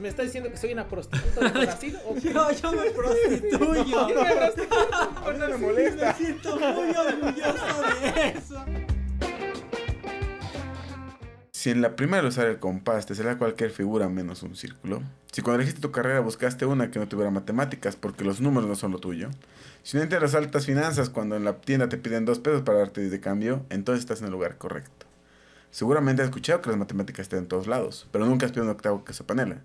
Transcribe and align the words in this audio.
¿Me 0.00 0.08
está 0.08 0.22
diciendo 0.22 0.50
que 0.50 0.56
soy 0.56 0.72
una 0.72 0.88
prostituta 0.88 1.50
de 1.50 1.50
Brasil? 1.66 1.98
¿O 2.06 2.14
qué? 2.14 2.32
yo, 2.32 2.50
yo 2.52 2.72
me 2.72 2.90
prostituyo. 2.90 3.84
Yo 3.86 4.08
me 4.08 4.22
mí 5.32 5.38
no 5.38 5.48
me 5.48 5.56
molesta. 5.58 6.06
Me 6.06 6.14
siento 6.14 6.58
muy 6.58 6.90
orgulloso 6.96 7.82
de 8.00 8.28
eso. 8.28 8.64
Si 11.52 11.68
en 11.68 11.82
la 11.82 11.94
primera 11.94 12.20
al 12.22 12.28
usar 12.28 12.46
el 12.46 12.58
compás 12.58 13.04
te 13.04 13.14
será 13.14 13.36
cualquier 13.36 13.70
figura 13.70 14.08
menos 14.08 14.42
un 14.42 14.56
círculo. 14.56 15.02
Si 15.30 15.42
cuando 15.42 15.60
elegiste 15.60 15.82
tu 15.82 15.92
carrera 15.92 16.20
buscaste 16.20 16.64
una 16.64 16.90
que 16.90 16.98
no 16.98 17.06
tuviera 17.06 17.30
matemáticas 17.30 17.96
porque 17.96 18.24
los 18.24 18.40
números 18.40 18.66
no 18.66 18.76
son 18.76 18.92
lo 18.92 18.98
tuyo. 18.98 19.28
Si 19.82 19.98
no 19.98 20.20
las 20.20 20.34
altas 20.34 20.64
finanzas 20.64 21.10
cuando 21.10 21.36
en 21.36 21.44
la 21.44 21.60
tienda 21.60 21.90
te 21.90 21.98
piden 21.98 22.24
dos 22.24 22.38
pesos 22.38 22.62
para 22.62 22.78
darte 22.78 23.06
de 23.06 23.20
cambio, 23.20 23.66
entonces 23.68 24.00
estás 24.00 24.20
en 24.20 24.26
el 24.28 24.32
lugar 24.32 24.56
correcto. 24.56 25.06
Seguramente 25.70 26.22
has 26.22 26.28
escuchado 26.28 26.62
que 26.62 26.70
las 26.70 26.78
matemáticas 26.78 27.24
están 27.24 27.40
en 27.40 27.46
todos 27.48 27.66
lados, 27.66 28.08
pero 28.10 28.24
nunca 28.24 28.46
has 28.46 28.52
pedido 28.52 28.64
un 28.64 28.70
octavo 28.70 29.04
queso 29.04 29.26
panela. 29.26 29.60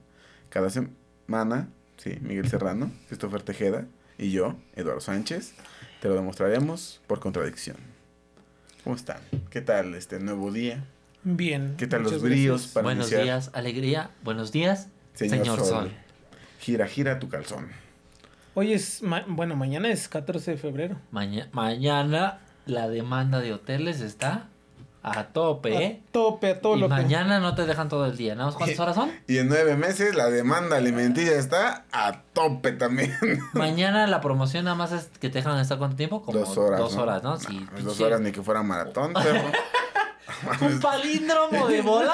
Cada 0.56 0.70
semana, 0.70 1.68
sí, 1.98 2.18
Miguel 2.22 2.48
Serrano, 2.50 2.90
Christopher 3.10 3.42
Tejeda 3.44 3.88
y 4.18 4.32
yo, 4.32 4.56
Eduardo 4.78 5.02
Sánchez, 5.02 5.52
te 6.00 6.08
lo 6.08 6.14
demostraremos 6.16 7.02
por 7.08 7.20
contradicción. 7.20 7.76
¿Cómo 8.86 8.96
están? 8.96 9.18
¿Qué 9.50 9.60
tal 9.60 9.96
este 9.96 10.18
nuevo 10.22 10.54
día? 10.54 10.86
Bien. 11.26 11.76
¿Qué 11.78 11.88
tal 11.88 12.04
los 12.04 12.22
bríos 12.22 12.52
gracias. 12.62 12.74
para 12.74 12.84
Buenos 12.86 13.08
iniciar? 13.08 13.24
días, 13.26 13.50
alegría. 13.52 14.12
Buenos 14.24 14.54
días, 14.54 14.88
Señor, 15.14 15.40
señor, 15.40 15.60
Sol. 15.60 15.68
Sol. 15.68 15.92
Gira, 16.62 16.88
gira 16.88 17.20
tu 17.20 17.28
calzón. 17.28 17.68
Hoy 18.54 18.72
es, 18.72 19.02
ma- 19.04 19.26
bueno, 19.28 19.58
mañana 19.58 19.90
es 19.90 20.08
14 20.08 20.52
de 20.52 20.58
febrero. 20.58 21.02
Maña- 21.12 21.50
mañana 21.52 22.40
la 22.66 22.88
demanda 22.88 23.42
de 23.42 23.52
hoteles 23.52 24.00
está 24.00 24.48
a 25.12 25.28
tope, 25.28 25.74
¿eh? 25.84 26.02
A 26.08 26.12
tope, 26.12 26.50
a 26.52 26.60
todo 26.62 26.76
y 26.78 26.80
lo 26.80 26.88
que... 26.88 26.94
mañana 26.96 27.40
no 27.40 27.54
te 27.56 27.66
dejan 27.66 27.90
todo 27.90 28.06
el 28.06 28.18
día. 28.18 28.34
¿Nada 28.36 28.48
más 28.48 28.56
cuántas 28.56 28.80
horas 28.80 28.96
son? 28.96 29.12
Y 29.28 29.38
en 29.38 29.48
nueve 29.50 29.76
meses 29.76 30.16
la 30.16 30.30
demanda 30.30 30.78
alimenticia 30.78 31.38
está 31.38 31.86
a 31.92 32.22
tope 32.34 32.72
también. 32.72 33.16
Mañana 33.54 34.08
la 34.08 34.20
promoción 34.22 34.66
nada 34.66 34.76
más 34.76 34.92
es 34.92 35.10
que 35.20 35.30
te 35.30 35.40
dejan 35.40 35.60
estar 35.60 35.78
cuánto 35.78 35.96
tiempo? 35.98 36.22
Como 36.24 36.40
dos 36.40 36.58
horas. 36.58 36.80
Dos 36.80 36.96
horas, 36.96 37.22
¿no? 37.24 37.32
No, 37.32 37.40
Sí, 37.40 37.60
mames, 37.68 37.84
dos 37.84 38.00
horas 38.02 38.20
ni 38.22 38.32
que 38.32 38.42
fuera 38.42 38.64
maratón, 38.64 39.14
perro. 39.24 39.52
Un 40.62 40.80
palíndromo 40.80 41.68
de 41.68 41.82
bola. 41.82 42.14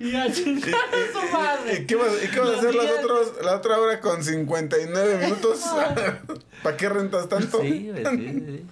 y 0.00 0.14
a 0.14 0.32
chingar 0.32 0.70
a 0.74 1.20
su 1.20 1.32
madre. 1.32 1.80
¿Y 1.82 1.86
qué 1.86 1.96
vas, 1.96 2.12
y 2.24 2.28
qué 2.28 2.40
vas 2.40 2.50
a 2.50 2.58
hacer 2.58 2.74
las 2.74 2.86
días- 2.86 2.98
otros, 3.04 3.32
la 3.44 3.56
otra 3.56 3.78
hora 3.78 4.00
con 4.00 4.22
59 4.22 5.18
minutos? 5.24 5.60
¿Para 6.62 6.76
qué 6.76 6.88
rentas 6.88 7.28
tanto? 7.28 7.60
Sí, 7.60 7.92
sí, 7.94 8.02
sí. 8.04 8.66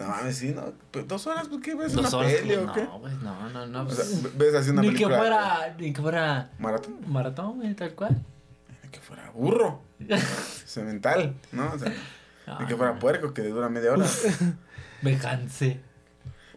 No 0.00 0.08
mames, 0.08 0.38
sí, 0.38 0.54
¿no? 0.54 0.72
Pues, 0.90 1.06
¿Dos 1.06 1.26
horas? 1.26 1.46
¿Por 1.48 1.60
qué 1.60 1.74
ves 1.74 1.92
Dos 1.92 2.10
una 2.10 2.18
horas. 2.24 2.32
peli 2.32 2.54
o 2.54 2.72
qué? 2.72 2.84
No, 2.84 2.98
güey, 3.00 3.12
no, 3.22 3.50
no, 3.50 3.66
no. 3.66 3.82
O 3.82 3.84
pues, 3.84 3.98
sea, 3.98 4.30
ves 4.34 4.54
así 4.54 4.70
una 4.70 4.80
ni 4.80 4.94
que 4.94 5.04
fuera, 5.06 5.74
ni 5.78 5.92
que 5.92 6.00
fuera 6.00 6.50
Maratón. 6.58 6.96
maratón, 7.06 7.56
güey, 7.56 7.74
tal 7.74 7.94
cual. 7.94 8.16
Ni 8.82 8.88
que 8.88 8.98
fuera 8.98 9.30
burro. 9.30 9.82
Cemental, 10.64 11.34
¿no? 11.52 11.70
O 11.74 11.78
sea, 11.78 11.92
ni 12.60 12.66
que 12.66 12.76
fuera 12.76 12.98
puerco 12.98 13.34
que 13.34 13.42
dura 13.42 13.68
media 13.68 13.92
hora. 13.92 14.06
Me 15.02 15.18
cansé. 15.18 15.80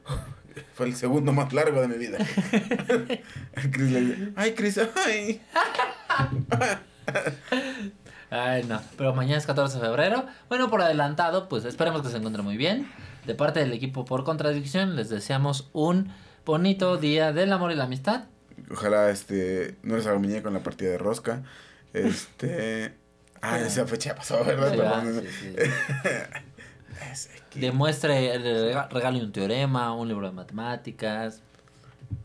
Fue 0.76 0.86
el 0.86 0.96
segundo 0.96 1.34
más 1.34 1.52
largo 1.52 1.82
de 1.82 1.88
mi 1.90 1.98
vida. 1.98 2.20
Chris 3.72 3.92
le 3.92 4.02
dice, 4.02 4.34
ay, 4.36 4.54
Chris, 4.54 4.80
ay. 5.06 5.42
Ay, 8.30 8.64
no. 8.64 8.80
Pero 8.98 9.14
mañana 9.14 9.38
es 9.38 9.46
14 9.48 9.80
de 9.80 9.84
febrero. 9.84 10.28
Bueno, 10.50 10.70
por 10.70 10.82
adelantado, 10.82 11.50
pues 11.50 11.66
esperemos 11.66 12.04
que 12.04 12.10
se 12.10 12.18
encuentre 12.18 12.44
muy 12.44 12.56
bien. 12.56 12.88
De 13.26 13.36
parte 13.36 13.60
del 13.62 13.72
equipo 13.74 14.06
por 14.06 14.24
contradicción, 14.24 14.96
les 14.96 15.10
deseamos 15.10 15.70
un 15.74 16.12
bonito 16.46 16.98
día 16.98 17.32
del 17.32 17.54
amor 17.54 17.72
y 17.72 17.76
la 17.76 17.86
amistad. 17.86 18.26
Ojalá 18.72 19.10
este 19.10 19.76
no 19.84 19.96
les 19.96 20.06
haga 20.08 20.20
muñeco 20.20 20.48
en 20.50 20.54
la 20.56 20.60
partida 20.64 20.90
de 20.92 20.98
rosca. 20.98 21.44
Este. 21.94 22.94
Ah, 23.46 23.60
esa 23.60 23.86
fecha 23.86 24.12
ya 24.12 24.16
pasó, 24.16 24.42
¿verdad? 24.46 25.04
Sí. 25.42 25.54
Demuestre, 27.60 28.38
rega- 28.40 28.88
regale 28.90 29.22
un 29.22 29.34
teorema, 29.34 29.94
un 29.94 30.08
libro 30.08 30.28
de 30.28 30.34
matemáticas. 30.34 31.42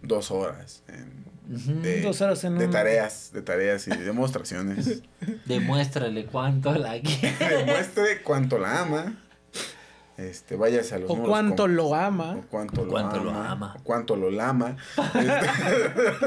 Dos 0.02 0.30
horas. 0.30 0.82
en- 0.86 1.82
de, 1.82 2.02
Dos 2.02 2.20
horas 2.20 2.44
en 2.44 2.58
de 2.58 2.66
un- 2.66 2.70
tareas, 2.70 3.30
de 3.32 3.42
tareas 3.42 3.88
y 3.88 3.90
demostraciones. 3.96 5.02
Demuéstrale 5.46 6.26
cuánto 6.26 6.72
la 6.74 7.00
quiere. 7.00 7.34
Demuestre 7.56 8.22
cuánto 8.22 8.58
la 8.58 8.82
ama. 8.82 9.16
Este, 10.18 10.56
váyase 10.56 10.96
a 10.96 10.98
los 10.98 11.10
O 11.10 11.16
cuánto 11.22 11.62
con- 11.62 11.76
lo 11.76 11.86
o 11.86 11.94
ama. 11.94 12.40
cuánto 12.50 12.84
lo 12.84 12.90
Cuánto 12.90 13.22
lo 13.22 13.30
ama, 13.30 13.50
ama. 13.52 13.74
o 13.78 13.82
cuánto 13.84 14.16
lo 14.16 14.30
lama. 14.30 14.76
Este, 15.14 15.46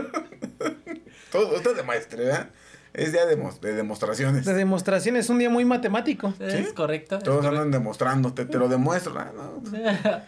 todo, 1.31 1.61
todo 1.61 1.73
demuestre, 1.73 2.23
¿verdad? 2.25 2.49
Es 2.93 3.11
día 3.11 3.25
de, 3.25 3.35
de 3.35 3.73
demostraciones. 3.73 4.45
De 4.45 4.53
demostración 4.53 5.15
es 5.17 5.29
un 5.29 5.39
día 5.39 5.49
muy 5.49 5.65
matemático. 5.65 6.33
¿Es 6.39 6.73
correcto? 6.73 7.17
¿Es 7.17 7.23
Todos 7.23 7.37
correcto? 7.37 7.61
andan 7.63 7.71
demostrándote, 7.71 8.45
te 8.45 8.57
lo 8.57 8.67
demuestro. 8.69 9.13
ah, 9.19 9.31
no, 9.35 9.61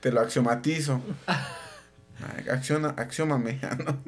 te 0.00 0.10
lo 0.10 0.20
axiomatizo. 0.20 1.00
Acciona, 2.50 2.90
axiómame. 2.96 3.60
no. 3.84 3.98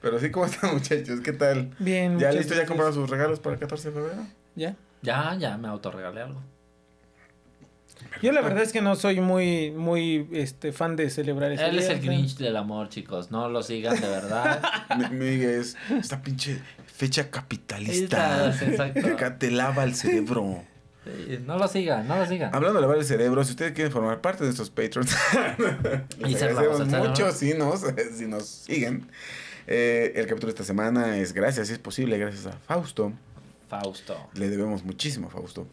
Pero 0.00 0.18
sí, 0.18 0.30
¿cómo 0.30 0.46
están 0.46 0.72
muchachos? 0.74 1.20
¿Qué 1.20 1.32
tal? 1.34 1.74
Bien. 1.78 2.18
¿Ya 2.18 2.32
listo? 2.32 2.54
¿Ya 2.54 2.64
compraron 2.64 2.94
sus 2.94 3.10
regalos 3.10 3.38
para 3.40 3.54
el 3.54 3.60
14 3.60 3.88
de 3.90 3.94
febrero? 3.94 4.26
¿Ya? 4.56 4.76
Ya, 5.02 5.34
ya 5.38 5.58
me 5.58 5.68
autorregalé 5.68 6.22
algo. 6.22 6.42
Yo 8.22 8.32
la 8.32 8.40
verdad 8.40 8.62
es 8.62 8.72
que 8.72 8.80
no 8.82 8.96
soy 8.96 9.20
muy, 9.20 9.70
muy 9.70 10.28
este, 10.32 10.72
fan 10.72 10.96
de 10.96 11.10
celebrar 11.10 11.52
ese 11.52 11.66
Él 11.66 11.78
es 11.78 11.86
día, 11.86 11.92
el 11.92 11.98
o 11.98 12.02
sea, 12.02 12.10
Grinch 12.12 12.36
del 12.36 12.56
amor, 12.56 12.88
chicos. 12.88 13.30
No 13.30 13.48
lo 13.48 13.62
sigan 13.62 14.00
de 14.00 14.08
verdad. 14.08 14.62
Mi- 14.98 15.16
Miguel 15.16 15.60
es 15.60 15.76
esta 15.90 16.22
pinche 16.22 16.60
fecha 16.86 17.30
capitalista. 17.30 18.54
Exacto. 18.60 19.34
Te 19.38 19.50
lava 19.50 19.84
el 19.84 19.94
cerebro. 19.94 20.62
Sí, 21.04 21.38
no 21.46 21.56
lo 21.56 21.66
sigan, 21.66 22.06
no 22.06 22.16
lo 22.16 22.26
sigan. 22.26 22.54
Hablando 22.54 22.74
de 22.78 22.82
lavar 22.82 22.98
el 22.98 23.04
cerebro, 23.04 23.42
si 23.44 23.52
ustedes 23.52 23.72
quieren 23.72 23.90
formar 23.92 24.20
parte 24.20 24.44
de 24.44 24.50
estos 24.50 24.68
patrons, 24.70 25.16
Y 26.18 26.34
agradecemos 26.34 26.80
el 26.80 26.86
mucho 27.08 27.32
si 27.32 27.54
nos, 27.54 27.80
si 28.16 28.26
nos 28.26 28.44
siguen. 28.46 29.08
Eh, 29.66 30.12
el 30.16 30.26
capítulo 30.26 30.48
de 30.48 30.56
esta 30.56 30.64
semana 30.64 31.16
es 31.16 31.32
gracias, 31.32 31.68
si 31.68 31.72
es 31.74 31.78
posible, 31.78 32.18
gracias 32.18 32.46
a 32.46 32.52
Fausto. 32.52 33.12
Fausto. 33.68 34.28
Le 34.34 34.50
debemos 34.50 34.84
muchísimo 34.84 35.28
a 35.28 35.30
Fausto. 35.30 35.66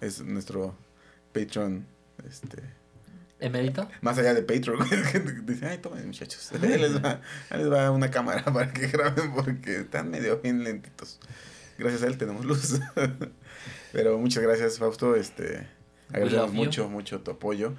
Es 0.00 0.20
nuestro 0.20 0.74
Patreon, 1.32 1.86
este, 2.28 2.58
¿Emérito? 3.40 3.88
más 4.00 4.18
allá 4.18 4.34
de 4.34 4.42
Patreon. 4.42 4.78
que 5.12 5.18
Dice, 5.52 5.66
ay, 5.66 5.78
tomen 5.78 6.06
muchachos. 6.06 6.50
Ahí 6.52 6.78
les, 6.78 7.02
va, 7.02 7.20
ahí 7.50 7.58
les 7.58 7.70
va 7.72 7.90
una 7.90 8.10
cámara 8.10 8.44
para 8.52 8.72
que 8.72 8.86
graben 8.88 9.32
porque 9.34 9.76
están 9.80 10.10
medio 10.10 10.40
bien 10.40 10.62
lentitos. 10.64 11.18
Gracias 11.78 12.02
a 12.02 12.06
él 12.06 12.18
tenemos 12.18 12.44
luz. 12.44 12.78
Pero 13.92 14.18
muchas 14.18 14.42
gracias, 14.42 14.78
Fausto. 14.78 15.16
Este, 15.16 15.66
agradecemos 16.10 16.52
mucho, 16.52 16.88
mucho 16.88 17.20
tu 17.20 17.30
apoyo. 17.32 17.74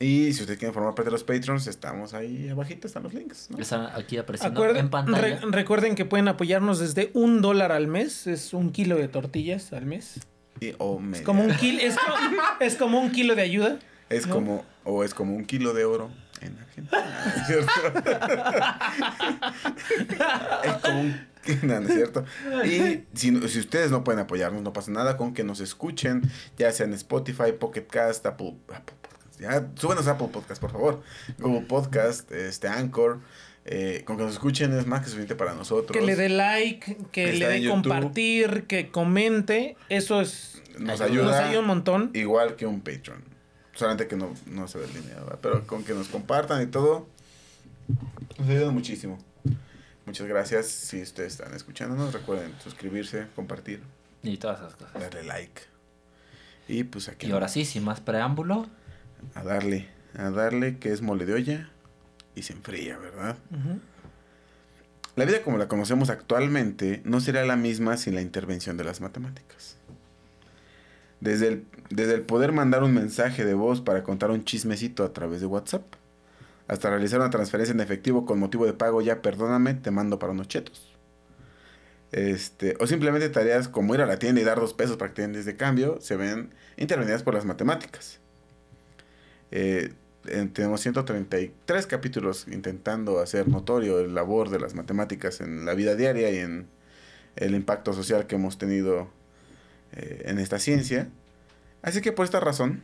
Y 0.00 0.32
si 0.32 0.40
ustedes 0.40 0.58
quieren 0.58 0.74
formar 0.74 0.94
parte 0.94 1.06
de 1.08 1.12
los 1.12 1.22
Patrons, 1.24 1.66
estamos 1.68 2.14
ahí 2.14 2.48
abajito, 2.48 2.86
están 2.88 3.04
los 3.04 3.14
links. 3.14 3.48
¿no? 3.50 3.58
Están 3.58 3.86
aquí 3.94 4.16
apareciendo 4.16 4.60
Acuerden- 4.60 4.80
en 4.86 4.90
pantalla. 4.90 5.20
re- 5.20 5.40
recuerden 5.50 5.94
que 5.94 6.04
pueden 6.04 6.26
apoyarnos 6.28 6.80
desde 6.80 7.10
un 7.14 7.40
dólar 7.42 7.70
al 7.70 7.86
mes. 7.86 8.26
Es 8.26 8.52
un 8.54 8.72
kilo 8.72 8.96
de 8.96 9.06
tortillas 9.08 9.72
al 9.72 9.86
mes. 9.86 10.20
Y, 10.60 10.68
Es 10.68 11.22
como 11.22 11.42
un 11.42 11.54
kilo, 11.54 11.80
es, 11.80 11.96
es 12.60 12.76
como 12.76 13.00
un 13.00 13.10
kilo 13.10 13.34
de 13.34 13.42
ayuda. 13.42 13.78
Es 14.08 14.26
¿no? 14.26 14.34
como, 14.34 14.64
o 14.84 15.04
es 15.04 15.14
como 15.14 15.34
un 15.34 15.44
kilo 15.44 15.72
de 15.74 15.84
oro 15.84 16.10
en 16.40 16.58
Argentina. 16.58 17.24
¿no 17.24 17.40
es 17.40 17.46
cierto? 17.46 17.72
es 20.64 20.72
como 20.82 21.00
un 21.00 21.34
no, 21.62 21.80
no 21.80 21.88
es 21.88 21.94
cierto. 21.94 22.24
Y 22.64 23.04
si, 23.14 23.48
si 23.48 23.60
ustedes 23.60 23.90
no 23.90 24.04
pueden 24.04 24.20
apoyarnos, 24.20 24.62
no 24.62 24.72
pasa 24.72 24.90
nada 24.90 25.16
con 25.16 25.34
que 25.34 25.44
nos 25.44 25.60
escuchen, 25.60 26.22
ya 26.56 26.72
sea 26.72 26.86
en 26.86 26.94
Spotify, 26.94 27.52
Pocket 27.58 27.86
Cast, 27.86 28.24
Apple, 28.26 28.56
Apple 28.74 28.96
Podcast. 29.02 29.40
Ya, 29.40 29.68
súbenos 29.74 30.06
a 30.06 30.12
Apple 30.12 30.28
Podcast, 30.32 30.60
por 30.60 30.72
favor. 30.72 31.02
Google 31.38 31.66
Podcast, 31.66 32.30
este 32.32 32.68
Anchor. 32.68 33.20
Eh, 33.66 34.02
con 34.04 34.16
que 34.16 34.24
nos 34.24 34.32
escuchen 34.32 34.72
es 34.76 34.86
más 34.86 35.00
que 35.00 35.06
suficiente 35.06 35.34
para 35.36 35.54
nosotros. 35.54 35.96
Que 35.98 36.04
le 36.04 36.16
dé 36.16 36.28
like, 36.28 36.96
que 37.12 37.32
Está 37.32 37.48
le 37.48 37.60
dé 37.60 37.68
compartir, 37.68 38.64
que 38.66 38.90
comente. 38.90 39.76
Eso 39.88 40.20
es. 40.20 40.62
nos 40.78 41.00
ayuda. 41.00 41.24
Nos 41.24 41.34
ayuda 41.34 41.60
un 41.60 41.66
montón. 41.66 42.10
Igual 42.14 42.56
que 42.56 42.66
un 42.66 42.80
Patreon. 42.80 43.22
Solamente 43.74 44.06
que 44.06 44.16
no, 44.16 44.32
no 44.46 44.68
se 44.68 44.78
ve 44.78 44.84
el 44.84 44.92
dinero, 44.92 45.24
¿verdad? 45.24 45.38
Pero 45.42 45.66
con 45.66 45.82
que 45.82 45.94
nos 45.94 46.08
compartan 46.08 46.62
y 46.62 46.66
todo, 46.66 47.08
nos 48.38 48.48
ayuda 48.48 48.70
muchísimo. 48.70 49.18
Muchas 50.06 50.26
gracias. 50.26 50.66
Si 50.66 51.00
ustedes 51.02 51.32
están 51.32 51.54
escuchándonos, 51.54 52.12
recuerden 52.12 52.52
suscribirse, 52.62 53.26
compartir 53.34 53.80
Y 54.22 54.36
todas 54.36 54.60
esas 54.60 54.76
cosas. 54.76 54.92
darle 55.00 55.24
like. 55.24 55.62
Y 56.68 56.84
pues 56.84 57.08
aquí 57.08 57.26
Y 57.26 57.32
ahora 57.32 57.48
sí, 57.48 57.64
sin 57.64 57.82
más 57.84 58.00
preámbulo. 58.00 58.66
a 59.34 59.42
darle, 59.42 59.88
a 60.16 60.30
darle 60.30 60.78
que 60.78 60.92
es 60.92 61.00
mole 61.02 61.24
de 61.24 61.32
olla 61.34 61.70
y 62.34 62.42
se 62.42 62.52
enfría, 62.52 62.98
¿verdad? 62.98 63.36
La 65.16 65.24
vida 65.24 65.42
como 65.42 65.58
la 65.58 65.68
conocemos 65.68 66.10
actualmente 66.10 67.00
no 67.04 67.20
será 67.20 67.44
la 67.44 67.56
misma 67.56 67.96
sin 67.96 68.14
la 68.14 68.20
intervención 68.20 68.76
de 68.76 68.84
las 68.84 69.00
matemáticas. 69.00 69.76
Desde 71.20 71.48
el, 71.48 71.66
desde 71.90 72.14
el 72.14 72.22
poder 72.22 72.52
mandar 72.52 72.82
un 72.82 72.92
mensaje 72.92 73.44
de 73.44 73.54
voz 73.54 73.80
para 73.80 74.02
contar 74.02 74.30
un 74.30 74.44
chismecito 74.44 75.04
a 75.04 75.12
través 75.12 75.40
de 75.40 75.46
WhatsApp, 75.46 75.84
hasta 76.66 76.90
realizar 76.90 77.20
una 77.20 77.30
transferencia 77.30 77.72
en 77.72 77.80
efectivo 77.80 78.26
con 78.26 78.38
motivo 78.38 78.66
de 78.66 78.72
pago, 78.72 79.00
ya 79.02 79.22
perdóname, 79.22 79.74
te 79.74 79.90
mando 79.90 80.18
para 80.18 80.32
unos 80.32 80.48
chetos. 80.48 80.90
Este, 82.10 82.76
o 82.78 82.86
simplemente 82.86 83.28
tareas 83.28 83.68
como 83.68 83.94
ir 83.94 84.00
a 84.00 84.06
la 84.06 84.18
tienda 84.18 84.40
y 84.40 84.44
dar 84.44 84.60
dos 84.60 84.72
pesos 84.72 84.96
para 84.96 85.10
que 85.10 85.16
te 85.16 85.28
den 85.28 85.44
de 85.44 85.56
cambio, 85.56 86.00
se 86.00 86.16
ven 86.16 86.54
intervenidas 86.76 87.22
por 87.22 87.34
las 87.34 87.44
matemáticas. 87.44 88.20
Eh, 89.50 89.92
tenemos 90.24 90.80
133 90.80 91.86
capítulos 91.86 92.46
intentando 92.50 93.20
hacer 93.20 93.48
notorio 93.48 94.00
el 94.00 94.14
labor 94.14 94.50
de 94.50 94.58
las 94.58 94.74
matemáticas 94.74 95.40
en 95.40 95.64
la 95.64 95.74
vida 95.74 95.94
diaria 95.94 96.30
y 96.30 96.38
en 96.38 96.68
el 97.36 97.54
impacto 97.54 97.92
social 97.92 98.26
que 98.26 98.36
hemos 98.36 98.58
tenido 98.58 99.08
eh, 99.92 100.22
en 100.26 100.38
esta 100.38 100.58
ciencia. 100.58 101.08
Así 101.82 102.00
que 102.00 102.12
por 102.12 102.24
esta 102.24 102.40
razón, 102.40 102.82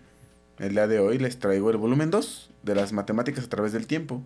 el 0.59 0.73
día 0.73 0.87
de 0.87 0.99
hoy 0.99 1.19
les 1.19 1.39
traigo 1.39 1.71
el 1.71 1.77
volumen 1.77 2.11
2 2.11 2.51
de 2.63 2.75
las 2.75 2.93
matemáticas 2.93 3.45
a 3.45 3.49
través 3.49 3.73
del 3.73 3.87
tiempo. 3.87 4.23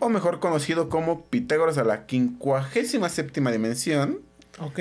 O 0.00 0.10
mejor 0.10 0.38
conocido 0.38 0.90
como 0.90 1.24
Pitágoras 1.26 1.78
a 1.78 1.84
la 1.84 2.04
quincuagésima 2.06 3.08
séptima 3.08 3.50
dimensión, 3.50 4.20
Ok. 4.60 4.80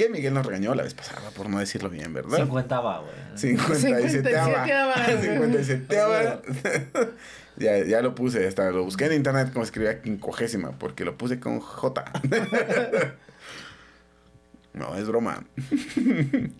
Que 0.00 0.08
Miguel 0.08 0.32
nos 0.32 0.46
regañó 0.46 0.74
la 0.74 0.82
vez 0.82 0.94
pasada, 0.94 1.30
por 1.30 1.50
no 1.50 1.58
decirlo 1.58 1.90
bien, 1.90 2.14
¿verdad? 2.14 2.38
50 2.38 2.80
va, 2.80 3.00
güey. 3.00 3.12
57 3.34 4.34
57ava. 4.34 6.40
ya, 7.58 7.84
ya 7.84 8.00
lo 8.00 8.14
puse, 8.14 8.48
hasta 8.48 8.70
lo 8.70 8.82
busqué 8.82 9.04
en 9.04 9.12
internet 9.12 9.52
como 9.52 9.62
escribía 9.62 10.00
quincuagésima, 10.00 10.70
porque 10.78 11.04
lo 11.04 11.18
puse 11.18 11.38
con 11.38 11.60
J. 11.60 12.12
no, 14.72 14.96
es 14.96 15.06
broma. 15.06 15.44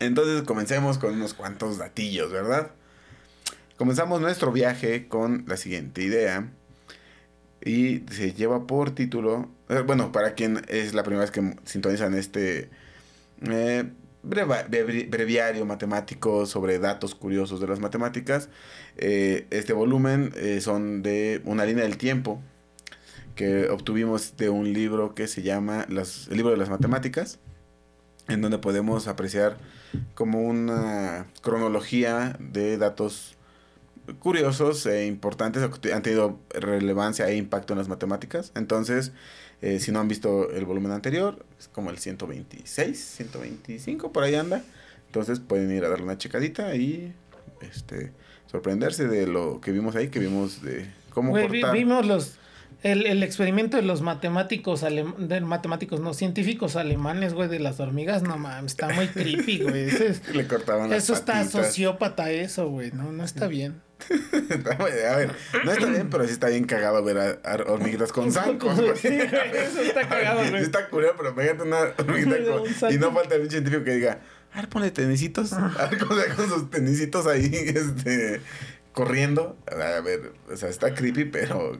Entonces 0.00 0.40
comencemos 0.44 0.96
con 0.96 1.12
unos 1.12 1.34
cuantos 1.34 1.76
datillos, 1.76 2.32
¿verdad? 2.32 2.70
Comenzamos 3.76 4.22
nuestro 4.22 4.50
viaje 4.50 5.08
con 5.08 5.44
la 5.46 5.58
siguiente 5.58 6.02
idea. 6.02 6.48
Y 7.62 8.06
se 8.10 8.32
lleva 8.32 8.66
por 8.66 8.92
título. 8.92 9.50
Eh, 9.68 9.82
bueno, 9.86 10.12
para 10.12 10.34
quien 10.34 10.62
es 10.68 10.94
la 10.94 11.02
primera 11.02 11.22
vez 11.22 11.30
que 11.30 11.56
sintonizan 11.64 12.14
este 12.14 12.70
eh, 13.42 13.84
breviario 14.22 15.64
matemático 15.64 16.46
sobre 16.46 16.78
datos 16.78 17.14
curiosos 17.14 17.60
de 17.60 17.68
las 17.68 17.80
matemáticas. 17.80 18.48
eh, 18.96 19.46
este 19.50 19.72
volumen 19.72 20.32
eh, 20.36 20.60
son 20.60 21.02
de 21.02 21.42
una 21.44 21.64
línea 21.64 21.84
del 21.84 21.96
tiempo 21.96 22.40
que 23.34 23.68
obtuvimos 23.68 24.36
de 24.36 24.48
un 24.48 24.72
libro 24.72 25.14
que 25.14 25.28
se 25.28 25.42
llama 25.42 25.86
El 25.88 26.36
libro 26.36 26.50
de 26.52 26.56
las 26.56 26.70
matemáticas, 26.70 27.38
en 28.28 28.40
donde 28.40 28.58
podemos 28.58 29.08
apreciar 29.08 29.58
como 30.14 30.40
una 30.40 31.26
cronología 31.42 32.36
de 32.40 32.78
datos 32.78 33.36
curiosos 34.20 34.86
e 34.86 35.06
importantes 35.06 35.62
que 35.80 35.92
han 35.92 36.02
tenido 36.02 36.40
relevancia 36.50 37.28
e 37.28 37.36
impacto 37.36 37.74
en 37.74 37.78
las 37.78 37.88
matemáticas. 37.88 38.52
Entonces, 38.54 39.12
eh, 39.62 39.80
si 39.80 39.90
no 39.92 40.00
han 40.00 40.08
visto 40.08 40.50
el 40.50 40.64
volumen 40.64 40.92
anterior, 40.92 41.44
es 41.58 41.68
como 41.68 41.90
el 41.90 41.98
126, 41.98 42.98
125, 42.98 44.12
por 44.12 44.22
ahí 44.24 44.34
anda. 44.34 44.62
Entonces 45.06 45.40
pueden 45.40 45.72
ir 45.72 45.84
a 45.84 45.88
darle 45.88 46.04
una 46.04 46.18
checadita 46.18 46.74
y 46.74 47.12
este 47.60 48.12
sorprenderse 48.50 49.06
de 49.08 49.26
lo 49.26 49.60
que 49.60 49.72
vimos 49.72 49.96
ahí, 49.96 50.08
que 50.08 50.18
vimos 50.18 50.62
de 50.62 50.86
cómo 51.10 51.32
vi- 51.34 51.42
cortar. 51.60 51.72
vimos 51.74 52.06
los 52.06 52.34
el, 52.82 53.06
el 53.06 53.22
experimento 53.22 53.76
de 53.78 53.82
los 53.82 54.02
matemáticos 54.02 54.82
alem- 54.84 55.16
de 55.16 55.40
matemáticos 55.40 56.00
no 56.00 56.12
científicos 56.12 56.76
alemanes, 56.76 57.32
güey, 57.32 57.48
de 57.48 57.58
las 57.58 57.80
hormigas, 57.80 58.22
no 58.22 58.36
mames, 58.36 58.72
está 58.72 58.90
muy 58.90 59.06
creepy, 59.14 59.60
güey. 59.62 59.84
Es- 59.88 60.28
Le 60.34 60.46
cortaban 60.46 60.90
las 60.90 61.04
eso 61.04 61.14
está 61.14 61.34
patitas. 61.40 61.66
sociópata 61.68 62.30
eso, 62.30 62.68
güey, 62.68 62.92
no 62.92 63.10
no 63.12 63.24
está 63.24 63.48
bien. 63.48 63.80
a 65.10 65.16
ver, 65.16 65.34
no 65.64 65.72
está 65.72 65.86
bien, 65.86 66.10
pero 66.10 66.24
sí 66.24 66.32
está 66.32 66.48
bien 66.48 66.64
cagado 66.64 67.02
ver 67.02 67.18
a, 67.18 67.30
a 67.50 67.54
hormiguitas 67.72 68.12
con 68.12 68.30
zancos. 68.32 68.76
Sí, 69.00 69.08
eso 69.08 69.80
está 69.80 70.08
cagado, 70.08 70.44
Sí 70.44 70.50
güey. 70.50 70.62
está 70.62 70.88
curioso, 70.88 71.14
pero 71.16 71.34
fíjate 71.34 71.62
una 71.62 71.78
hormiguita 71.98 72.36
con- 72.52 72.66
zanco. 72.74 72.94
Y 72.94 72.98
no 72.98 73.12
falta 73.12 73.34
el 73.36 73.50
científico 73.50 73.84
que 73.84 73.92
diga, 73.94 74.18
a 74.52 74.56
ver, 74.60 74.68
ponle 74.68 74.90
tenisitos. 74.90 75.52
A 75.52 75.88
ver 75.90 75.98
cómo 75.98 76.14
se 76.20 76.28
ve 76.28 76.34
con 76.34 76.48
sus 76.48 76.70
tenisitos 76.70 77.26
ahí, 77.26 77.50
este, 77.52 78.40
corriendo. 78.92 79.56
A 79.70 80.00
ver, 80.00 80.32
o 80.52 80.56
sea, 80.56 80.68
está 80.68 80.94
creepy, 80.94 81.24
pero... 81.26 81.78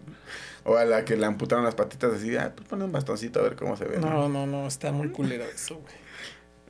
O 0.69 0.77
a 0.77 0.85
la 0.85 1.05
que 1.05 1.17
le 1.17 1.25
amputaron 1.27 1.65
las 1.65 1.77
patitas 1.77 2.13
así, 2.15 2.37
ah, 2.37 2.53
pues 2.57 2.67
pone 2.69 2.83
un 2.83 2.91
bastoncito 2.91 3.39
a 3.39 3.43
ver 3.45 3.55
cómo 3.55 3.77
se 3.77 3.85
ve. 3.85 3.99
¿no? 3.99 4.11
No, 4.11 4.29
no, 4.29 4.47
no, 4.49 4.67
está 4.67 4.91
muy 4.91 5.11
culero 5.11 5.45
eso, 5.45 5.77
güey. 5.77 5.95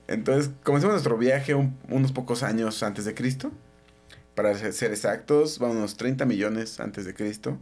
Entonces, 0.06 0.50
comencemos 0.62 0.92
nuestro 0.92 1.16
viaje 1.16 1.54
un- 1.54 1.78
unos 1.88 2.12
pocos 2.12 2.42
años 2.42 2.82
antes 2.82 3.06
de 3.06 3.14
Cristo. 3.14 3.52
Para 4.36 4.54
ser 4.54 4.92
exactos, 4.92 5.60
va 5.60 5.68
unos 5.68 5.96
30 5.96 6.24
millones 6.26 6.78
antes 6.78 7.04
de 7.04 7.14
Cristo. 7.14 7.58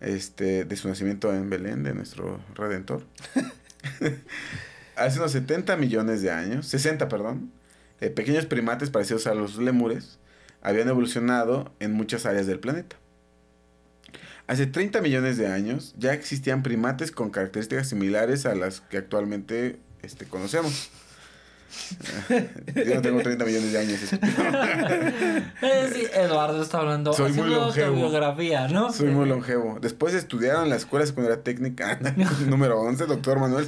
Este, 0.00 0.64
de 0.64 0.76
su 0.76 0.88
nacimiento 0.88 1.32
en 1.32 1.48
Belén, 1.48 1.82
de 1.82 1.94
nuestro 1.94 2.40
Redentor. 2.54 3.04
Hace 4.96 5.18
unos 5.18 5.32
70 5.32 5.76
millones 5.76 6.22
de 6.22 6.30
años, 6.30 6.66
60, 6.66 7.08
perdón, 7.08 7.52
eh, 8.00 8.10
pequeños 8.10 8.46
primates 8.46 8.90
parecidos 8.90 9.26
a 9.26 9.34
los 9.34 9.56
lemures 9.56 10.18
habían 10.62 10.88
evolucionado 10.88 11.72
en 11.78 11.92
muchas 11.92 12.26
áreas 12.26 12.46
del 12.46 12.58
planeta. 12.58 12.96
Hace 14.46 14.66
30 14.66 15.00
millones 15.00 15.36
de 15.36 15.46
años 15.46 15.94
ya 15.98 16.12
existían 16.12 16.62
primates 16.62 17.10
con 17.12 17.30
características 17.30 17.88
similares 17.88 18.46
a 18.46 18.54
las 18.54 18.80
que 18.80 18.96
actualmente 18.96 19.78
este, 20.02 20.24
conocemos. 20.26 20.90
Yo 22.74 22.94
no 22.94 23.02
tengo 23.02 23.20
30 23.22 23.44
millones 23.44 23.72
de 23.72 23.78
años. 23.78 24.00
Sí, 24.00 26.06
Eduardo 26.14 26.62
está 26.62 26.78
hablando 26.78 27.12
Soy 27.12 27.32
muy 27.32 27.50
longevo. 27.50 27.86
autobiografía, 27.88 28.68
¿no? 28.68 28.92
Soy 28.92 29.10
muy 29.10 29.26
longevo. 29.28 29.78
Después 29.80 30.12
de 30.12 30.20
estudiar 30.20 30.62
en 30.62 30.70
la 30.70 30.76
Escuela 30.76 31.06
Secundaria 31.06 31.42
Técnica 31.42 31.98
número 32.46 32.80
11, 32.80 33.06
doctor 33.06 33.38
Manuel. 33.40 33.66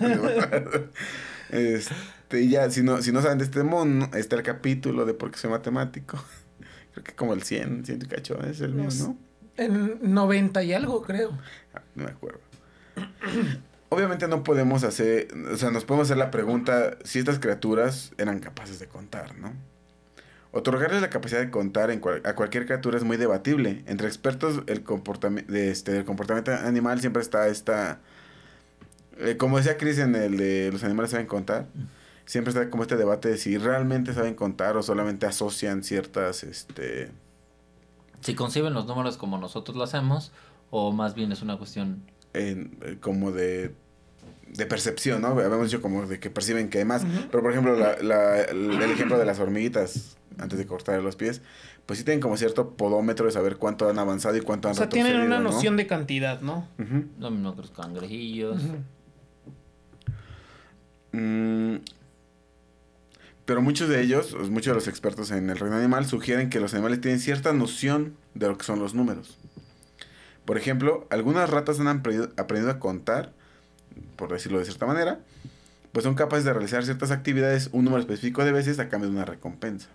Este, 1.50 2.42
y 2.42 2.50
ya, 2.50 2.70
si 2.70 2.82
no, 2.82 3.00
si 3.02 3.10
no 3.12 3.22
saben 3.22 3.38
de 3.38 3.44
este 3.44 3.62
mono, 3.62 4.10
está 4.14 4.36
el 4.36 4.42
capítulo 4.42 5.04
de 5.06 5.14
por 5.14 5.30
qué 5.30 5.38
soy 5.38 5.50
matemático. 5.50 6.22
Creo 6.92 7.04
que 7.04 7.14
como 7.14 7.32
el 7.32 7.42
100, 7.42 7.84
100 7.86 8.02
y 8.02 8.06
cacho, 8.06 8.38
es 8.44 8.60
el 8.60 8.74
mío, 8.74 8.88
No. 8.98 9.16
En 9.56 9.98
90 10.14 10.62
y 10.62 10.72
algo, 10.72 11.02
creo. 11.02 11.30
Ah, 11.74 11.82
No 11.94 12.04
me 12.04 12.10
acuerdo. 12.10 12.40
Obviamente 13.90 14.28
no 14.28 14.44
podemos 14.44 14.84
hacer, 14.84 15.28
o 15.52 15.56
sea, 15.56 15.70
nos 15.70 15.84
podemos 15.84 16.08
hacer 16.08 16.18
la 16.18 16.30
pregunta 16.30 16.98
si 17.04 17.18
estas 17.18 17.38
criaturas 17.38 18.12
eran 18.18 18.38
capaces 18.38 18.78
de 18.78 18.86
contar, 18.86 19.38
¿no? 19.38 19.52
Otorgarles 20.50 21.02
la 21.02 21.10
capacidad 21.10 21.40
de 21.40 21.50
contar 21.50 21.90
a 21.90 22.34
cualquier 22.34 22.64
criatura 22.66 22.96
es 22.96 23.04
muy 23.04 23.16
debatible. 23.16 23.82
Entre 23.86 24.08
expertos 24.08 24.62
el 24.66 24.82
comportamiento, 24.82 25.54
este, 25.54 25.98
el 25.98 26.04
comportamiento 26.04 26.52
animal 26.52 27.00
siempre 27.00 27.22
está 27.22 27.48
esta... 27.48 28.00
eh, 29.18 29.36
como 29.36 29.58
decía 29.58 29.76
Chris 29.76 29.98
en 29.98 30.14
el 30.14 30.36
de 30.38 30.70
los 30.72 30.84
animales 30.84 31.10
saben 31.10 31.26
contar, 31.26 31.66
siempre 32.24 32.50
está 32.50 32.70
como 32.70 32.82
este 32.82 32.96
debate 32.96 33.28
de 33.28 33.38
si 33.38 33.58
realmente 33.58 34.14
saben 34.14 34.34
contar 34.34 34.76
o 34.76 34.82
solamente 34.82 35.26
asocian 35.26 35.82
ciertas, 35.82 36.44
este... 36.44 37.10
Si 38.20 38.34
conciben 38.34 38.74
los 38.74 38.86
números 38.86 39.16
como 39.16 39.38
nosotros 39.38 39.76
lo 39.76 39.84
hacemos, 39.84 40.32
o 40.70 40.92
más 40.92 41.14
bien 41.14 41.30
es 41.30 41.42
una 41.42 41.56
cuestión. 41.56 42.02
En- 42.34 42.76
eh, 42.82 42.96
como 43.00 43.32
de, 43.32 43.72
de 44.48 44.66
percepción, 44.66 45.22
¿no? 45.22 45.28
Habíamos 45.28 45.66
dicho 45.66 45.82
como 45.82 46.06
de 46.06 46.18
que 46.20 46.30
perciben 46.30 46.68
que 46.70 46.78
hay 46.78 46.84
más. 46.84 47.04
Pero, 47.30 47.42
por 47.42 47.50
ejemplo, 47.52 47.76
la, 47.76 47.96
la- 48.02 48.40
el 48.42 48.80
el 48.82 48.90
ejemplo 48.90 49.18
de 49.18 49.24
las 49.24 49.38
hormiguitas, 49.40 50.16
antes 50.38 50.58
de 50.58 50.66
cortar 50.66 51.02
los 51.02 51.16
pies, 51.16 51.42
pues 51.86 51.98
sí 51.98 52.04
tienen 52.04 52.20
como 52.20 52.36
cierto 52.36 52.70
podómetro 52.76 53.26
de 53.26 53.32
saber 53.32 53.56
cuánto 53.56 53.88
han 53.88 53.98
avanzado 53.98 54.36
y 54.36 54.40
cuánto 54.40 54.68
O 54.68 54.70
han 54.70 54.74
sea, 54.76 54.88
tienen 54.88 55.20
una 55.20 55.38
noción 55.40 55.76
de 55.76 55.86
cantidad, 55.86 56.40
¿no? 56.42 56.68
Ujú. 56.78 57.04
Lo 57.18 57.30
mismo 57.30 57.54
que 57.54 57.62
los 57.62 57.70
cangrejillos. 57.70 58.60
Mm, 61.12 61.76
pero 63.46 63.62
muchos 63.62 63.88
de 63.88 64.02
ellos, 64.02 64.34
muchos 64.50 64.66
de 64.66 64.74
los 64.74 64.88
expertos 64.88 65.30
en 65.30 65.48
el 65.48 65.58
reino 65.58 65.76
animal, 65.76 66.04
sugieren 66.04 66.50
que 66.50 66.60
los 66.60 66.74
animales 66.74 67.00
tienen 67.00 67.18
cierta 67.20 67.52
noción 67.54 68.14
de 68.34 68.46
lo 68.48 68.58
que 68.58 68.64
son 68.64 68.78
los 68.78 68.94
números. 68.94 69.37
Por 70.48 70.56
ejemplo, 70.56 71.06
algunas 71.10 71.50
ratas 71.50 71.78
han 71.78 71.88
aprendido, 71.88 72.30
aprendido 72.38 72.70
a 72.70 72.78
contar, 72.78 73.34
por 74.16 74.32
decirlo 74.32 74.58
de 74.58 74.64
cierta 74.64 74.86
manera, 74.86 75.20
pues 75.92 76.04
son 76.04 76.14
capaces 76.14 76.46
de 76.46 76.54
realizar 76.54 76.82
ciertas 76.86 77.10
actividades 77.10 77.68
un 77.72 77.84
número 77.84 78.00
específico 78.00 78.42
de 78.46 78.52
veces 78.52 78.78
a 78.78 78.88
cambio 78.88 79.10
de 79.10 79.16
una 79.16 79.26
recompensa. 79.26 79.88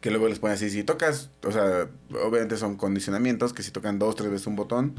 Que 0.00 0.10
luego 0.10 0.26
les 0.26 0.40
ponen 0.40 0.56
así, 0.56 0.70
si 0.70 0.82
tocas, 0.82 1.30
o 1.44 1.52
sea, 1.52 1.86
obviamente 2.24 2.56
son 2.56 2.76
condicionamientos, 2.76 3.52
que 3.52 3.62
si 3.62 3.70
tocan 3.70 4.00
dos, 4.00 4.16
tres 4.16 4.28
veces 4.32 4.48
un 4.48 4.56
botón, 4.56 4.94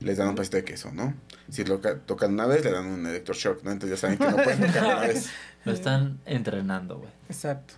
les 0.00 0.16
dan 0.18 0.26
un 0.26 0.34
pedacito 0.34 0.56
de 0.56 0.64
queso, 0.64 0.90
¿no? 0.92 1.14
Si 1.48 1.62
toca- 1.62 1.98
tocan 2.00 2.32
una 2.32 2.46
vez, 2.46 2.64
le 2.64 2.72
dan 2.72 2.86
un 2.86 3.06
electroshock, 3.06 3.62
¿no? 3.62 3.70
Entonces 3.70 3.96
ya 3.96 4.00
saben 4.08 4.18
que 4.18 4.24
no 4.24 4.42
pueden 4.42 4.66
tocar 4.66 4.84
una 4.84 5.00
vez. 5.06 5.30
Lo 5.64 5.72
están 5.72 6.18
entrenando, 6.26 6.98
güey. 6.98 7.10
Exacto. 7.28 7.74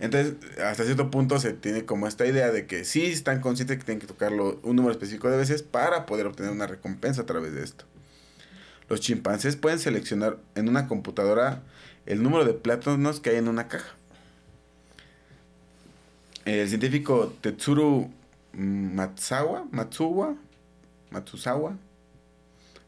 Entonces, 0.00 0.34
hasta 0.62 0.84
cierto 0.84 1.10
punto 1.10 1.40
se 1.40 1.52
tiene 1.52 1.84
como 1.84 2.06
esta 2.06 2.24
idea 2.24 2.52
de 2.52 2.66
que 2.66 2.84
sí 2.84 3.06
están 3.06 3.40
conscientes 3.40 3.78
que 3.78 3.84
tienen 3.84 4.00
que 4.00 4.06
tocarlo 4.06 4.60
un 4.62 4.76
número 4.76 4.92
específico 4.92 5.28
de 5.28 5.36
veces 5.36 5.62
para 5.62 6.06
poder 6.06 6.26
obtener 6.26 6.52
una 6.52 6.68
recompensa 6.68 7.22
a 7.22 7.26
través 7.26 7.52
de 7.52 7.64
esto. 7.64 7.84
Los 8.88 9.00
chimpancés 9.00 9.56
pueden 9.56 9.80
seleccionar 9.80 10.38
en 10.54 10.68
una 10.68 10.86
computadora 10.86 11.62
el 12.06 12.22
número 12.22 12.44
de 12.44 12.54
plátanos 12.54 13.20
que 13.20 13.30
hay 13.30 13.36
en 13.36 13.48
una 13.48 13.66
caja. 13.66 13.94
El 16.44 16.68
científico 16.68 17.34
Tetsuru 17.40 18.10
Matsuwa, 18.52 19.66
Matsuwa, 19.70 20.36
Matsuzawa, 21.10 21.76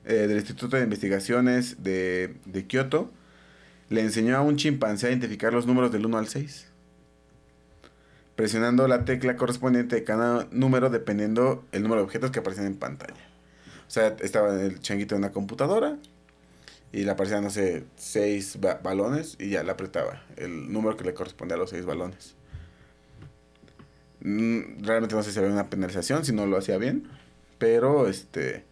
eh, 0.05 0.15
del 0.15 0.39
Instituto 0.39 0.77
de 0.77 0.85
Investigaciones 0.85 1.83
de, 1.83 2.37
de 2.47 2.67
Kioto, 2.67 3.11
le 3.91 4.01
enseñó 4.01 4.37
a 4.37 4.41
un 4.41 4.57
chimpancé 4.57 5.09
a 5.09 5.11
identificar 5.11 5.53
los 5.53 5.67
números 5.67 5.93
del 5.93 6.07
1 6.07 6.17
al 6.17 6.29
6 6.29 6.70
presionando 8.41 8.89
la 8.89 9.05
tecla 9.05 9.37
correspondiente 9.37 9.97
de 9.97 10.03
cada 10.03 10.49
número 10.51 10.89
dependiendo 10.89 11.63
el 11.73 11.83
número 11.83 12.01
de 12.01 12.05
objetos 12.07 12.31
que 12.31 12.39
aparecen 12.39 12.65
en 12.65 12.75
pantalla. 12.75 13.21
O 13.87 13.91
sea, 13.91 14.17
estaba 14.21 14.59
el 14.63 14.81
changuito 14.81 15.15
en 15.15 15.19
una 15.19 15.31
computadora 15.31 15.99
y 16.91 17.05
le 17.05 17.11
aparecían, 17.11 17.45
no 17.45 17.51
sé, 17.51 17.85
seis 17.97 18.59
ba- 18.59 18.81
balones 18.83 19.37
y 19.39 19.51
ya 19.51 19.63
le 19.63 19.71
apretaba 19.71 20.23
el 20.39 20.73
número 20.73 20.97
que 20.97 21.05
le 21.05 21.13
corresponde 21.13 21.53
a 21.53 21.59
los 21.59 21.69
seis 21.69 21.85
balones. 21.85 22.35
Mm, 24.23 24.85
Realmente 24.85 25.15
no 25.15 25.23
sé 25.23 25.33
si 25.33 25.39
había 25.39 25.53
una 25.53 25.69
penalización 25.69 26.25
si 26.25 26.33
no 26.33 26.47
lo 26.47 26.57
hacía 26.57 26.79
bien, 26.79 27.09
pero 27.59 28.09
este 28.09 28.65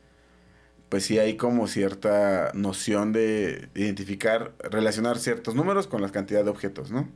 pues 0.88 1.04
sí 1.04 1.18
hay 1.18 1.36
como 1.36 1.66
cierta 1.68 2.52
noción 2.54 3.12
de 3.12 3.68
identificar, 3.74 4.54
relacionar 4.60 5.18
ciertos 5.18 5.54
números 5.54 5.86
con 5.86 6.00
la 6.00 6.08
cantidad 6.10 6.42
de 6.42 6.48
objetos, 6.48 6.90
¿no? 6.90 7.06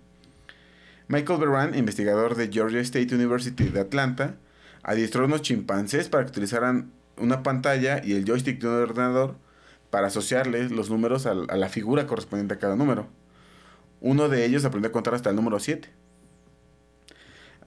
Michael 1.09 1.41
Beran, 1.41 1.75
investigador 1.75 2.37
de 2.37 2.51
Georgia 2.53 2.81
State 2.81 3.15
University 3.15 3.65
de 3.65 3.81
Atlanta, 3.81 4.37
adiestró 4.83 5.23
a 5.23 5.27
unos 5.27 5.43
chimpancés 5.43 6.09
para 6.09 6.25
que 6.25 6.31
utilizaran 6.31 6.93
una 7.17 7.43
pantalla 7.43 8.03
y 8.05 8.15
el 8.15 8.25
joystick 8.25 8.61
de 8.61 8.69
un 8.69 8.75
ordenador 8.75 9.37
para 9.91 10.09
asociarles 10.09 10.71
los 10.71 10.91
números 10.91 11.27
a, 11.27 11.35
la 11.35 11.69
figura 11.69 12.07
correspondiente 12.07 12.55
a 12.55 12.59
cada 12.59 12.77
número. 12.77 13.07
Uno 14.01 14.29
de 14.29 14.45
ellos 14.45 14.65
aprendió 14.65 14.89
a 14.89 14.93
contar 14.93 15.15
hasta 15.15 15.31
el 15.31 15.37
número 15.37 15.61
7. 15.61 15.89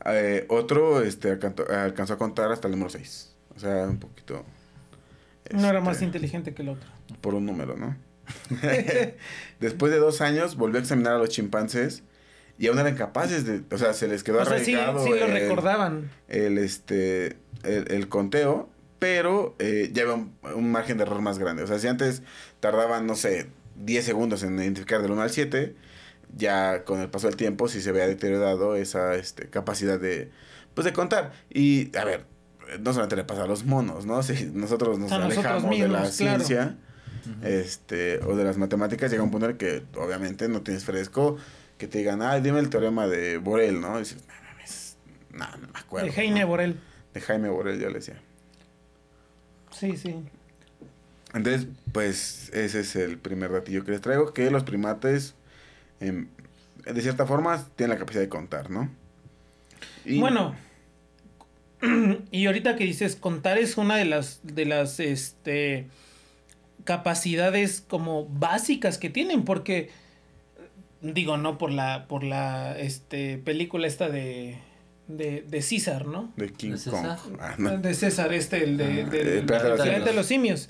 Eh, 0.07 0.45
otro 0.49 1.01
este, 1.01 1.31
alcanzó, 1.31 2.13
a 2.13 2.17
contar 2.17 2.51
hasta 2.51 2.67
el 2.67 2.71
número 2.71 2.89
6. 2.89 3.35
O 3.55 3.59
sea, 3.59 3.85
un 3.85 3.99
poquito... 3.99 4.43
No 5.51 5.67
era 5.67 5.79
más 5.79 5.97
este, 5.97 6.05
inteligente 6.05 6.53
que 6.53 6.63
el 6.63 6.69
otro. 6.69 6.89
por 7.21 7.35
un 7.35 7.45
número, 7.45 7.77
¿no? 7.77 7.95
Después 9.59 9.91
de 9.91 9.99
dos 9.99 10.21
años 10.21 10.55
volvió 10.55 10.79
a 10.79 10.81
examinar 10.81 11.13
a 11.13 11.17
los 11.19 11.29
chimpancés 11.29 12.03
y 12.57 12.67
aún 12.67 12.79
eran 12.79 12.95
capaces 12.95 13.45
de, 13.45 13.61
o 13.73 13.77
sea, 13.77 13.93
se 13.93 14.07
les 14.07 14.23
quedó 14.23 14.41
O 14.41 14.45
sea, 14.45 14.59
sí, 14.59 14.65
sí 14.65 14.71
lo 14.73 15.25
el- 15.25 15.31
recordaban. 15.31 16.09
el, 16.27 16.57
este, 16.57 17.37
el, 17.63 17.91
el 17.91 18.07
conteo, 18.09 18.69
pero 18.99 19.55
eh, 19.59 19.89
ya 19.93 20.03
había 20.03 20.15
un, 20.15 20.33
un 20.55 20.71
margen 20.71 20.97
de 20.97 21.03
error 21.03 21.21
más 21.21 21.37
grande. 21.37 21.63
O 21.63 21.67
sea, 21.67 21.79
si 21.79 21.87
antes 21.87 22.23
tardaban, 22.61 23.05
no 23.07 23.15
sé, 23.15 23.47
10 23.83 24.05
segundos 24.05 24.43
en 24.43 24.57
identificar 24.57 25.01
del 25.01 25.11
1 25.11 25.21
al 25.21 25.29
7, 25.29 25.75
ya 26.37 26.83
con 26.85 27.01
el 27.01 27.09
paso 27.09 27.27
del 27.27 27.35
tiempo 27.35 27.67
sí 27.67 27.81
se 27.81 27.89
había 27.89 28.07
deteriorado 28.07 28.75
esa 28.75 29.15
este, 29.15 29.49
capacidad 29.49 29.99
de, 29.99 30.31
pues, 30.73 30.85
de 30.85 30.93
contar. 30.93 31.33
Y, 31.49 31.95
a 31.97 32.05
ver, 32.05 32.25
no 32.79 32.93
solamente 32.93 33.15
le 33.17 33.25
pasa 33.25 33.43
a 33.43 33.47
los 33.47 33.65
monos, 33.65 34.05
¿no? 34.05 34.23
Si 34.23 34.45
nosotros 34.53 34.97
nos 34.97 35.11
A 35.11 35.19
nosotros 35.19 35.45
alejamos 35.45 35.71
de 35.77 35.87
la 35.87 35.97
claro. 35.99 36.11
ciencia 36.11 36.77
este, 37.43 38.19
o 38.23 38.35
de 38.35 38.43
las 38.43 38.57
matemáticas, 38.57 39.11
llega 39.11 39.23
un 39.23 39.31
punto 39.31 39.45
en 39.45 39.51
el 39.53 39.57
que 39.57 39.83
obviamente 39.97 40.47
no 40.47 40.61
tienes 40.61 40.83
fresco 40.85 41.37
que 41.77 41.87
te 41.87 41.99
digan, 41.99 42.21
ah, 42.21 42.39
dime 42.39 42.59
el 42.59 42.69
teorema 42.69 43.07
de 43.07 43.37
Borel, 43.37 43.81
¿no? 43.81 43.97
Y 43.97 43.99
dices, 43.99 44.23
no 44.27 44.33
mames, 44.49 44.97
no, 45.31 45.45
no 45.57 45.67
me 45.73 45.79
acuerdo. 45.79 46.11
De 46.11 46.29
¿no? 46.29 46.47
Borel. 46.47 46.79
De 47.13 47.21
Jaime 47.21 47.49
Borel, 47.49 47.79
ya 47.79 47.87
le 47.87 47.95
decía. 47.95 48.21
Sí, 49.71 49.97
sí. 49.97 50.15
Entonces, 51.33 51.67
pues 51.91 52.49
ese 52.53 52.79
es 52.79 52.95
el 52.95 53.17
primer 53.17 53.51
datillo 53.51 53.83
que 53.83 53.91
les 53.91 54.01
traigo, 54.01 54.33
que 54.33 54.49
los 54.49 54.63
primates, 54.63 55.35
em, 55.99 56.27
de 56.85 57.01
cierta 57.01 57.25
forma, 57.25 57.65
tienen 57.75 57.95
la 57.95 57.99
capacidad 57.99 58.21
de 58.21 58.29
contar, 58.29 58.69
¿no? 58.69 58.89
Y- 60.05 60.19
Bueno, 60.19 60.55
y 62.31 62.45
ahorita 62.45 62.77
que 62.77 62.85
dices 62.85 63.17
contar 63.17 63.57
es 63.57 63.77
una 63.77 63.97
de 63.97 64.05
las 64.05 64.39
de 64.43 64.65
las 64.65 64.99
este 64.99 65.87
capacidades 66.85 67.81
como 67.81 68.27
básicas 68.27 68.97
que 68.97 69.09
tienen 69.09 69.43
porque 69.43 69.89
digo 71.13 71.37
no 71.37 71.57
por 71.57 71.71
la 71.71 72.07
por 72.07 72.23
la 72.23 72.77
este 72.79 73.37
película 73.37 73.87
esta 73.87 74.09
de 74.09 74.57
de, 75.07 75.45
de 75.47 75.61
César, 75.61 76.07
¿no? 76.07 76.33
De 76.35 76.51
King 76.51 76.71
¿De 76.71 76.89
Kong. 76.89 77.01
César? 77.01 77.19
Ah, 77.39 77.55
no. 77.59 77.77
De 77.77 77.93
César, 77.93 78.33
este, 78.33 78.63
el 78.63 78.77
de, 78.77 79.03
Ah, 79.05 79.09
del- 79.09 79.27
el 79.27 79.45
planeta 79.45 79.67
de 79.67 79.75
los 79.77 79.83
simios. 79.85 80.05
de 80.05 80.13
los 80.13 80.25
simios. 80.25 80.69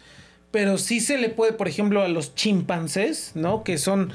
Pero 0.51 0.77
sí 0.77 0.99
se 0.99 1.17
le 1.17 1.29
puede, 1.29 1.53
por 1.53 1.67
ejemplo, 1.69 2.01
a 2.01 2.07
los 2.09 2.35
chimpancés, 2.35 3.31
¿no? 3.35 3.63
Que 3.63 3.77
son 3.77 4.11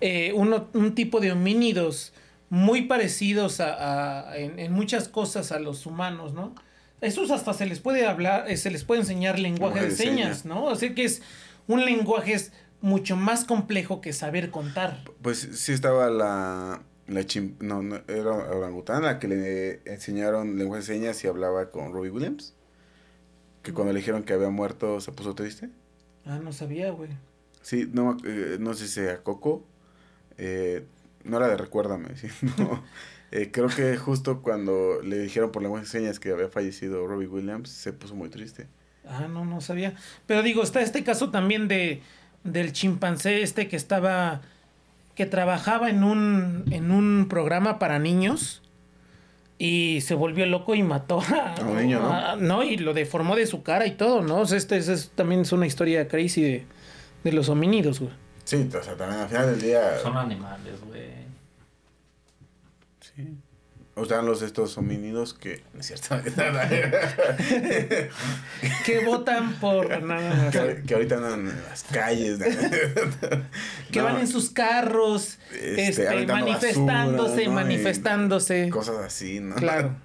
eh, 0.00 0.32
uno- 0.34 0.68
un 0.74 0.94
tipo 0.94 1.18
de 1.20 1.32
homínidos 1.32 2.12
muy 2.50 2.82
parecidos 2.82 3.58
a, 3.60 4.28
a- 4.30 4.36
en, 4.36 4.58
en 4.60 4.72
muchas 4.72 5.08
cosas 5.08 5.50
a 5.50 5.58
los 5.58 5.86
humanos, 5.86 6.34
¿no? 6.34 6.54
Esos 7.00 7.30
hasta 7.32 7.52
se 7.52 7.66
les 7.66 7.80
puede 7.80 8.06
hablar, 8.06 8.44
eh, 8.48 8.56
se 8.56 8.70
les 8.70 8.84
puede 8.84 9.00
enseñar 9.00 9.38
lenguaje 9.40 9.80
Lenguaje 9.80 9.80
de 9.86 9.90
de 9.90 9.96
señas, 9.96 10.38
señas. 10.38 10.44
¿no? 10.44 10.64
O 10.66 10.76
sea 10.76 10.94
que 10.94 11.04
es 11.04 11.20
un 11.66 11.84
lenguaje 11.84 12.34
es 12.34 12.52
mucho 12.84 13.16
más 13.16 13.44
complejo 13.44 14.00
que 14.00 14.12
saber 14.12 14.50
contar. 14.50 15.02
Pues 15.22 15.38
sí 15.52 15.72
estaba 15.72 16.10
la, 16.10 16.82
la 17.06 17.20
chim- 17.26 17.56
no, 17.60 17.82
no, 17.82 17.96
era 18.08 18.30
orangután 18.32 19.02
la 19.04 19.18
que 19.18 19.28
le 19.28 19.80
enseñaron 19.92 20.58
lenguaje 20.58 20.82
de 20.82 20.86
señas 20.86 21.24
y 21.24 21.26
hablaba 21.28 21.70
con 21.70 21.92
Robbie 21.92 22.10
Williams. 22.10 22.54
Que 23.62 23.72
cuando 23.72 23.92
le 23.92 24.00
dijeron 24.00 24.22
que 24.24 24.34
había 24.34 24.50
muerto 24.50 25.00
se 25.00 25.12
puso 25.12 25.34
triste. 25.34 25.70
Ah, 26.26 26.38
no 26.42 26.52
sabía, 26.52 26.90
güey. 26.90 27.10
Sí, 27.62 27.88
no, 27.90 28.16
eh, 28.24 28.58
no 28.60 28.74
sé 28.74 28.86
si 28.86 28.94
sea 28.94 29.22
Coco. 29.22 29.64
eh, 30.36 30.86
no 31.24 31.38
era 31.38 31.48
de 31.48 31.56
Recuérdame, 31.56 32.16
sí, 32.18 32.28
no. 32.58 32.84
Eh, 33.30 33.50
creo 33.50 33.68
que 33.68 33.96
justo 33.96 34.42
cuando 34.42 35.00
le 35.02 35.18
dijeron 35.18 35.50
por 35.50 35.62
lenguaje 35.62 35.86
de 35.86 35.90
señas 35.90 36.20
que 36.20 36.30
había 36.30 36.48
fallecido 36.48 37.06
Robbie 37.06 37.26
Williams, 37.28 37.70
se 37.70 37.92
puso 37.94 38.14
muy 38.14 38.28
triste. 38.28 38.68
Ah, 39.08 39.26
no, 39.28 39.44
no 39.46 39.60
sabía. 39.62 39.94
Pero 40.26 40.42
digo, 40.42 40.62
está 40.62 40.80
este 40.82 41.02
caso 41.02 41.30
también 41.30 41.66
de 41.68 42.02
del 42.44 42.72
chimpancé 42.72 43.42
este 43.42 43.68
que 43.68 43.76
estaba 43.76 44.40
que 45.16 45.26
trabajaba 45.26 45.90
en 45.90 46.04
un 46.04 46.64
en 46.70 46.90
un 46.90 47.26
programa 47.28 47.78
para 47.78 47.98
niños 47.98 48.62
y 49.58 50.00
se 50.02 50.14
volvió 50.14 50.44
loco 50.46 50.74
y 50.74 50.82
mató 50.82 51.20
a, 51.20 51.54
A 51.54 51.62
un 51.64 51.76
niño, 51.76 52.00
¿no? 52.00 52.12
a- 52.12 52.36
no, 52.36 52.62
y 52.64 52.76
lo 52.76 52.92
deformó 52.92 53.36
de 53.36 53.46
su 53.46 53.62
cara 53.62 53.86
y 53.86 53.92
todo, 53.92 54.20
¿no? 54.22 54.38
O 54.40 54.46
sea, 54.46 54.58
este, 54.58 54.76
es, 54.76 55.12
también 55.14 55.42
es 55.42 55.52
una 55.52 55.66
historia 55.66 56.08
crazy 56.08 56.42
de, 56.42 56.66
de 57.22 57.32
los 57.32 57.48
homínidos, 57.48 58.00
güey. 58.00 58.12
Sí, 58.44 58.68
o 58.78 58.82
sea, 58.82 58.94
también 58.96 59.20
al 59.20 59.28
final 59.28 59.46
del 59.52 59.60
día... 59.62 59.98
Son 60.02 60.16
animales, 60.18 60.74
güey. 60.86 61.04
Sí. 63.00 63.36
O 63.96 64.02
estaban 64.02 64.26
los 64.26 64.42
estos 64.42 64.76
homínidos 64.76 65.34
que... 65.34 65.62
No 65.72 65.80
es 65.80 65.86
cierto. 65.86 66.16
Que 68.84 69.04
votan 69.04 69.54
por 69.60 69.88
nada 70.02 70.34
más. 70.34 70.52
que, 70.52 70.82
que 70.84 70.94
ahorita 70.94 71.16
andan 71.16 71.48
en 71.48 71.62
las 71.68 71.84
calles. 71.84 72.40
Que 73.92 74.00
No, 74.00 74.04
van 74.04 74.18
en 74.18 74.26
sus 74.26 74.50
carros, 74.50 75.38
Este, 75.52 75.88
este, 75.88 76.26
manifestándose, 76.26 77.26
basura, 77.28 77.36
¿no? 77.36 77.42
Y 77.42 77.48
manifestándose. 77.48 78.68
Cosas 78.70 78.96
así, 78.96 79.38
¿no? 79.38 79.54
Claro. 79.54 79.94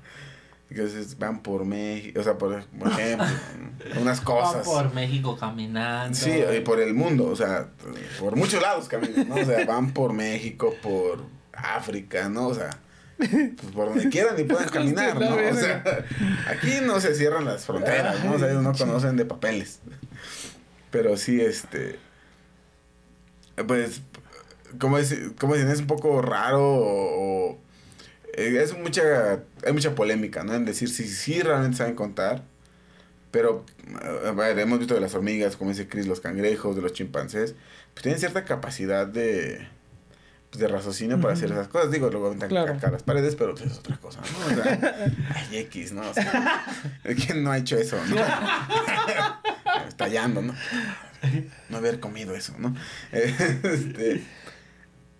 Veces 0.70 1.18
van 1.18 1.42
por 1.42 1.66
México, 1.66 2.20
o 2.20 2.24
sea, 2.24 2.38
por, 2.38 2.64
por 2.66 2.90
ejemplo, 2.90 3.26
¿no? 3.96 4.02
unas 4.02 4.22
cosas. 4.22 4.64
por 4.68 4.94
México 4.94 5.36
caminando. 5.36 6.16
Sí, 6.16 6.32
y 6.56 6.60
por 6.60 6.80
el 6.80 6.94
mundo, 6.94 7.26
o 7.26 7.36
sea, 7.36 7.70
por 8.20 8.36
muchos 8.36 8.62
lados 8.62 8.88
caminan, 8.88 9.28
¿no? 9.28 9.36
O 9.36 9.46
sea, 9.46 9.66
van 9.66 9.94
por 9.94 10.14
México, 10.14 10.76
por 10.84 11.24
África, 11.54 12.30
¿no? 12.30 12.50
O 12.50 12.54
sea, 12.54 12.70
pues 13.20 13.72
por 13.74 13.90
donde 13.90 14.10
quieran 14.10 14.40
y 14.40 14.44
puedan 14.44 14.70
caminar, 14.72 15.20
¿no? 15.20 15.36
O 15.36 15.54
sea, 15.54 15.84
aquí 16.48 16.80
no 16.84 17.00
se 17.02 17.14
cierran 17.16 17.46
las 17.46 17.66
fronteras, 17.66 18.24
¿no? 18.24 18.34
O 18.34 18.40
sea, 18.40 18.50
ellos 18.50 18.64
no 18.64 18.74
conocen 18.74 19.16
de 19.18 19.26
papeles. 19.26 19.80
Pero 20.92 21.18
sí, 21.18 21.40
este. 21.42 22.00
Pues, 23.68 24.02
como, 24.80 24.98
es, 24.98 25.16
como 25.40 25.56
dicen, 25.56 25.70
es 25.70 25.80
un 25.82 25.88
poco 25.88 26.22
raro 26.22 26.64
o. 26.64 27.50
o- 27.52 27.58
eh, 28.34 28.60
es 28.62 28.78
mucha. 28.78 29.44
Hay 29.66 29.74
mucha 29.74 29.96
polémica, 29.96 30.44
¿no? 30.44 30.54
En 30.56 30.66
decir 30.66 30.90
si 30.90 31.08
sí 31.08 31.42
realmente 31.42 31.78
saben 31.78 31.96
contar. 31.96 32.44
Pero, 33.32 33.64
a 34.26 34.32
ver, 34.32 34.58
hemos 34.58 34.80
visto 34.80 34.96
de 34.96 35.02
las 35.02 35.14
hormigas, 35.14 35.56
como 35.56 35.70
dice 35.70 35.88
Chris, 35.88 36.08
los 36.08 36.20
cangrejos, 36.20 36.76
de 36.76 36.82
los 36.82 36.94
chimpancés, 36.94 37.54
pues 37.94 38.02
tienen 38.02 38.20
cierta 38.20 38.44
capacidad 38.44 39.06
de, 39.06 39.68
pues, 40.50 40.60
de 40.62 40.68
raciocinio 40.68 41.20
para 41.22 41.34
hacer 41.34 41.52
esas 41.52 41.68
cosas. 41.68 41.92
Digo, 41.92 42.10
luego 42.10 42.28
aventan 42.28 42.50
Claro. 42.50 42.74
caca 42.74 42.88
a 42.88 42.92
las 42.92 43.04
paredes, 43.04 43.36
pero 43.36 43.54
pues, 43.56 43.72
es 43.72 43.78
otra 43.80 43.98
cosa, 43.98 44.20
¿no? 44.22 44.46
O 44.62 44.64
sea, 44.64 45.12
hay 45.36 45.58
X, 45.58 45.94
¿no? 45.94 46.02
O 46.10 46.14
sea, 46.14 46.64
¿quién 47.26 47.44
no 47.44 47.52
ha 47.52 47.58
hecho 47.58 47.78
eso, 47.78 47.98
no? 48.10 48.16
Estallando, 49.88 50.42
¿no? 50.42 50.54
No 51.70 51.78
haber 51.78 52.00
comido 52.00 52.34
eso, 52.36 52.54
¿no? 52.58 52.76
Este, 53.12 54.24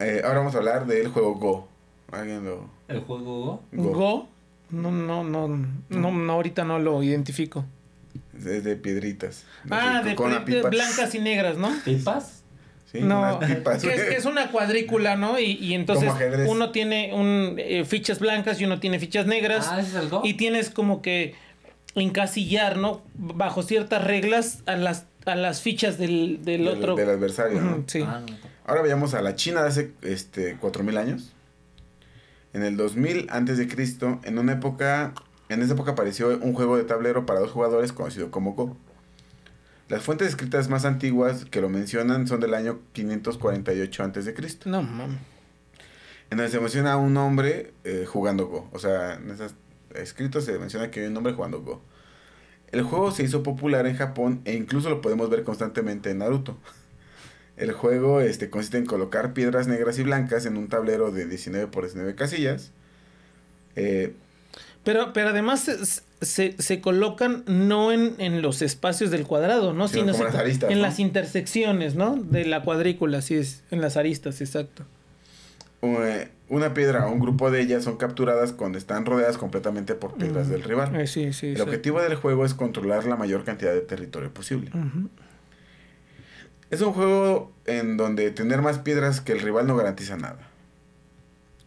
Eh, 0.02 0.22
ahora 0.24 0.40
vamos 0.40 0.56
a 0.56 0.60
hablar 0.60 0.86
del 0.88 1.10
juego 1.10 1.36
Go. 1.36 1.68
¿Alguien 2.12 2.46
lo...? 2.46 2.70
¿El 2.88 3.02
juego 3.02 3.24
Go? 3.46 3.64
Go. 3.74 3.92
Go. 3.92 4.30
No, 4.70 4.92
no, 4.92 5.24
no, 5.24 5.48
no, 5.90 6.12
no, 6.12 6.32
ahorita 6.34 6.64
no 6.64 6.80
lo 6.80 7.04
identifico. 7.04 7.66
Es 8.38 8.64
de 8.64 8.76
piedritas. 8.78 9.44
Ah, 9.70 10.02
de, 10.04 10.16
con 10.16 10.32
de 10.46 10.62
blancas 10.62 11.14
y 11.16 11.20
negras, 11.20 11.58
¿no? 11.58 11.70
¿Pipas? 11.84 12.39
Sí, 12.92 13.02
no, 13.02 13.40
que 13.40 13.46
es, 13.76 13.82
que 13.84 14.16
es 14.16 14.26
una 14.26 14.50
cuadrícula, 14.52 15.16
¿no? 15.16 15.38
Y, 15.40 15.52
y 15.62 15.76
entonces 15.76 16.12
uno 16.48 16.72
tiene 16.72 17.12
un, 17.14 17.56
eh, 17.60 17.86
fichas 17.86 18.20
blancas 18.20 18.60
y 18.60 18.66
uno 18.66 18.80
tiene 18.80 18.98
fichas 19.00 19.28
negras. 19.28 19.68
Ah, 19.70 19.80
¿ese 19.80 19.90
es 19.90 19.96
el 20.06 20.10
y 20.24 20.34
tienes 20.34 20.72
como 20.72 21.04
que 21.04 21.36
encasillar, 21.96 22.78
¿no? 22.78 23.02
Bajo 23.14 23.62
ciertas 23.64 24.04
reglas 24.04 24.64
a 24.66 24.76
las, 24.76 25.06
a 25.26 25.36
las 25.36 25.62
fichas 25.62 25.98
del, 26.00 26.44
del, 26.44 26.66
Del- 26.66 26.68
otro. 26.68 26.96
del 26.96 27.10
adversario, 27.10 27.62
¿no? 27.62 27.84
Sí. 27.88 28.02
Ah, 28.06 28.22
no. 28.28 28.36
Ahora 28.66 28.82
veamos 28.82 29.14
a 29.14 29.22
la 29.22 29.36
China 29.36 29.62
de 29.64 29.68
hace 29.70 29.92
este, 30.02 30.56
4000 30.58 30.98
años. 30.98 31.34
En 32.54 32.64
el 32.64 32.78
2000 32.78 33.28
antes 33.30 33.58
de 33.60 33.68
Cristo, 33.68 34.20
en 34.24 34.40
una 34.40 34.54
época, 34.54 35.14
en 35.50 35.62
esa 35.62 35.74
época 35.74 35.92
apareció 35.92 36.30
un 36.42 36.54
juego 36.54 36.78
de 36.78 36.84
tablero 36.84 37.26
para 37.28 37.40
dos 37.40 37.52
jugadores 37.52 37.92
conocido 37.92 38.32
como 38.32 38.54
Go. 38.54 38.76
Las 39.90 40.04
fuentes 40.04 40.28
escritas 40.30 40.70
más 40.70 40.86
antiguas 40.86 41.46
que 41.46 41.62
lo 41.62 41.70
mencionan 41.70 42.28
son 42.28 42.40
del 42.40 42.54
año 42.54 42.80
548 42.94 44.04
antes 44.04 44.26
de 44.26 44.34
Cristo, 44.34 44.70
No, 44.70 44.84
mames. 44.84 45.18
en 46.30 46.38
donde 46.38 46.52
se 46.52 46.60
menciona 46.60 46.94
a 46.94 46.98
un 46.98 47.18
hombre 47.18 47.74
eh, 47.84 48.06
jugando 48.08 48.46
Go. 48.48 48.70
O 48.72 48.78
sea, 48.80 49.16
en 49.16 49.32
esos 49.32 49.56
escritos 49.96 50.46
se 50.46 50.58
menciona 50.60 50.92
que 50.92 51.02
hay 51.02 51.08
un 51.08 51.18
hombre 51.18 51.34
jugando 51.34 51.62
Go. 51.62 51.82
El 52.72 52.84
juego 52.84 53.12
se 53.12 53.24
hizo 53.24 53.42
popular 53.42 53.88
en 53.88 53.96
Japón 53.98 54.42
e 54.46 54.54
incluso 54.54 54.92
lo 54.92 55.02
podemos 55.02 55.28
ver 55.32 55.44
constantemente 55.44 56.12
en 56.12 56.20
Naruto. 56.20 56.56
El 57.58 57.72
juego 57.74 58.22
este, 58.22 58.52
consiste 58.52 58.78
en 58.78 58.86
colocar 58.86 59.34
piedras 59.34 59.68
negras 59.68 59.98
y 59.98 60.04
blancas 60.04 60.46
en 60.46 60.56
un 60.56 60.70
tablero 60.70 61.12
de 61.12 61.26
19 61.26 61.66
por 61.68 61.84
19 61.86 62.14
casillas. 62.14 62.72
Eh, 63.76 64.14
Pero, 64.84 65.12
pero 65.14 65.30
además 65.30 65.60
se, 65.62 65.78
se, 66.26 66.56
se 66.58 66.82
colocan 66.82 67.44
no 67.48 67.92
en, 67.92 68.16
en 68.18 68.42
los 68.42 68.62
espacios 68.62 69.12
del 69.12 69.26
cuadrado, 69.28 69.74
¿no? 69.74 69.88
Sino 69.88 70.14
las 70.14 70.36
aristas, 70.36 70.72
en 70.72 70.78
¿no? 70.78 70.84
las 70.84 71.00
intersecciones, 71.00 71.96
¿no? 71.96 72.16
De 72.16 72.46
la 72.46 72.64
cuadrícula, 72.64 73.18
así 73.20 73.36
es. 73.36 73.64
En 73.72 73.82
las 73.82 73.98
aristas, 73.98 74.40
exacto. 74.42 74.84
eh, 75.82 76.30
una 76.48 76.74
piedra 76.74 77.06
o 77.08 77.12
un 77.12 77.20
grupo 77.20 77.52
de 77.52 77.62
ellas 77.62 77.84
son 77.84 77.98
capturadas 77.98 78.54
cuando 78.54 78.78
están 78.78 79.06
rodeadas 79.06 79.38
completamente 79.38 79.94
por 79.96 80.16
piedras 80.16 80.48
Mm. 80.48 80.52
del 80.52 80.64
rival. 80.64 80.96
Eh, 80.96 81.08
sí, 81.08 81.32
sí. 81.34 81.48
El 81.50 81.62
objetivo 81.62 82.02
del 82.02 82.16
juego 82.16 82.46
es 82.46 82.54
controlar 82.54 83.06
la 83.06 83.16
mayor 83.18 83.44
cantidad 83.44 83.74
de 83.74 83.82
territorio 83.82 84.34
posible. 84.34 84.72
Es 86.72 86.82
un 86.82 86.94
juego 86.94 87.52
en 87.66 87.98
donde 87.98 88.32
tener 88.32 88.62
más 88.62 88.80
piedras 88.80 89.22
que 89.22 89.32
el 89.34 89.40
rival 89.42 89.68
no 89.68 89.76
garantiza 89.76 90.18
nada. 90.18 90.49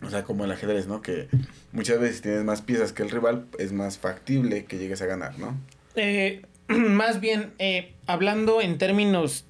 O 0.04 0.10
sea, 0.10 0.24
como 0.24 0.44
el 0.44 0.52
ajedrez, 0.52 0.86
¿no? 0.86 1.00
Que 1.02 1.28
muchas 1.72 2.00
veces 2.00 2.16
si 2.16 2.22
tienes 2.22 2.44
más 2.44 2.62
piezas 2.62 2.92
que 2.92 3.02
el 3.02 3.10
rival, 3.10 3.46
es 3.58 3.72
más 3.72 3.98
factible 3.98 4.64
que 4.64 4.78
llegues 4.78 5.00
a 5.02 5.06
ganar, 5.06 5.38
¿no? 5.38 5.56
Eh, 5.94 6.42
más 6.68 7.20
bien, 7.20 7.52
eh, 7.58 7.92
hablando 8.06 8.60
en 8.60 8.78
términos, 8.78 9.44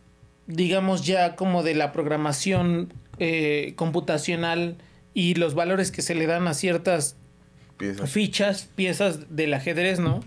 digamos 0.47 1.07
ya 1.07 1.37
como 1.37 1.63
de 1.63 1.75
la 1.75 1.93
programación 1.93 2.93
eh, 3.19 3.73
computacional 3.77 4.77
y 5.15 5.35
los 5.35 5.55
valores 5.55 5.91
que 5.91 6.03
se 6.03 6.15
le 6.15 6.27
dan 6.27 6.49
a 6.49 6.55
ciertas 6.55 7.17
Piezas. 7.79 8.11
fichas, 8.11 8.69
piezas 8.75 9.35
del 9.35 9.55
ajedrez, 9.55 10.01
¿no? 10.01 10.23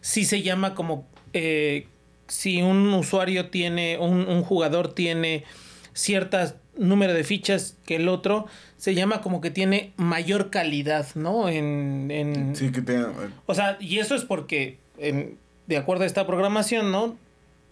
Sí 0.00 0.24
se 0.24 0.42
llama 0.42 0.74
como 0.74 1.06
eh, 1.32 1.86
si 2.28 2.62
un 2.62 2.92
usuario 2.94 3.50
tiene, 3.50 3.98
un, 3.98 4.28
un 4.28 4.42
jugador 4.42 4.94
tiene 4.94 5.44
ciertas 5.92 6.54
número 6.80 7.12
de 7.14 7.22
fichas 7.24 7.76
que 7.86 7.96
el 7.96 8.08
otro, 8.08 8.46
se 8.76 8.94
llama 8.94 9.20
como 9.20 9.40
que 9.40 9.50
tiene 9.50 9.92
mayor 9.96 10.50
calidad, 10.50 11.06
¿no? 11.14 11.48
En, 11.48 12.08
en, 12.10 12.56
Sí, 12.56 12.72
que 12.72 12.82
tenga... 12.82 13.12
o 13.46 13.54
sea, 13.54 13.76
y 13.80 13.98
eso 13.98 14.14
es 14.14 14.24
porque, 14.24 14.78
en- 14.98 15.38
de 15.66 15.76
acuerdo 15.76 16.02
a 16.04 16.06
esta 16.06 16.26
programación, 16.26 16.90
¿no? 16.90 17.16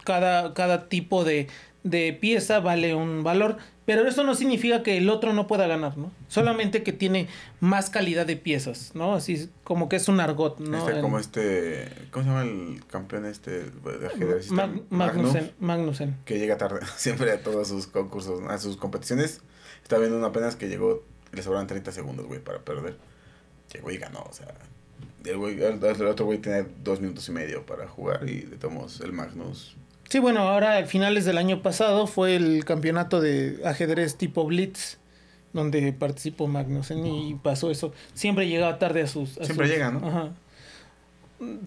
Cada, 0.05 0.53
cada 0.53 0.87
tipo 0.87 1.23
de, 1.25 1.47
de 1.83 2.13
pieza 2.13 2.59
vale 2.61 2.95
un 2.95 3.23
valor, 3.23 3.57
pero 3.89 4.07
eso 4.07 4.23
no 4.23 4.35
significa 4.35 4.83
que 4.83 4.97
el 4.97 5.09
otro 5.09 5.33
no 5.33 5.47
pueda 5.47 5.65
ganar, 5.65 5.97
¿no? 5.97 6.11
Solamente 6.27 6.83
que 6.83 6.93
tiene 6.93 7.27
más 7.59 7.89
calidad 7.89 8.27
de 8.27 8.37
piezas, 8.37 8.91
¿no? 8.93 9.15
Así 9.15 9.33
es 9.33 9.49
como 9.63 9.89
que 9.89 9.95
es 9.95 10.07
un 10.07 10.19
argot, 10.19 10.59
¿no? 10.59 10.77
Este, 10.77 10.91
En- 10.97 11.01
como 11.01 11.17
este... 11.17 11.89
¿Cómo 12.11 12.23
se 12.23 12.29
llama 12.29 12.43
el 12.43 12.83
campeón 12.85 13.25
este 13.25 13.51
de 13.63 14.07
ajedrecista? 14.07 14.67
Mag- 14.67 14.83
Magnussen, 14.91 15.51
Magnussen. 15.59 16.17
que 16.25 16.37
llega 16.37 16.55
tarde 16.57 16.81
siempre 16.97 17.31
a 17.31 17.41
todos 17.41 17.67
sus 17.67 17.87
concursos, 17.87 18.41
a 18.47 18.59
sus 18.59 18.77
competiciones. 18.77 19.41
Estaba 19.81 20.01
viendo 20.01 20.17
uno 20.19 20.27
apenas 20.27 20.55
que 20.55 20.69
llegó, 20.69 21.03
le 21.31 21.41
sobraban 21.41 21.65
30 21.65 21.91
segundos, 21.91 22.27
güey, 22.27 22.39
para 22.43 22.59
perder. 22.59 22.95
Llegó 23.73 23.89
y 23.89 23.97
ganó, 23.97 24.19
o 24.21 24.33
sea. 24.33 24.53
El, 25.25 25.37
güey- 25.37 25.59
el- 25.63 25.83
el 25.83 26.07
otro 26.07 26.25
güey 26.25 26.37
tenía 26.37 26.63
dos 26.83 27.01
minutos 27.01 27.27
y 27.27 27.31
medio 27.31 27.65
para 27.65 27.87
jugar 27.87 28.29
y 28.29 28.43
le 28.43 28.57
tomamos 28.57 29.01
el 29.01 29.13
Magnus. 29.13 29.75
Sí, 30.09 30.19
bueno, 30.19 30.39
ahora 30.41 30.77
a 30.79 30.85
finales 30.85 31.25
del 31.25 31.37
año 31.37 31.61
pasado 31.61 32.07
fue 32.07 32.35
el 32.35 32.65
campeonato 32.65 33.21
de 33.21 33.61
ajedrez 33.63 34.15
tipo 34.15 34.43
Blitz, 34.45 34.97
donde 35.53 35.93
participó 35.93 36.47
Magnussen 36.47 37.05
y 37.05 37.35
pasó 37.35 37.69
eso. 37.71 37.93
Siempre 38.13 38.47
llegaba 38.47 38.79
tarde 38.79 39.03
a 39.03 39.07
sus... 39.07 39.37
a 39.37 39.45
Siempre 39.45 39.67
sus- 39.67 39.75
llega, 39.75 39.91
¿no? 39.91 40.07
Ajá. 40.07 40.29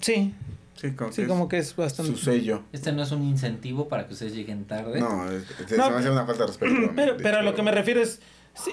Sí, 0.00 0.34
Sí, 0.74 0.90
como, 0.92 1.12
sí, 1.12 1.22
que, 1.22 1.28
como 1.28 1.44
es 1.44 1.50
que 1.50 1.58
es 1.58 1.76
bastante... 1.76 2.10
su 2.12 2.18
sello. 2.18 2.62
Este 2.72 2.90
no 2.92 3.02
es 3.04 3.12
un 3.12 3.22
incentivo 3.22 3.88
para 3.88 4.06
que 4.08 4.14
ustedes 4.14 4.34
lleguen 4.34 4.64
tarde. 4.64 4.98
No, 4.98 5.30
es- 5.30 5.44
es- 5.60 5.68
se 5.68 5.76
No, 5.76 5.90
me 5.90 5.96
hace 5.98 6.10
una 6.10 6.26
falta 6.26 6.42
de 6.42 6.46
respeto. 6.48 6.74
Pero, 6.96 7.16
pero 7.18 7.38
a 7.38 7.42
lo 7.42 7.54
que 7.54 7.62
me 7.62 7.70
refiero 7.70 8.00
es, 8.02 8.20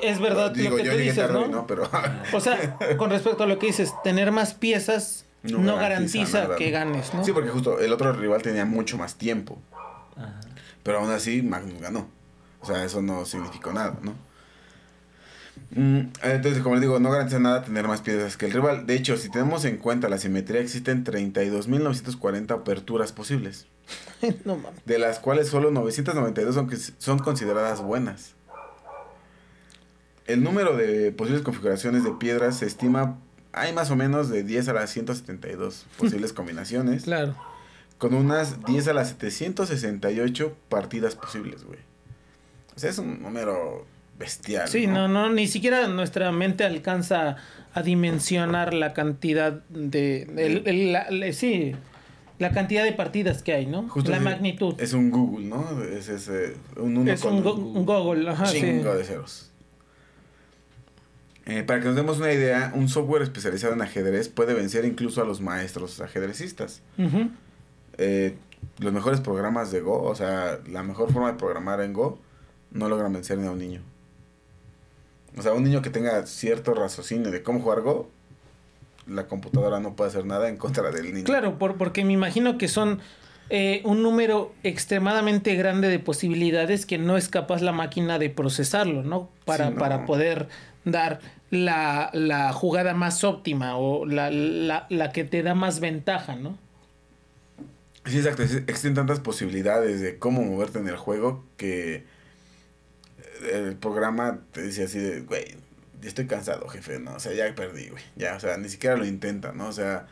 es 0.01 0.19
verdad 0.19 0.51
Digo, 0.51 0.71
lo 0.71 0.77
que 0.77 0.83
yo 0.85 0.91
tú 0.93 0.97
dices, 0.97 1.15
tarde, 1.17 1.33
¿no? 1.33 1.47
¿no? 1.47 1.67
Pero 1.67 1.87
O 2.33 2.39
sea, 2.39 2.77
con 2.97 3.11
respecto 3.11 3.43
a 3.43 3.47
lo 3.47 3.59
que 3.59 3.67
dices, 3.67 3.93
tener 4.03 4.31
más 4.31 4.55
piezas 4.55 5.25
No 5.43 5.59
no, 5.59 5.75
garantiza 5.77 6.55
que 6.57 6.69
ganes, 6.71 7.13
¿no? 7.13 7.23
sí, 7.23 7.31
porque 7.31 7.49
justo 7.49 7.79
el 7.79 7.93
otro 7.93 8.11
rival 8.13 8.41
tenía 8.41 8.65
mucho 8.65 8.97
más 8.97 9.15
tiempo. 9.15 9.57
Ajá. 10.17 10.39
Pero 10.83 10.99
aún 10.99 11.11
así, 11.11 11.41
Magnus 11.41 11.81
ganó. 11.81 12.07
O 12.61 12.65
sea, 12.65 12.83
eso 12.83 13.01
no 13.01 13.23
significó 13.25 13.71
nada, 13.71 13.97
¿no? 14.01 14.13
Mm, 15.71 16.09
Entonces, 16.23 16.61
como 16.63 16.75
les 16.75 16.81
digo, 16.81 16.99
no 16.99 17.11
garantiza 17.11 17.39
nada 17.39 17.63
tener 17.63 17.87
más 17.87 18.01
piezas 18.01 18.35
que 18.37 18.47
el 18.47 18.51
rival. 18.53 18.85
De 18.85 18.95
hecho, 18.95 19.15
si 19.17 19.29
tenemos 19.29 19.65
en 19.65 19.77
cuenta 19.77 20.09
la 20.09 20.17
simetría, 20.17 20.59
existen 20.61 21.03
32.940 21.05 22.51
aperturas 22.51 23.11
posibles, 23.13 23.67
no 24.45 24.55
mames. 24.57 24.83
de 24.85 24.99
las 24.99 25.19
cuales 25.19 25.47
solo 25.47 25.69
992 25.71 26.55
son, 26.55 26.67
que- 26.69 26.77
son 26.77 27.19
consideradas 27.19 27.81
buenas. 27.81 28.33
El 30.27 30.43
número 30.43 30.75
de 30.75 31.11
posibles 31.11 31.41
configuraciones 31.43 32.03
de 32.03 32.11
piedras 32.11 32.57
se 32.57 32.65
estima, 32.65 33.17
hay 33.53 33.73
más 33.73 33.89
o 33.91 33.95
menos 33.95 34.29
de 34.29 34.43
10 34.43 34.67
a 34.69 34.73
las 34.73 34.89
172 34.91 35.85
posibles 35.97 36.33
combinaciones, 36.33 37.03
Claro. 37.03 37.35
con 37.97 38.13
unas 38.13 38.63
10 38.65 38.87
a 38.89 38.93
las 38.93 39.09
768 39.09 40.55
partidas 40.69 41.15
posibles, 41.15 41.63
güey. 41.63 41.79
O 42.75 42.79
sea, 42.79 42.89
es 42.89 42.97
un 42.97 43.21
número 43.21 43.85
bestial. 44.17 44.67
Sí, 44.67 44.87
no, 44.87 45.07
no, 45.07 45.29
ni 45.29 45.47
siquiera 45.47 45.87
nuestra 45.87 46.31
mente 46.31 46.63
alcanza 46.63 47.37
a 47.73 47.81
dimensionar 47.81 48.73
la 48.73 48.93
cantidad 48.93 49.51
de, 49.69 50.23
el- 50.37 50.63
el- 50.67 50.91
la- 50.93 51.09
le- 51.09 51.33
sí, 51.33 51.73
la 52.37 52.51
cantidad 52.51 52.83
de 52.85 52.93
partidas 52.93 53.43
que 53.43 53.53
hay, 53.53 53.65
¿no? 53.65 53.87
Justo 53.89 54.11
la 54.11 54.17
es- 54.17 54.23
magnitud. 54.23 54.75
Es, 54.77 54.89
Es 54.89 54.93
un 54.93 55.09
Google, 55.11 55.45
¿no? 55.47 55.83
Es, 55.83 56.07
es, 56.09 56.27
eh, 56.29 56.55
un 56.77 56.97
uno 56.97 57.13
con 57.21 57.33
un, 57.33 57.43
go- 57.43 57.53
un 57.55 57.85
Google, 57.85 58.29
ajá, 58.29 58.45
sí. 58.45 58.61
chingo 58.61 58.95
de 58.95 59.03
ceros. 59.03 59.48
Eh, 61.49 61.63
para 61.63 61.79
que 61.79 61.87
nos 61.87 61.95
demos 61.95 62.19
una 62.19 62.31
idea, 62.31 62.71
un 62.75 62.87
software 62.89 63.23
especializado 63.23 63.73
en 63.73 63.81
ajedrez 63.81 64.29
puede 64.29 64.53
vencer 64.53 64.85
incluso 64.85 65.21
a 65.21 65.25
los 65.25 65.41
maestros 65.41 65.99
ajedrecistas. 65.99 66.81
Eh, 67.97 68.35
los 68.77 68.93
mejores 68.93 69.19
programas 69.19 69.71
de 69.71 69.81
Go, 69.81 70.03
o 70.03 70.15
sea, 70.15 70.59
la 70.67 70.83
mejor 70.83 71.11
forma 71.11 71.31
de 71.31 71.37
programar 71.37 71.81
en 71.81 71.93
Go, 71.93 72.19
no 72.71 72.87
logran 72.87 73.11
vencer 73.11 73.37
ni 73.37 73.47
a 73.47 73.51
un 73.51 73.57
niño. 73.59 73.81
O 75.37 75.41
sea, 75.41 75.53
un 75.53 75.63
niño 75.63 75.81
que 75.81 75.89
tenga 75.89 76.25
cierto 76.25 76.73
raciocinio 76.73 77.31
de 77.31 77.41
cómo 77.41 77.61
jugar 77.61 77.81
Go, 77.81 78.09
la 79.07 79.27
computadora 79.27 79.79
no 79.79 79.95
puede 79.95 80.09
hacer 80.09 80.25
nada 80.25 80.49
en 80.49 80.57
contra 80.57 80.91
del 80.91 81.13
niño. 81.13 81.25
Claro, 81.25 81.57
por, 81.57 81.77
porque 81.77 82.05
me 82.05 82.13
imagino 82.13 82.57
que 82.59 82.67
son 82.67 82.99
eh, 83.49 83.81
un 83.85 84.03
número 84.03 84.53
extremadamente 84.61 85.55
grande 85.55 85.87
de 85.87 85.97
posibilidades 85.97 86.85
que 86.85 86.99
no 86.99 87.17
es 87.17 87.27
capaz 87.27 87.61
la 87.61 87.71
máquina 87.71 88.19
de 88.19 88.29
procesarlo, 88.29 89.01
¿no? 89.03 89.29
Para, 89.45 89.67
Sí, 89.67 89.73
no. 89.73 89.79
para 89.79 90.05
poder 90.05 90.47
dar 90.85 91.19
la, 91.51 92.09
la 92.13 92.53
jugada 92.53 92.93
más 92.93 93.23
óptima 93.23 93.77
o 93.77 94.05
la, 94.05 94.29
la, 94.31 94.85
la 94.89 95.11
que 95.11 95.23
te 95.23 95.43
da 95.43 95.55
más 95.55 95.79
ventaja, 95.79 96.35
¿no? 96.35 96.57
Sí, 98.05 98.17
exacto. 98.17 98.43
ex- 98.43 98.63
Existen 98.67 98.95
tantas 98.95 99.19
posibilidades 99.19 100.01
de 100.01 100.17
cómo 100.19 100.41
moverte 100.43 100.79
en 100.79 100.87
el 100.87 100.97
juego 100.97 101.43
que 101.57 102.05
el 103.51 103.75
programa 103.75 104.39
te 104.51 104.61
dice 104.63 104.83
así 104.83 104.99
de, 104.99 105.21
güey, 105.21 105.55
ya 106.01 106.07
estoy 106.07 106.27
cansado, 106.27 106.67
jefe, 106.69 106.99
¿no? 106.99 107.15
O 107.15 107.19
sea, 107.19 107.33
ya 107.33 107.53
perdí, 107.55 107.89
güey. 107.89 108.03
Ya, 108.15 108.35
o 108.35 108.39
sea, 108.39 108.57
ni 108.57 108.69
siquiera 108.69 108.95
lo 108.97 109.05
intenta, 109.05 109.51
¿no? 109.53 109.67
O 109.67 109.71
sea, 109.71 110.07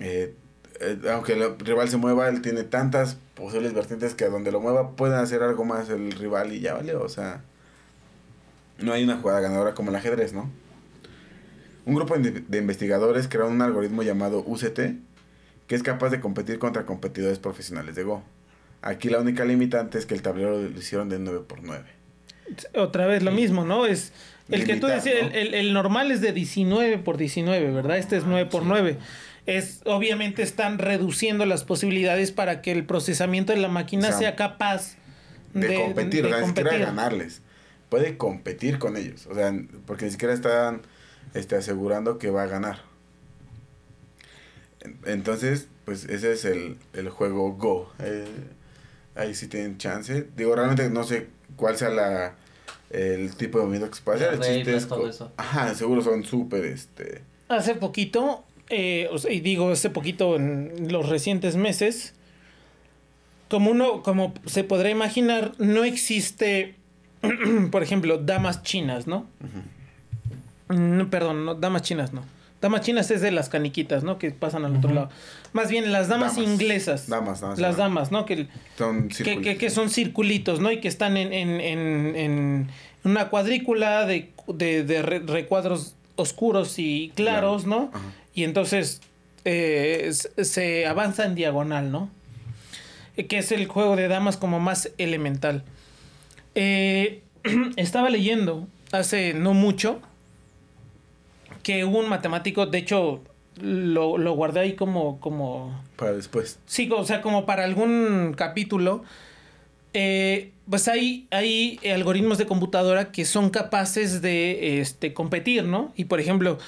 eh, 0.00 0.34
eh, 0.80 0.98
aunque 1.12 1.34
el 1.34 1.58
rival 1.58 1.88
se 1.88 1.96
mueva, 1.96 2.28
él 2.28 2.42
tiene 2.42 2.64
tantas 2.64 3.16
posibles 3.34 3.72
vertientes 3.74 4.14
que 4.14 4.24
a 4.24 4.28
donde 4.28 4.52
lo 4.52 4.60
mueva 4.60 4.96
pueden 4.96 5.18
hacer 5.18 5.42
algo 5.42 5.64
más 5.64 5.88
el 5.90 6.12
rival 6.12 6.52
y 6.52 6.60
ya 6.60 6.74
vale, 6.74 6.94
o 6.94 7.08
sea. 7.08 7.42
No 8.78 8.92
hay 8.92 9.04
una 9.04 9.16
jugada 9.18 9.40
ganadora 9.40 9.74
como 9.74 9.90
el 9.90 9.96
ajedrez, 9.96 10.32
¿no? 10.32 10.50
Un 11.86 11.94
grupo 11.94 12.16
de 12.16 12.30
de 12.46 12.58
investigadores 12.58 13.28
crearon 13.28 13.52
un 13.52 13.62
algoritmo 13.62 14.02
llamado 14.02 14.42
UCT 14.46 14.80
que 15.66 15.74
es 15.74 15.82
capaz 15.82 16.10
de 16.10 16.20
competir 16.20 16.58
contra 16.58 16.84
competidores 16.86 17.38
profesionales 17.38 17.94
de 17.94 18.02
Go. 18.04 18.22
Aquí 18.82 19.08
la 19.08 19.18
única 19.20 19.44
limitante 19.46 19.98
es 19.98 20.04
que 20.06 20.14
el 20.14 20.20
tablero 20.22 20.60
lo 20.60 20.78
hicieron 20.78 21.08
de 21.08 21.18
9x9. 21.18 21.82
Otra 22.74 23.06
vez 23.06 23.22
lo 23.22 23.30
mismo, 23.32 23.64
¿no? 23.64 23.86
Es 23.86 24.12
el 24.50 24.64
que 24.66 24.76
tú 24.76 24.86
decías, 24.86 25.22
¿no? 25.22 25.28
el, 25.28 25.34
el- 25.36 25.54
el 25.54 25.72
normal 25.72 26.10
es 26.10 26.20
de 26.20 26.32
19 26.32 26.98
por 26.98 27.16
19, 27.16 27.70
¿verdad? 27.70 27.96
Este 27.96 28.18
es 28.18 28.24
9 28.26 28.46
por 28.50 28.64
9. 28.64 28.98
Es, 29.46 29.80
obviamente 29.86 30.42
están 30.42 30.78
reduciendo 30.78 31.46
las 31.46 31.64
posibilidades 31.64 32.30
para 32.32 32.60
que 32.60 32.72
el 32.72 32.84
procesamiento 32.84 33.52
de 33.54 33.58
la 33.60 33.68
máquina 33.68 34.08
O 34.08 34.10
sea, 34.10 34.18
sea 34.18 34.36
capaz 34.36 34.96
de, 35.54 35.74
competir, 35.76 36.24
de 36.26 36.40
competir. 36.40 36.78
ganarles. 36.80 37.40
Puede 37.88 38.16
competir 38.16 38.78
con 38.78 38.96
ellos, 38.96 39.26
o 39.26 39.34
sea, 39.34 39.54
porque 39.86 40.06
ni 40.06 40.10
siquiera 40.10 40.34
están 40.34 40.82
este, 41.34 41.56
asegurando 41.56 42.18
que 42.18 42.30
va 42.30 42.42
a 42.44 42.46
ganar. 42.46 42.82
En- 44.80 44.98
Entonces, 45.06 45.68
pues 45.84 46.04
ese 46.04 46.32
es 46.32 46.44
el, 46.44 46.76
el 46.92 47.08
juego 47.10 47.52
Go. 47.52 47.92
Eh, 48.00 48.24
ahí 49.14 49.34
sí 49.34 49.48
tienen 49.48 49.78
chance. 49.78 50.26
Digo, 50.36 50.54
realmente 50.56 50.88
no 50.90 51.04
sé 51.04 51.28
cuál 51.56 51.76
sea 51.76 51.90
la 51.90 52.34
el 52.90 53.34
tipo 53.34 53.58
de 53.58 53.64
movimiento 53.64 53.90
que 53.90 53.96
se 53.96 54.02
puede 54.02 54.18
hacer. 54.18 54.32
El 54.34 54.38
Las 54.40 54.48
chiste 54.48 54.76
es 54.76 54.86
todo 54.88 55.08
eso. 55.08 55.32
Ajá, 55.36 55.74
seguro 55.74 56.00
son 56.02 56.22
súper, 56.24 56.64
este... 56.64 57.22
Hace 57.48 57.74
poquito, 57.74 58.44
eh, 58.70 59.08
o 59.10 59.18
sea, 59.18 59.32
y 59.32 59.40
digo 59.40 59.70
hace 59.70 59.90
poquito 59.90 60.36
en 60.36 60.92
los 60.92 61.08
recientes 61.08 61.56
meses, 61.56 62.14
como 63.50 63.70
uno, 63.72 64.02
como 64.02 64.32
se 64.46 64.62
podrá 64.64 64.90
imaginar, 64.90 65.52
no 65.58 65.82
existe, 65.84 66.76
por 67.70 67.82
ejemplo, 67.82 68.18
damas 68.18 68.62
chinas, 68.62 69.06
¿no? 69.06 69.26
Mm, 70.68 71.06
perdón, 71.06 71.44
no, 71.44 71.54
damas 71.54 71.82
chinas 71.82 72.12
no. 72.12 72.22
Damas 72.60 72.80
chinas 72.80 73.10
es 73.10 73.20
de 73.20 73.30
las 73.30 73.50
caniquitas, 73.50 74.04
¿no? 74.04 74.16
Que 74.18 74.30
pasan 74.30 74.64
al 74.64 74.74
otro 74.76 74.94
lado. 74.94 75.10
Más 75.52 75.68
bien 75.70 75.92
las 75.92 76.08
damas, 76.08 76.36
Damas. 76.36 76.50
inglesas. 76.50 77.08
Damas, 77.08 77.42
damas, 77.42 77.58
Las 77.58 77.76
damas. 77.76 78.10
¿no? 78.10 78.24
Que, 78.24 78.48
Son 78.78 79.08
que, 79.08 79.14
circulitos. 79.16 79.44
que, 79.44 79.56
que 79.58 79.70
son 79.70 79.90
circulitos, 79.90 80.60
¿no? 80.60 80.72
Y 80.72 80.80
que 80.80 80.88
están 80.88 81.18
en, 81.18 81.34
en, 81.34 81.60
en, 81.60 82.16
en 82.16 82.68
una 83.04 83.28
cuadrícula 83.28 84.06
de, 84.06 84.30
de, 84.48 84.82
de 84.82 85.02
re- 85.02 85.18
recuadros 85.18 85.94
oscuros 86.16 86.78
y 86.78 87.12
claros, 87.14 87.66
¿no? 87.66 87.90
Ajá. 87.92 88.02
Y 88.34 88.44
entonces 88.44 89.02
eh, 89.44 90.10
se 90.12 90.86
avanza 90.86 91.26
en 91.26 91.34
diagonal, 91.34 91.92
¿no? 91.92 92.08
Eh, 93.18 93.26
Que 93.26 93.38
es 93.38 93.52
el 93.52 93.66
juego 93.66 93.94
de 93.94 94.08
damas 94.08 94.38
como 94.38 94.58
más 94.58 94.90
elemental. 94.96 95.64
Eh, 96.54 97.22
estaba 97.76 98.10
leyendo 98.10 98.66
hace 98.92 99.34
no 99.34 99.54
mucho 99.54 100.00
que 101.62 101.84
hubo 101.84 101.98
un 101.98 102.08
matemático, 102.08 102.66
de 102.66 102.78
hecho 102.78 103.22
lo, 103.60 104.18
lo 104.18 104.32
guardé 104.34 104.60
ahí 104.60 104.72
como, 104.74 105.20
como 105.20 105.82
Para 105.96 106.12
después. 106.12 106.58
Sí, 106.66 106.88
o 106.94 107.04
sea, 107.04 107.22
como 107.22 107.46
para 107.46 107.64
algún 107.64 108.34
capítulo. 108.36 109.04
eh, 109.92 110.50
pues 110.68 110.88
hay, 110.88 111.26
hay 111.30 111.78
algoritmos 111.92 112.38
de 112.38 112.46
computadora 112.46 113.12
que 113.12 113.24
son 113.24 113.50
capaces 113.50 114.22
de 114.22 114.80
este, 114.80 115.12
competir, 115.12 115.64
¿no? 115.64 115.92
Y 115.94 116.06
por 116.06 116.20
ejemplo, 116.20 116.58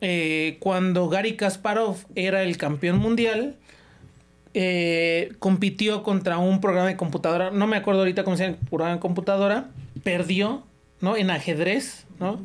eh, 0.00 0.56
cuando 0.60 1.08
Gary 1.08 1.36
Kasparov 1.36 1.96
era 2.14 2.42
el 2.42 2.56
campeón 2.58 2.98
mundial, 2.98 3.56
eh, 4.58 5.34
compitió 5.38 6.02
contra 6.02 6.38
un 6.38 6.62
programa 6.62 6.88
de 6.88 6.96
computadora, 6.96 7.50
no 7.50 7.66
me 7.66 7.76
acuerdo 7.76 8.00
ahorita 8.00 8.24
cómo 8.24 8.38
se 8.38 8.44
llama 8.44 8.56
el 8.58 8.66
programa 8.66 8.94
de 8.94 9.00
computadora, 9.00 9.68
perdió, 10.02 10.64
¿no? 11.02 11.14
En 11.14 11.30
ajedrez, 11.30 12.06
¿no? 12.18 12.40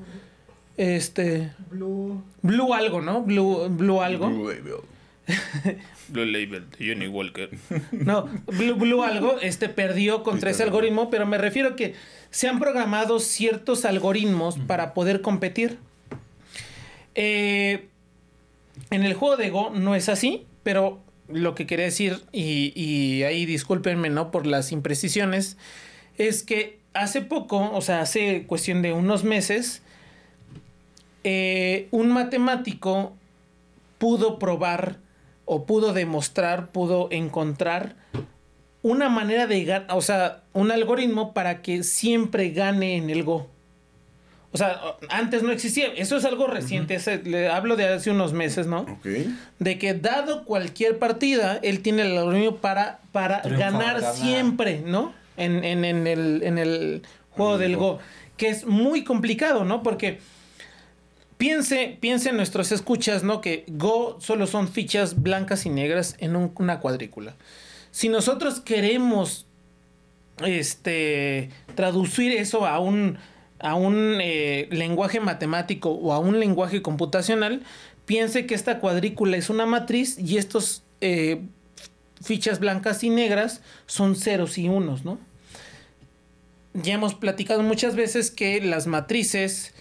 Este. 0.75 1.53
Blue. 1.69 2.21
Blue 2.41 2.73
algo, 2.73 2.99
¿no? 2.99 3.21
Blue, 3.23 3.69
Blue 3.69 4.01
algo. 4.01 4.27
Blue 4.27 4.49
Label. 4.49 4.81
Blue 6.09 6.25
Label 6.25 6.69
de 6.77 6.89
Johnny 6.89 7.07
Walker. 7.07 7.49
No, 7.93 8.27
Blue, 8.45 8.75
Blue 8.75 9.03
algo 9.03 9.39
este, 9.39 9.69
perdió 9.69 10.21
contra 10.23 10.51
ese 10.51 10.63
algoritmo, 10.63 11.09
pero 11.09 11.25
me 11.25 11.37
refiero 11.37 11.69
a 11.69 11.75
que 11.77 11.95
se 12.29 12.49
han 12.49 12.59
programado 12.59 13.21
ciertos 13.21 13.85
algoritmos 13.85 14.57
para 14.57 14.93
poder 14.93 15.21
competir. 15.21 15.77
Eh, 17.15 17.87
en 18.89 19.03
el 19.03 19.13
juego 19.13 19.37
de 19.37 19.49
Go 19.49 19.69
no 19.69 19.95
es 19.95 20.09
así, 20.09 20.45
pero 20.63 20.99
lo 21.33 21.55
que 21.55 21.67
quería 21.67 21.85
decir, 21.85 22.21
y, 22.31 22.73
y 22.75 23.23
ahí 23.23 23.45
discúlpenme 23.45 24.09
¿no? 24.09 24.31
por 24.31 24.45
las 24.45 24.71
imprecisiones, 24.71 25.57
es 26.17 26.43
que 26.43 26.79
hace 26.93 27.21
poco, 27.21 27.71
o 27.71 27.81
sea, 27.81 28.01
hace 28.01 28.45
cuestión 28.47 28.81
de 28.81 28.93
unos 28.93 29.23
meses, 29.23 29.81
eh, 31.23 31.87
un 31.91 32.09
matemático 32.09 33.13
pudo 33.97 34.39
probar 34.39 34.97
o 35.45 35.65
pudo 35.65 35.93
demostrar, 35.93 36.71
pudo 36.71 37.07
encontrar 37.11 37.95
una 38.81 39.09
manera 39.09 39.45
de 39.45 39.63
ganar, 39.63 39.95
o 39.95 40.01
sea, 40.01 40.43
un 40.53 40.71
algoritmo 40.71 41.33
para 41.33 41.61
que 41.61 41.83
siempre 41.83 42.49
gane 42.49 42.95
en 42.95 43.09
el 43.09 43.23
Go. 43.23 43.50
O 44.53 44.57
sea, 44.57 44.81
antes 45.09 45.43
no 45.43 45.51
existía, 45.53 45.87
eso 45.95 46.17
es 46.17 46.25
algo 46.25 46.45
reciente, 46.47 46.95
ese- 46.95 47.23
le 47.23 47.47
hablo 47.47 47.77
de 47.77 47.87
hace 47.87 48.11
unos 48.11 48.33
meses, 48.33 48.67
¿no? 48.67 48.81
Ok. 48.81 49.07
De 49.59 49.79
que 49.79 49.93
dado 49.93 50.43
cualquier 50.43 50.99
partida, 50.99 51.57
él 51.63 51.81
tiene 51.81 52.01
el 52.01 52.17
algoritmo 52.17 52.57
para, 52.57 52.99
para 53.13 53.41
Triunfar, 53.43 53.71
ganar, 53.71 53.95
ganar. 54.01 54.13
siempre, 54.13 54.81
¿no? 54.85 55.13
En, 55.37 55.63
en- 55.63 55.85
en 55.85 56.05
el, 56.05 56.43
en 56.43 56.57
el 56.57 57.01
juego 57.29 57.57
del 57.57 57.77
Go. 57.77 57.93
Go. 57.93 57.99
Que 58.35 58.49
es 58.49 58.65
muy 58.65 59.05
complicado, 59.05 59.63
¿no? 59.63 59.83
Porque 59.83 60.19
piense, 61.37 61.97
piense 62.01 62.29
en 62.31 62.35
nuestros 62.35 62.73
escuchas, 62.73 63.23
¿no? 63.23 63.39
Que 63.39 63.63
Go 63.69 64.17
solo 64.19 64.47
son 64.47 64.67
fichas 64.67 65.21
blancas 65.21 65.65
y 65.65 65.69
negras 65.69 66.15
en 66.19 66.35
un- 66.35 66.51
una 66.57 66.79
cuadrícula. 66.81 67.35
Si 67.91 68.09
nosotros 68.09 68.59
queremos 68.59 69.45
este, 70.43 71.49
traducir 71.75 72.31
eso 72.33 72.65
a 72.65 72.79
un, 72.79 73.17
a 73.61 73.75
un 73.75 74.17
eh, 74.21 74.67
lenguaje 74.71 75.19
matemático 75.19 75.91
o 75.91 76.13
a 76.13 76.19
un 76.19 76.39
lenguaje 76.39 76.81
computacional, 76.81 77.61
piense 78.05 78.45
que 78.45 78.55
esta 78.55 78.79
cuadrícula 78.79 79.37
es 79.37 79.49
una 79.49 79.65
matriz 79.65 80.17
y 80.19 80.37
estos 80.37 80.83
eh, 81.01 81.41
fichas 82.23 82.59
blancas 82.59 83.03
y 83.03 83.09
negras 83.09 83.61
son 83.85 84.15
ceros 84.15 84.57
y 84.57 84.67
unos, 84.69 85.05
¿no? 85.05 85.19
Ya 86.73 86.93
hemos 86.93 87.15
platicado 87.15 87.63
muchas 87.63 87.95
veces 87.95 88.31
que 88.31 88.61
las 88.61 88.87
matrices 88.87 89.73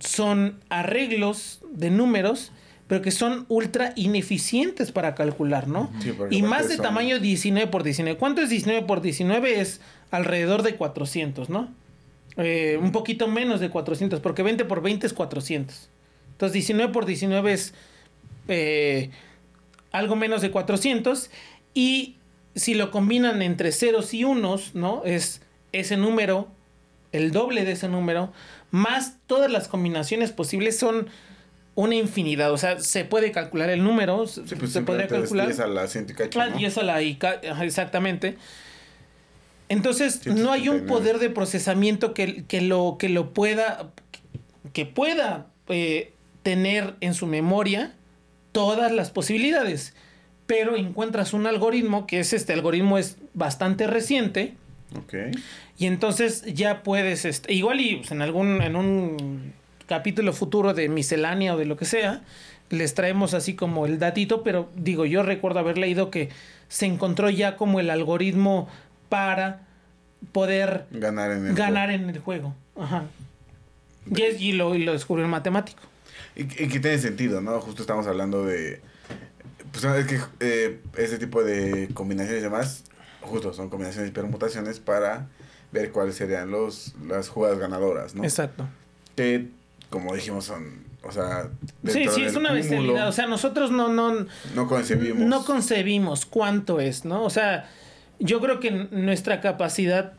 son 0.00 0.58
arreglos 0.68 1.60
de 1.72 1.90
números, 1.90 2.50
pero 2.88 3.02
que 3.02 3.12
son 3.12 3.46
ultra 3.48 3.92
ineficientes 3.94 4.90
para 4.90 5.14
calcular, 5.14 5.68
¿no? 5.68 5.90
Sí, 6.02 6.12
y 6.30 6.42
más 6.42 6.68
de 6.68 6.74
son- 6.76 6.82
tamaño 6.84 7.20
19 7.20 7.68
por 7.70 7.84
19. 7.84 8.18
¿Cuánto 8.18 8.40
es 8.42 8.50
19 8.50 8.82
por 8.86 9.00
19? 9.00 9.60
Es 9.60 9.80
alrededor 10.10 10.62
de 10.62 10.74
400, 10.76 11.48
¿no? 11.48 11.72
Eh, 12.36 12.78
un 12.80 12.92
poquito 12.92 13.28
menos 13.28 13.60
de 13.60 13.68
400, 13.70 14.20
porque 14.20 14.42
20 14.42 14.64
por 14.64 14.82
20 14.82 15.06
es 15.06 15.12
400. 15.12 15.90
Entonces 16.32 16.54
19 16.54 16.92
por 16.92 17.04
19 17.06 17.52
es 17.52 17.74
eh, 18.48 19.10
algo 19.90 20.16
menos 20.16 20.40
de 20.42 20.50
400. 20.50 21.30
Y 21.74 22.16
si 22.54 22.74
lo 22.74 22.90
combinan 22.90 23.42
entre 23.42 23.72
ceros 23.72 24.14
y 24.14 24.24
unos, 24.24 24.74
¿no? 24.74 25.02
Es 25.04 25.42
ese 25.72 25.96
número, 25.96 26.48
el 27.12 27.32
doble 27.32 27.64
de 27.64 27.72
ese 27.72 27.88
número, 27.88 28.32
más 28.70 29.18
todas 29.26 29.50
las 29.50 29.68
combinaciones 29.68 30.32
posibles 30.32 30.78
son 30.78 31.08
una 31.74 31.94
infinidad. 31.94 32.52
O 32.52 32.58
sea, 32.58 32.78
se 32.78 33.04
puede 33.04 33.32
calcular 33.32 33.70
el 33.70 33.82
número, 33.84 34.26
Sí, 34.26 34.42
pues 34.58 34.72
se 34.72 34.82
podría 34.82 35.08
calcular. 35.08 35.46
10 35.46 35.60
a 35.60 35.66
la 35.66 35.86
ciento 35.86 36.12
y 36.12 36.16
cacho, 36.16 36.40
Ah, 36.40 36.48
¿no? 36.48 36.56
10 36.56 36.78
a 36.78 36.82
la 36.82 36.94
ajá, 36.96 37.64
exactamente. 37.64 38.36
Entonces, 39.72 40.26
no 40.26 40.52
hay 40.52 40.68
un 40.68 40.80
179. 40.80 40.86
poder 40.86 41.18
de 41.18 41.30
procesamiento 41.30 42.12
que, 42.12 42.44
que 42.44 42.60
lo, 42.60 42.96
que 42.98 43.08
lo 43.08 43.32
pueda, 43.32 43.90
que 44.74 44.84
pueda 44.84 45.46
eh, 45.68 46.12
tener 46.42 46.94
en 47.00 47.14
su 47.14 47.26
memoria 47.26 47.94
todas 48.52 48.92
las 48.92 49.10
posibilidades. 49.10 49.94
Pero 50.46 50.76
encuentras 50.76 51.32
un 51.32 51.46
algoritmo, 51.46 52.06
que 52.06 52.20
es 52.20 52.34
este 52.34 52.52
algoritmo 52.52 52.98
es 52.98 53.16
bastante 53.32 53.86
reciente, 53.86 54.54
y 55.78 55.86
entonces 55.86 56.44
ya 56.52 56.82
puedes, 56.82 57.24
este, 57.24 57.54
igual 57.54 57.80
y 57.80 57.96
pues, 57.96 58.10
en 58.10 58.20
algún, 58.20 58.60
en 58.60 58.76
un 58.76 59.54
capítulo 59.86 60.34
futuro 60.34 60.74
de 60.74 60.90
miscelánea 60.90 61.54
o 61.54 61.58
de 61.58 61.64
lo 61.64 61.78
que 61.78 61.86
sea, 61.86 62.20
les 62.68 62.92
traemos 62.92 63.32
así 63.32 63.54
como 63.54 63.86
el 63.86 63.98
datito, 63.98 64.42
pero 64.42 64.68
digo, 64.76 65.06
yo 65.06 65.22
recuerdo 65.22 65.60
haber 65.60 65.78
leído 65.78 66.10
que 66.10 66.28
se 66.68 66.84
encontró 66.84 67.30
ya 67.30 67.56
como 67.56 67.80
el 67.80 67.88
algoritmo 67.88 68.68
para 69.12 69.60
poder 70.32 70.86
Ganar 70.90 71.32
en 71.32 71.48
el 71.48 71.54
ganar 71.54 71.88
juego. 71.90 72.02
en 72.02 72.10
el 72.14 72.18
juego. 72.22 72.54
Ajá. 72.80 73.04
Y, 74.10 74.22
es- 74.22 74.40
y 74.40 74.52
lo, 74.52 74.74
y 74.74 74.84
lo 74.84 74.92
descubrió 74.94 75.26
el 75.26 75.30
matemático. 75.30 75.82
Y, 76.34 76.44
y 76.44 76.46
que 76.68 76.80
tiene 76.80 76.96
sentido, 76.96 77.42
¿no? 77.42 77.60
Justo 77.60 77.82
estamos 77.82 78.06
hablando 78.06 78.46
de... 78.46 78.80
Pues 79.70 79.84
es 79.84 80.06
que 80.06 80.18
eh, 80.40 80.80
ese 80.96 81.18
tipo 81.18 81.44
de 81.44 81.88
combinaciones 81.92 82.40
y 82.40 82.44
demás, 82.44 82.84
justo 83.20 83.52
son 83.52 83.68
combinaciones 83.68 84.08
y 84.10 84.14
permutaciones 84.14 84.80
para 84.80 85.26
ver 85.72 85.92
cuáles 85.92 86.14
serían 86.16 86.50
los, 86.50 86.94
las 87.06 87.28
jugadas 87.28 87.58
ganadoras, 87.58 88.14
¿no? 88.14 88.24
Exacto. 88.24 88.66
Que, 89.14 89.48
como 89.90 90.14
dijimos, 90.14 90.46
son, 90.46 90.84
o 91.02 91.12
sea... 91.12 91.50
Sí, 91.86 92.06
sí, 92.14 92.22
es 92.22 92.34
una 92.34 92.52
bestialidad. 92.52 93.08
O 93.08 93.12
sea, 93.12 93.26
nosotros 93.26 93.70
no, 93.70 93.88
no, 93.90 94.26
no 94.54 94.68
concebimos. 94.68 95.20
no 95.26 95.44
concebimos 95.44 96.24
cuánto 96.24 96.80
es, 96.80 97.04
¿no? 97.04 97.22
O 97.24 97.30
sea, 97.30 97.68
yo 98.22 98.40
creo 98.40 98.60
que 98.60 98.70
nuestra 98.90 99.40
capacidad 99.40 100.12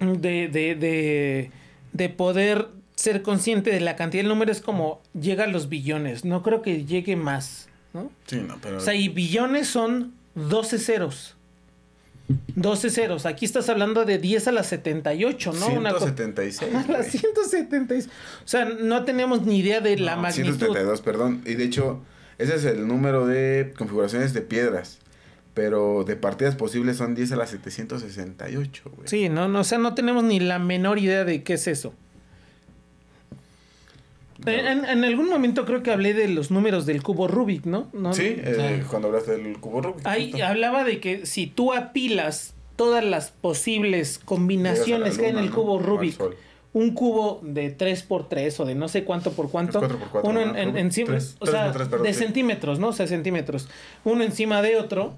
de, 0.00 0.48
de, 0.48 0.74
de, 0.74 1.50
de 1.92 2.08
poder 2.08 2.68
ser 2.96 3.22
consciente 3.22 3.70
de 3.70 3.80
la 3.80 3.96
cantidad 3.96 4.22
de 4.22 4.28
números 4.28 4.58
es 4.58 4.62
como 4.62 5.00
llega 5.18 5.44
a 5.44 5.46
los 5.46 5.68
billones. 5.68 6.24
No 6.24 6.42
creo 6.42 6.62
que 6.62 6.84
llegue 6.84 7.16
más, 7.16 7.68
¿no? 7.92 8.10
Sí, 8.26 8.36
no, 8.46 8.58
pero... 8.60 8.78
O 8.78 8.80
sea, 8.80 8.94
y 8.94 9.08
billones 9.08 9.68
son 9.68 10.12
12 10.34 10.78
ceros. 10.78 11.36
12 12.54 12.90
ceros. 12.90 13.26
Aquí 13.26 13.44
estás 13.44 13.68
hablando 13.68 14.04
de 14.04 14.18
10 14.18 14.48
a 14.48 14.52
la 14.52 14.62
78, 14.62 15.52
¿no? 15.52 15.66
Una 15.68 15.90
co- 15.92 15.98
176. 16.00 16.62
a 16.62 16.66
la 16.88 16.98
güey. 16.98 17.10
176. 17.10 18.08
O 18.44 18.48
sea, 18.48 18.64
no 18.64 19.04
tenemos 19.04 19.44
ni 19.44 19.58
idea 19.58 19.80
de 19.80 19.98
la 19.98 20.16
magnitud. 20.16 20.54
172, 20.56 21.00
perdón. 21.02 21.42
Y 21.44 21.54
de 21.54 21.64
hecho, 21.64 22.00
ese 22.38 22.54
es 22.54 22.64
el 22.64 22.86
número 22.86 23.26
de 23.26 23.74
configuraciones 23.76 24.32
de 24.32 24.40
piedras. 24.42 24.98
Pero 25.54 26.04
de 26.04 26.16
partidas 26.16 26.54
posibles 26.56 26.96
son 26.96 27.14
10 27.14 27.32
a 27.32 27.36
la 27.36 27.46
768, 27.46 28.82
güey. 28.96 29.06
Sí, 29.08 29.28
no, 29.28 29.48
no, 29.48 29.60
o 29.60 29.64
sea, 29.64 29.78
no 29.78 29.94
tenemos 29.94 30.24
ni 30.24 30.40
la 30.40 30.58
menor 30.58 30.98
idea 30.98 31.24
de 31.24 31.42
qué 31.42 31.54
es 31.54 31.66
eso. 31.66 31.92
En, 34.46 34.66
en- 34.66 34.84
en 34.86 35.04
algún 35.04 35.28
momento 35.28 35.64
creo 35.64 35.82
que 35.82 35.92
hablé 35.92 36.14
de 36.14 36.26
los 36.28 36.50
números 36.50 36.84
del 36.86 37.02
cubo 37.02 37.28
Rubik, 37.28 37.64
¿no? 37.64 37.88
no 37.92 38.12
Sí, 38.12 38.24
eh, 38.38 38.78
Sí. 38.80 38.86
cuando 38.90 39.08
hablaste 39.08 39.36
del 39.36 39.58
cubo 39.60 39.80
Rubik. 39.82 40.04
Ahí 40.06 40.32
justo. 40.32 40.46
hablaba 40.46 40.82
de 40.84 40.98
que 41.00 41.26
si 41.26 41.46
tú 41.46 41.72
apilas 41.72 42.54
todas 42.74 43.04
las 43.04 43.30
posibles 43.30 44.18
combinaciones 44.24 45.16
que 45.18 45.26
hay 45.26 45.30
en 45.32 45.38
el 45.38 45.50
cubo 45.50 45.78
¿no? 45.78 45.86
Rubik. 45.86 46.18
Un 46.74 46.94
cubo 46.94 47.40
de 47.42 47.76
3x3 47.76 48.58
o 48.60 48.64
de 48.64 48.74
no 48.74 48.88
sé 48.88 49.04
cuánto 49.04 49.32
por 49.32 49.50
cuánto, 49.50 49.84
Es 49.84 49.90
4x4, 49.90 50.20
uno 50.24 50.40
en, 50.40 50.56
en- 50.78 50.86
o 51.38 51.46
sea, 51.46 51.70
de 51.72 52.12
sí. 52.14 52.18
centímetros, 52.18 52.78
¿no? 52.78 52.88
O 52.88 52.92
sea, 52.92 53.06
centímetros, 53.06 53.68
uno 54.04 54.24
encima 54.24 54.62
de 54.62 54.76
otro, 54.76 55.14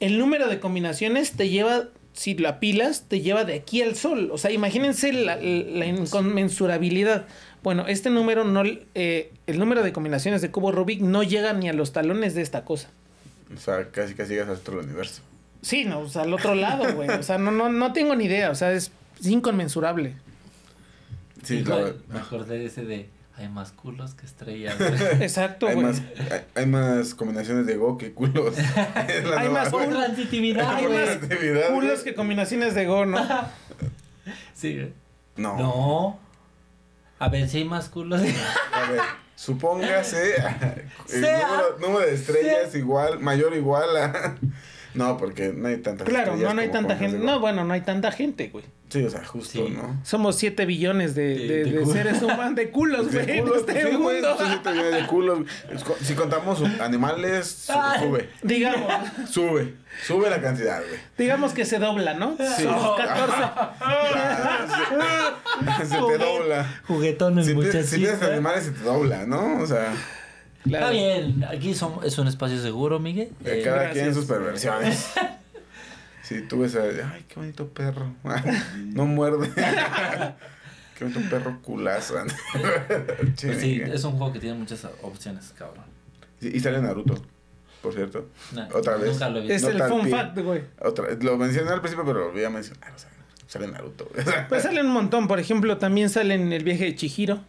el 0.00 0.18
número 0.18 0.48
de 0.48 0.60
combinaciones 0.60 1.32
te 1.32 1.48
lleva, 1.48 1.84
si 2.12 2.34
lo 2.34 2.48
apilas, 2.50 3.04
te 3.08 3.20
lleva 3.22 3.44
de 3.44 3.54
aquí 3.54 3.80
al 3.80 3.94
sol. 3.96 4.28
O 4.32 4.36
sea, 4.38 4.50
imagínense 4.50 5.12
la, 5.14 5.36
la 5.36 5.86
inconmensurabilidad. 5.86 7.26
Bueno, 7.62 7.86
este 7.86 8.10
número 8.10 8.44
no, 8.44 8.62
eh, 8.94 9.32
el 9.46 9.58
número 9.58 9.82
de 9.82 9.92
combinaciones 9.94 10.42
de 10.42 10.50
cubo 10.50 10.70
Rubik 10.70 11.00
no 11.00 11.22
llega 11.22 11.54
ni 11.54 11.68
a 11.68 11.72
los 11.72 11.92
talones 11.94 12.34
de 12.34 12.42
esta 12.42 12.64
cosa. 12.66 12.90
O 13.54 13.58
sea, 13.58 13.88
casi 13.90 14.14
casi 14.14 14.32
llegas 14.34 14.48
al 14.48 14.56
otro 14.56 14.80
universo. 14.80 15.22
Sí, 15.62 15.84
no, 15.84 16.00
o 16.00 16.08
sea, 16.08 16.22
al 16.22 16.34
otro 16.34 16.54
lado, 16.54 16.94
güey. 16.94 17.08
O 17.08 17.22
sea, 17.22 17.38
no, 17.38 17.50
no, 17.50 17.70
no 17.70 17.92
tengo 17.94 18.14
ni 18.16 18.24
idea. 18.24 18.50
O 18.50 18.54
sea, 18.54 18.72
es 18.72 18.92
inconmensurable. 19.22 20.14
Sí, 21.44 21.62
la- 21.64 21.92
me 22.08 22.18
acordé 22.20 22.58
de 22.58 22.66
ese 22.66 22.84
de 22.84 23.08
hay 23.36 23.48
más 23.48 23.72
culos 23.72 24.14
que 24.14 24.26
estrellas. 24.26 24.76
Exacto, 25.20 25.66
hay 25.66 25.74
güey. 25.74 25.86
más, 25.86 26.02
hay, 26.30 26.40
hay 26.54 26.66
más 26.66 27.14
combinaciones 27.14 27.66
de 27.66 27.76
Go 27.76 27.98
que 27.98 28.12
culos. 28.12 28.56
Hay 28.94 29.22
nueva- 29.22 29.50
más 29.50 29.68
culos. 29.70 29.88
transitividad, 29.88 30.68
Hay 30.76 30.84
más 30.88 31.16
culos 31.72 31.90
güey. 31.90 32.04
que 32.04 32.14
combinaciones 32.14 32.74
de 32.74 32.86
Go, 32.86 33.06
¿no? 33.06 33.18
Sí, 34.54 34.74
güey. 34.76 34.92
No. 35.36 35.56
No. 35.58 36.18
A 37.18 37.28
ver 37.28 37.48
si 37.48 37.58
hay 37.58 37.64
más 37.64 37.88
culos. 37.88 38.20
A 38.20 38.90
ver, 38.90 39.00
supóngase 39.34 40.34
el 40.36 41.20
Sea. 41.20 41.48
número, 41.48 41.78
número 41.80 42.06
de 42.06 42.14
estrellas 42.14 42.74
igual, 42.74 43.18
mayor 43.20 43.52
o 43.52 43.56
igual 43.56 43.96
a... 43.96 44.36
No, 44.94 45.16
porque 45.16 45.52
no 45.52 45.68
hay 45.68 45.78
tantas 45.78 46.06
Claro, 46.08 46.32
estrellas 46.32 46.48
no, 46.50 46.54
no 46.54 46.60
hay 46.62 46.70
tanta 46.70 46.96
gente. 46.96 47.18
de 47.18 47.24
No, 47.24 47.40
bueno, 47.40 47.64
no 47.64 47.72
hay 47.74 47.80
tanta 47.82 48.12
gente, 48.12 48.48
güey. 48.48 48.64
Sí, 48.90 49.02
o 49.04 49.10
sea, 49.10 49.24
justo, 49.24 49.66
Sí. 49.66 49.74
¿no? 49.74 49.98
Somos 50.04 50.36
7 50.36 50.66
billones 50.66 51.16
de, 51.16 51.22
De- 51.36 51.46
de- 51.48 51.64
de 51.64 51.78
de 51.80 51.86
seres 51.86 52.22
humanos, 52.22 52.54
de 52.54 52.70
culos, 52.70 53.10
De 53.10 53.24
güey. 53.24 53.38
en 53.38 53.44
culos, 53.44 53.58
este 53.66 53.72
sí, 53.90 53.96
güey, 53.96 54.14
mundo. 54.22 54.36
sí, 54.38 54.44
sí, 54.52 54.58
te 54.62 54.72
viene 54.72 54.90
de 54.90 55.06
culos. 55.06 55.38
Si 56.02 56.14
contamos 56.14 56.62
animales, 56.80 57.46
su- 57.66 57.72
Ay. 57.72 58.00
sube, 58.02 58.28
Digamos, 58.42 58.92
sube, 59.28 59.74
sube 60.06 60.30
la 60.30 60.40
cantidad, 60.40 60.78
güey. 60.86 61.00
digamos 61.18 61.54
que 61.54 61.64
se 61.64 61.78
dobla, 61.80 62.14
¿no? 62.14 62.36
Sí. 62.56 62.62
Somos 62.62 62.96
14. 62.96 63.32
Ah, 63.80 65.36
se, 65.78 65.86
se 65.86 65.94
te 65.96 66.18
dobla. 66.18 66.80
Juguetones, 66.86 67.46
Si, 67.46 67.52
tienes- 67.52 67.66
muchachos. 67.66 67.90
si 67.90 67.96
tienes 67.98 68.22
animales, 68.22 68.64
se 68.64 68.70
te 68.72 68.80
dobla, 68.84 69.26
¿no? 69.26 69.60
O 69.60 69.66
sea, 69.66 69.92
Claro. 70.64 70.86
Está 70.86 70.90
bien, 70.90 71.44
aquí 71.44 71.74
son, 71.74 71.94
es 72.04 72.18
un 72.18 72.26
espacio 72.26 72.60
seguro, 72.60 72.98
Miguel. 72.98 73.30
eh, 73.44 73.60
cada 73.64 73.82
gracias. 73.84 74.02
quien 74.02 74.14
sus 74.14 74.24
perversiones. 74.26 75.12
Si 76.22 76.40
tú 76.40 76.60
ves 76.60 76.74
a... 76.74 76.82
Ay, 76.84 77.22
qué 77.28 77.34
bonito 77.36 77.68
perro. 77.68 78.14
No 78.94 79.04
muerde. 79.04 79.50
Qué 80.98 81.04
bonito 81.04 81.20
perro 81.28 81.60
culazo. 81.60 82.14
pues 82.22 83.30
sí, 83.36 83.46
Chingue. 83.50 83.94
es 83.94 84.04
un 84.04 84.12
juego 84.12 84.32
que 84.32 84.38
tiene 84.38 84.56
muchas 84.56 84.86
opciones, 85.02 85.52
cabrón. 85.58 85.84
Sí, 86.40 86.50
Y 86.54 86.60
sale 86.60 86.80
Naruto, 86.80 87.20
por 87.82 87.92
cierto. 87.92 88.28
Nah, 88.52 88.68
Otra 88.72 88.96
vez. 88.96 89.12
Nunca 89.12 89.28
lo 89.28 89.38
he 89.40 89.42
visto. 89.42 89.54
Es 89.68 89.74
No 89.76 89.84
el 89.84 89.90
fun 89.90 90.02
pie. 90.02 90.10
fact, 90.12 90.38
güey. 90.38 90.62
Otra, 90.80 91.06
lo 91.20 91.36
mencioné 91.36 91.70
al 91.72 91.80
principio, 91.80 92.06
pero 92.06 92.20
lo 92.20 92.32
voy 92.32 92.44
a 92.44 92.48
mencionar. 92.50 92.90
O 92.94 92.98
sea, 92.98 93.10
sale 93.48 93.66
Naruto. 93.66 94.08
güey. 94.14 94.24
Pues 94.48 94.62
salen 94.62 94.86
un 94.86 94.92
montón. 94.92 95.26
Por 95.28 95.40
ejemplo, 95.40 95.76
también 95.78 96.08
sale 96.08 96.34
en 96.34 96.52
el 96.54 96.62
viaje 96.64 96.84
de 96.84 96.94
Chihiro. 96.94 97.40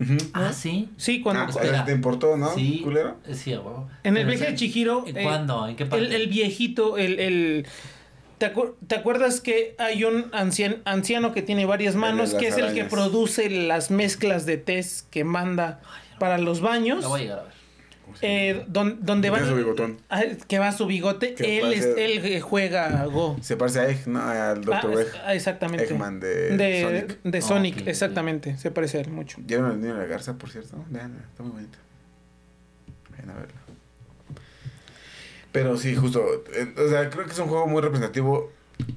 Ujú. 0.00 0.16
Ah, 0.32 0.52
sí. 0.52 0.88
Sí, 0.96 1.20
cuando. 1.20 1.58
Ah. 1.58 1.84
¿Te 1.84 1.92
importó, 1.92 2.36
no? 2.36 2.54
Sí. 2.54 2.80
¿Culero? 2.82 3.16
Sí, 3.32 3.56
en 4.02 4.16
el 4.16 4.26
viaje 4.26 4.46
de. 4.46 4.54
Chihiro. 4.54 5.04
¿En 5.06 5.16
eh, 5.16 5.22
cuándo? 5.22 5.68
¿En 5.68 5.76
qué 5.76 5.86
parte? 5.86 6.04
El, 6.04 6.12
el 6.12 6.28
viejito, 6.28 6.98
el, 6.98 7.18
el 7.20 7.66
¿te, 8.38 8.52
acu- 8.52 8.74
te 8.86 8.96
acuerdas 8.96 9.40
que 9.40 9.74
hay 9.78 10.04
un 10.04 10.30
ancian- 10.32 10.82
anciano 10.84 11.32
que 11.32 11.42
tiene 11.42 11.66
varias 11.66 11.94
manos, 11.94 12.34
que 12.34 12.48
es 12.48 12.58
el 12.58 12.74
que 12.74 12.84
produce 12.84 13.48
las 13.50 13.90
mezclas 13.90 14.46
de 14.46 14.56
test 14.58 15.08
que 15.10 15.24
manda 15.24 15.80
para 16.18 16.38
los 16.38 16.60
baños? 16.60 17.02
Lo 17.02 17.10
voy 17.10 17.20
a 17.20 17.22
llegar 17.24 17.38
a 17.38 17.42
ver. 17.44 17.53
Eh, 18.22 18.64
don- 18.68 18.98
donde 19.04 19.28
su 19.46 19.54
bigotón. 19.54 19.98
Ah, 20.08 20.22
que 20.46 20.58
va 20.58 20.72
su 20.72 20.86
bigote, 20.86 21.34
Que 21.34 21.58
él, 21.60 21.72
es, 21.72 21.84
él 21.96 22.40
juega 22.40 23.04
Go. 23.06 23.36
Se 23.42 23.56
parece 23.56 23.80
a 23.80 23.88
Egg, 23.88 24.06
¿no? 24.06 24.20
Al 24.20 24.64
Dr. 24.64 24.74
Ah, 24.74 24.92
Egg. 24.92 25.06
es- 25.08 25.14
ah, 25.24 25.34
exactamente. 25.34 25.84
Eggman 25.84 26.20
de, 26.20 26.56
de 26.56 27.42
Sonic. 27.42 27.82
de 27.82 27.90
exactamente. 27.90 28.56
Se 28.56 28.70
parece 28.70 28.98
a 28.98 29.00
él 29.02 29.10
mucho. 29.10 29.38
¿Vieron 29.40 29.70
el 29.72 29.80
niño 29.80 29.94
de 29.94 30.00
la 30.00 30.06
garza, 30.06 30.34
por 30.38 30.50
cierto? 30.50 30.84
Vean, 30.90 31.24
está 31.30 31.42
muy 31.42 31.52
bonito. 31.52 31.78
Vayan 33.10 33.30
a 33.30 33.34
verlo. 33.34 33.54
Pero 35.52 35.76
sí, 35.76 35.94
justo. 35.94 36.20
eh, 36.54 36.74
o 36.84 36.88
sea, 36.88 37.10
creo 37.10 37.24
que 37.26 37.32
es 37.32 37.38
un 37.38 37.48
juego 37.48 37.66
muy 37.66 37.80
representativo. 37.80 38.52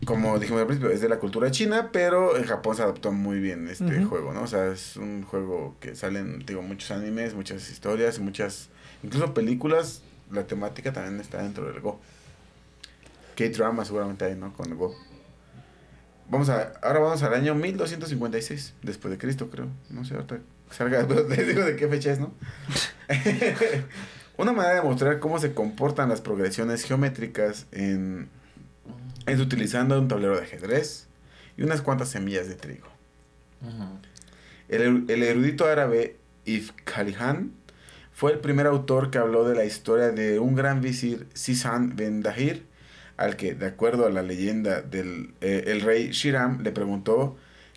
Como 0.08 0.39
dijimos 0.39 0.62
al 0.62 0.67
principio, 0.67 0.89
es 0.89 1.02
de 1.02 1.10
la 1.10 1.20
cultura 1.20 1.52
china, 1.52 1.89
pero 1.91 2.38
en 2.38 2.46
Japón 2.46 2.78
se 2.78 2.82
adaptó 2.82 3.12
muy 3.12 3.39
bien 3.39 3.67
este 3.67 4.06
juego, 4.06 4.32
¿no? 4.32 4.43
O 4.43 4.48
sea, 4.48 4.67
es 4.67 4.96
un 4.96 5.24
juego 5.24 5.76
que 5.82 5.96
salen, 5.96 6.39
digo, 6.46 6.62
muchos 6.62 6.91
animes, 6.91 7.34
muchas 7.34 7.70
historias, 7.70 8.17
muchas, 8.20 8.70
incluso 9.04 9.34
películas. 9.34 10.02
La 10.32 10.48
temática 10.48 10.93
también 10.93 11.20
está 11.20 11.43
dentro 11.43 11.65
del 11.65 11.82
Go. 11.82 12.00
K-drama 13.36 13.84
seguramente 13.84 14.24
hay, 14.24 14.36
¿no? 14.36 14.54
Con 14.54 14.67
el 14.67 14.76
Go. 14.76 14.96
Vamos 16.30 16.48
a, 16.48 16.72
ahora 16.82 17.00
vamos 17.00 17.22
al 17.24 17.34
año 17.34 17.54
1256, 17.54 18.76
después 18.84 19.12
de 19.12 19.17
Cristo, 19.17 19.50
creo. 19.50 19.67
No 19.89 20.06
sé, 20.06 20.13
ahorita 20.13 20.39
salga, 20.72 21.06
pero 21.08 21.28
les 21.28 21.48
digo 21.50 21.65
de 21.65 21.76
qué 21.76 21.89
fecha 21.89 22.13
es, 22.13 22.20
¿no? 22.22 22.32
Una 24.38 24.54
manera 24.54 24.76
de 24.76 24.82
mostrar 24.84 25.20
cómo 25.20 25.38
se 25.38 25.54
comportan 25.54 26.08
las 26.08 26.22
progresiones 26.22 26.84
geométricas 26.84 27.67
en, 27.74 28.30
es 29.28 29.40
utilizando 29.40 30.00
un 30.00 30.08
tablero 30.08 30.36
de 30.36 30.44
ajedrez 30.44 31.08
y 31.58 31.63
unas 31.63 31.82
cuantas 31.82 32.10
semillas 32.10 32.48
de 32.48 32.56
trigo. 32.56 32.88
El, 34.70 34.82
eru- 34.82 35.10
el 35.10 35.24
erudito 35.24 35.66
árabe 35.66 36.16
Ibn 36.46 36.74
Khalihan 36.86 37.52
fue 38.13 38.32
el 38.32 38.40
primer 38.40 38.66
autor 38.68 39.12
que 39.12 39.18
habló 39.20 39.48
de 39.48 39.56
la 39.56 39.66
historia 39.66 40.10
de 40.12 40.40
un 40.40 40.56
gran 40.56 40.82
visir 40.82 41.28
Sisan 41.34 41.96
ben 41.96 42.22
Dahir, 42.22 42.66
al 43.16 43.36
que, 43.36 43.54
de 43.54 43.66
acuerdo 43.68 44.06
a 44.06 44.10
la 44.10 44.22
leyenda 44.22 44.82
del 44.82 45.34
eh, 45.42 45.66
el 45.68 45.82
rey 45.82 46.12
Shiram, 46.12 46.62
le 46.63 46.72
preguntó 46.72 47.36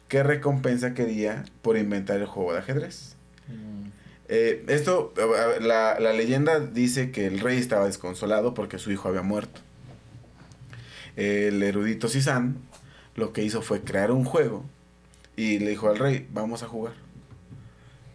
qué 0.09 0.23
recompensa 0.23 0.95
quería 0.95 1.45
por 1.63 1.77
inventar 1.77 2.19
el 2.21 2.27
juego 2.27 2.53
de 2.53 2.59
ajedrez. 2.59 3.17
Mm. 3.49 3.89
Eh, 4.29 4.65
esto, 4.69 5.13
la 5.61 6.13
leyenda 6.13 6.61
dice 6.61 7.11
que 7.11 7.27
el 7.27 7.41
rey 7.41 7.59
estaba 7.59 7.87
desconsolado 7.87 8.55
porque 8.55 8.79
su 8.79 8.91
hijo 8.93 9.09
había 9.09 9.23
muerto. 9.23 9.61
El 11.17 11.63
erudito 11.63 12.09
Sisan 12.09 12.59
lo 13.17 13.33
que 13.33 13.43
hizo 13.43 13.63
fue 13.63 13.81
crear 13.83 14.11
un 14.11 14.25
juego 14.25 14.65
y 15.37 15.59
le 15.59 15.71
dijo 15.71 15.89
al 15.91 15.99
rey, 15.99 16.27
vamos 16.33 16.63
a 16.63 16.67
jugar. 16.69 16.95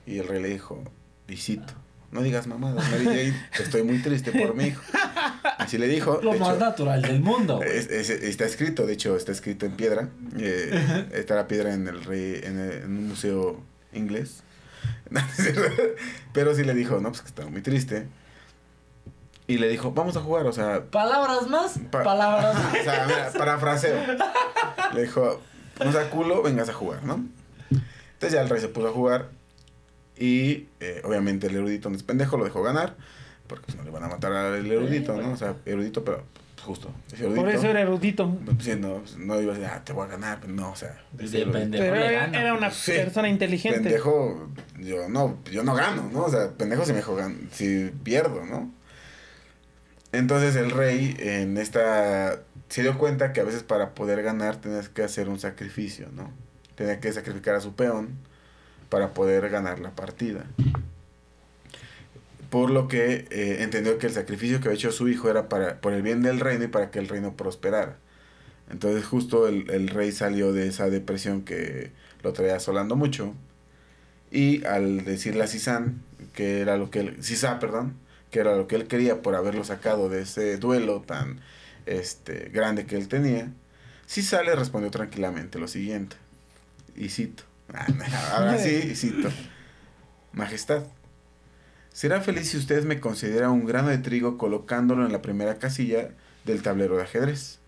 Y 0.06 0.20
el 0.20 0.28
rey 0.28 0.42
le 0.42 0.50
dijo, 0.50 0.84
visito, 1.28 1.74
no 2.12 2.22
digas 2.22 2.48
mamadas, 2.48 2.90
Mary 2.92 3.06
Jane, 3.06 3.48
estoy 3.60 3.84
muy 3.84 4.00
triste 4.02 4.32
por 4.32 4.56
mi 4.56 4.66
hijo. 4.66 4.82
Así 5.58 5.78
le 5.78 5.88
dijo. 5.88 6.20
Lo 6.24 6.34
más 6.34 6.50
hecho, 6.56 6.60
natural 6.60 7.02
del 7.02 7.20
mundo. 7.22 7.58
güey. 7.58 7.70
es- 7.70 7.90
es- 7.90 8.10
está 8.10 8.46
escrito, 8.46 8.86
de 8.86 8.94
hecho, 8.94 9.16
está 9.18 9.32
escrito 9.32 9.66
en 9.66 9.74
piedra. 9.76 10.10
eh, 10.38 11.08
está 11.14 11.36
la 11.36 11.48
piedra 11.48 11.74
en 11.74 11.88
el 11.88 12.04
rey, 12.04 12.40
en, 12.44 12.60
el- 12.60 12.72
en 12.84 12.98
un 12.98 13.08
museo 13.10 13.62
inglés. 13.94 14.44
Pero 16.34 16.54
sí 16.56 16.64
le 16.64 16.74
dijo, 16.74 17.00
no, 17.00 17.10
pues 17.10 17.22
que 17.22 17.28
estaba 17.28 17.50
muy 17.50 17.62
triste. 17.62 18.08
Y 19.48 19.58
le 19.60 19.68
dijo, 19.70 19.92
vamos 19.92 20.18
a 20.18 20.22
jugar, 20.22 20.48
o 20.48 20.52
sea, 20.54 20.84
Palabras 20.86 21.48
más, 21.48 21.80
Pa- 21.92 22.04
palabras 22.04 22.56
o 22.80 22.84
sea, 22.84 23.06
mira, 23.08 23.32
parafraseo. 23.38 23.96
Le 24.94 25.02
dijo, 25.04 25.42
no 25.84 25.92
sea 25.92 26.10
culo, 26.10 26.42
vengas 26.42 26.70
a 26.70 26.74
jugar, 26.74 27.04
¿no? 27.04 27.24
Entonces 27.70 28.32
ya 28.34 28.42
el 28.42 28.50
rey 28.50 28.60
se 28.62 28.70
puso 28.70 28.88
a 28.88 28.92
jugar 28.92 29.30
y 30.18 30.68
eh, 30.80 31.02
obviamente 31.04 31.48
el 31.48 31.56
erudito 31.56 31.90
no 31.90 31.96
es 31.96 32.04
pendejo, 32.04 32.38
lo 32.38 32.46
dejó 32.46 32.64
ganar, 32.64 32.96
porque 33.48 33.66
pues, 33.66 33.78
no 33.78 33.84
le 33.84 33.92
van 33.92 34.04
a 34.04 34.08
matar 34.08 34.32
al 34.32 34.66
erudito, 34.66 35.16
¿no? 35.22 35.34
O 35.34 35.38
sea, 35.38 35.56
erudito, 35.66 36.04
pero 36.04 36.24
justo. 36.64 36.90
es 37.12 37.20
erudito. 37.20 37.42
Por 37.42 37.50
eso 37.52 37.68
era 37.68 37.82
erudito. 37.82 38.36
Pues, 38.46 38.80
no, 38.80 39.02
no 39.18 39.42
iba 39.42 39.54
a 39.54 39.58
decir, 39.58 39.70
ah, 39.72 39.84
te 39.84 39.94
voy 39.94 40.06
a 40.06 40.10
ganar, 40.12 40.40
pues, 40.40 40.52
no, 40.54 40.72
o 40.72 40.76
sea. 40.76 40.98
De 41.12 41.46
pendejo 41.46 41.84
Pero 41.84 41.96
era, 41.98 42.26
era 42.28 42.54
una 42.54 42.72
Sí. 42.72 42.94
persona 42.94 43.28
inteligente. 43.30 43.82
Pendejo, 43.82 44.48
yo 44.80 45.10
no, 45.10 45.38
yo 45.52 45.64
no 45.64 45.76
gano, 45.76 46.10
¿no? 46.12 46.24
O 46.24 46.30
sea, 46.32 46.50
pendejo 46.52 46.86
si 46.86 46.94
me 46.94 47.02
juegan, 47.02 47.50
si 47.52 47.92
pierdo, 48.04 48.44
¿no? 48.46 48.72
Entonces 50.16 50.56
el 50.56 50.72
rey 50.72 51.14
en 51.20 51.58
esta 51.58 52.40
se 52.70 52.82
dio 52.84 52.98
cuenta 52.98 53.34
que 53.34 53.42
a 53.42 53.44
veces 53.44 53.64
para 53.64 53.94
poder 53.94 54.24
ganar 54.24 54.62
tenías 54.62 54.88
que 54.88 55.04
hacer 55.04 55.28
un 55.28 55.40
sacrificio, 55.40 56.08
¿no? 56.16 56.32
Tenía 56.76 57.02
que 57.02 57.12
sacrificar 57.12 57.56
a 57.56 57.62
su 57.62 57.76
peón 57.76 58.16
para 58.90 59.14
poder 59.14 59.50
ganar 59.50 59.80
la 59.80 59.92
partida. 59.92 60.46
Por 62.50 62.70
lo 62.70 62.88
que 62.88 63.28
eh, 63.30 63.58
entendió 63.60 63.98
que 63.98 64.08
el 64.08 64.14
sacrificio 64.14 64.62
que 64.62 64.70
había 64.70 64.78
hecho 64.78 64.92
su 64.94 65.10
hijo 65.10 65.30
era 65.30 65.50
para, 65.50 65.82
por 65.82 65.92
el 65.92 66.02
bien 66.02 66.22
del 66.22 66.40
reino 66.40 66.64
y 66.64 66.68
para 66.68 66.92
que 66.92 67.00
el 67.00 67.10
reino 67.10 67.36
prosperara. 67.36 67.98
Entonces 68.72 69.06
justo 69.06 69.50
el, 69.50 69.70
el 69.70 69.90
rey 69.90 70.14
salió 70.14 70.54
de 70.54 70.68
esa 70.68 70.90
depresión 70.90 71.42
que 71.42 71.92
lo 72.24 72.32
traía 72.32 72.56
asolando 72.56 72.96
mucho. 72.96 73.34
Y 74.32 74.64
al 74.66 75.04
decirle 75.04 75.44
a 75.44 75.48
Sisán, 75.48 76.02
que 76.34 76.62
era 76.62 76.78
lo 76.78 76.90
que 76.90 77.00
él, 77.02 77.18
Sisá, 77.22 77.60
perdón, 77.60 77.96
que 78.36 78.42
era 78.42 78.58
lo 78.58 78.68
que 78.68 78.76
él 78.76 78.86
quería 78.90 79.22
por 79.22 79.34
haberlo 79.34 79.64
sacado 79.64 80.10
de 80.10 80.24
ese 80.24 80.58
duelo 80.58 81.00
tan 81.00 81.40
este, 81.86 82.50
grande 82.50 82.86
que 82.86 82.98
él 82.98 83.08
tenía, 83.08 83.50
Sisá 84.08 84.44
le 84.44 84.54
respondió 84.54 84.92
tranquilamente 84.92 85.58
lo 85.58 85.70
siguiente. 85.70 86.18
Y 86.98 87.08
cito. 87.08 87.46
Ahora 88.34 88.58
sí, 88.58 88.90
y 88.92 88.96
cito. 88.98 89.30
Majestad, 90.34 90.84
será 91.94 92.20
feliz 92.20 92.50
si 92.50 92.58
usted 92.58 92.84
me 92.84 93.00
considera 93.00 93.50
un 93.52 93.64
grano 93.64 93.88
de 93.88 94.00
trigo 94.00 94.38
colocándolo 94.38 95.06
en 95.06 95.14
la 95.14 95.22
primera 95.22 95.58
casilla 95.58 96.10
del 96.44 96.62
tablero 96.62 96.98
de 96.98 97.04
ajedrez. 97.04 97.60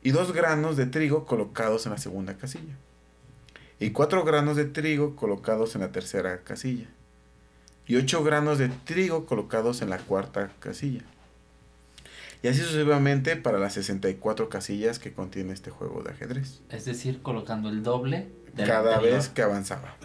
Y 0.00 0.12
dos 0.12 0.32
granos 0.32 0.76
de 0.76 0.86
trigo 0.86 1.26
colocados 1.26 1.86
en 1.86 1.90
la 1.90 1.98
segunda 1.98 2.36
casilla. 2.36 2.76
Y 3.80 3.90
cuatro 3.90 4.22
granos 4.22 4.54
de 4.54 4.66
trigo 4.66 5.16
colocados 5.16 5.74
en 5.74 5.80
la 5.80 5.90
tercera 5.90 6.44
casilla. 6.44 6.86
Y 7.90 7.96
ocho 7.96 8.22
granos 8.22 8.58
de 8.58 8.68
trigo 8.68 9.26
colocados 9.26 9.82
en 9.82 9.90
la 9.90 9.98
cuarta 9.98 10.52
casilla. 10.60 11.00
Y 12.40 12.46
así 12.46 12.60
sucesivamente 12.60 13.34
para 13.34 13.58
las 13.58 13.74
64 13.74 14.48
casillas 14.48 15.00
que 15.00 15.12
contiene 15.12 15.52
este 15.52 15.72
juego 15.72 16.04
de 16.04 16.12
ajedrez. 16.12 16.60
Es 16.68 16.84
decir, 16.84 17.20
colocando 17.20 17.68
el 17.68 17.82
doble 17.82 18.28
del 18.54 18.68
Cada 18.68 18.94
anterior. 18.94 19.16
vez 19.18 19.28
que 19.28 19.42
avanzaba. 19.42 19.96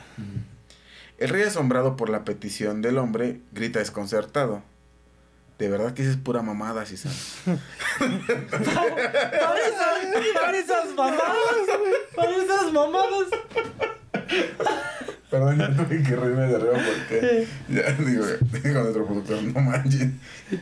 El 1.19 1.29
rey 1.29 1.43
asombrado 1.43 1.95
por 1.95 2.09
la 2.09 2.23
petición 2.25 2.81
del 2.81 2.97
hombre 2.97 3.41
grita 3.51 3.77
desconcertado. 3.77 4.63
De 5.59 5.69
verdad 5.69 5.93
que 5.93 6.01
esa 6.01 6.09
es 6.09 6.17
pura 6.17 6.41
mamada, 6.41 6.87
si 6.87 6.97
sabes. 6.97 7.35
Para 7.99 9.59
esas, 9.59 10.33
para 10.33 10.57
esas 10.57 10.95
mamadas. 10.95 11.29
Para 12.15 12.31
esas 12.35 12.73
mamadas. 12.73 13.27
Perdón, 15.35 15.57
ya 15.59 15.67
tuve 15.67 16.01
que 16.01 16.15
reírme 16.15 16.47
de 16.47 16.55
arriba 16.55 16.73
porque 16.73 17.47
ya 17.67 17.81
digo, 17.99 18.25
digo 18.63 18.79
nuestro 18.79 19.05
productor, 19.05 19.43
no 19.43 19.59
manches. 19.59 20.07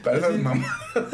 Para 0.03 0.17
esas 0.17 0.37
mamás. 0.39 0.71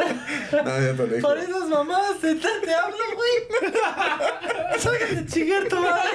No, 0.51 0.81
ya 0.81 0.91
te 0.91 0.97
lo 0.97 1.05
digo. 1.07 1.27
Para 1.27 1.43
esas 1.43 1.67
mamadas, 1.67 2.19
te, 2.21 2.35
te 2.35 2.73
hablo, 2.73 2.97
güey. 3.15 4.79
Sácate 4.79 5.15
de 5.15 5.25
chingar 5.25 5.67
tu 5.67 5.75
madre. 5.75 6.09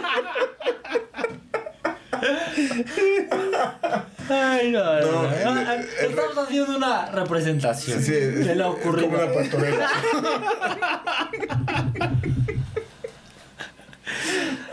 Ay, 4.30 4.70
no, 4.72 4.82
no, 4.82 5.22
No, 5.22 5.60
Ah, 5.60 5.76
Estamos 6.00 6.38
haciendo 6.38 6.76
una 6.78 7.10
representación 7.10 8.00
Sí, 8.00 8.06
sí, 8.06 8.20
de 8.20 8.54
lo 8.54 8.70
ocurrido. 8.70 9.10
Como 9.10 9.22
una 9.22 9.34
pastorela. 9.34 9.90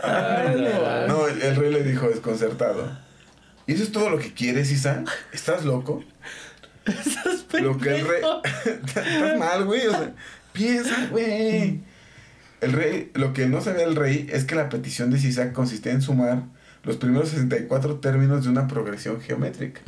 No. 0.02 1.28
El, 1.28 1.42
el 1.42 1.56
rey 1.56 1.72
le 1.72 1.82
dijo 1.82 2.08
desconcertado. 2.08 2.90
¿Y 3.66 3.74
eso 3.74 3.84
es 3.84 3.92
todo 3.92 4.10
lo 4.10 4.18
que 4.18 4.32
quieres, 4.32 4.70
Isa? 4.70 5.04
¿Estás 5.32 5.64
loco? 5.64 6.02
Estás 6.84 7.46
Lo 7.60 7.78
que 7.78 7.96
el 7.96 8.08
rey. 8.08 8.22
Estás 8.64 9.38
mal, 9.38 9.64
güey. 9.64 9.86
O 9.86 9.90
sea, 9.90 10.12
piensa, 10.52 11.06
güey. 11.10 11.80
El 12.60 12.72
rey, 12.72 13.10
lo 13.14 13.32
que 13.32 13.46
no 13.46 13.60
sabía 13.60 13.84
el 13.84 13.96
rey 13.96 14.28
es 14.32 14.44
que 14.44 14.54
la 14.54 14.68
petición 14.68 15.10
de 15.10 15.18
Sisac 15.18 15.52
consistía 15.52 15.92
en 15.92 16.02
sumar 16.02 16.44
los 16.84 16.96
primeros 16.96 17.30
64 17.30 17.96
términos 17.96 18.44
de 18.44 18.50
una 18.50 18.68
progresión 18.68 19.20
geométrica. 19.20 19.80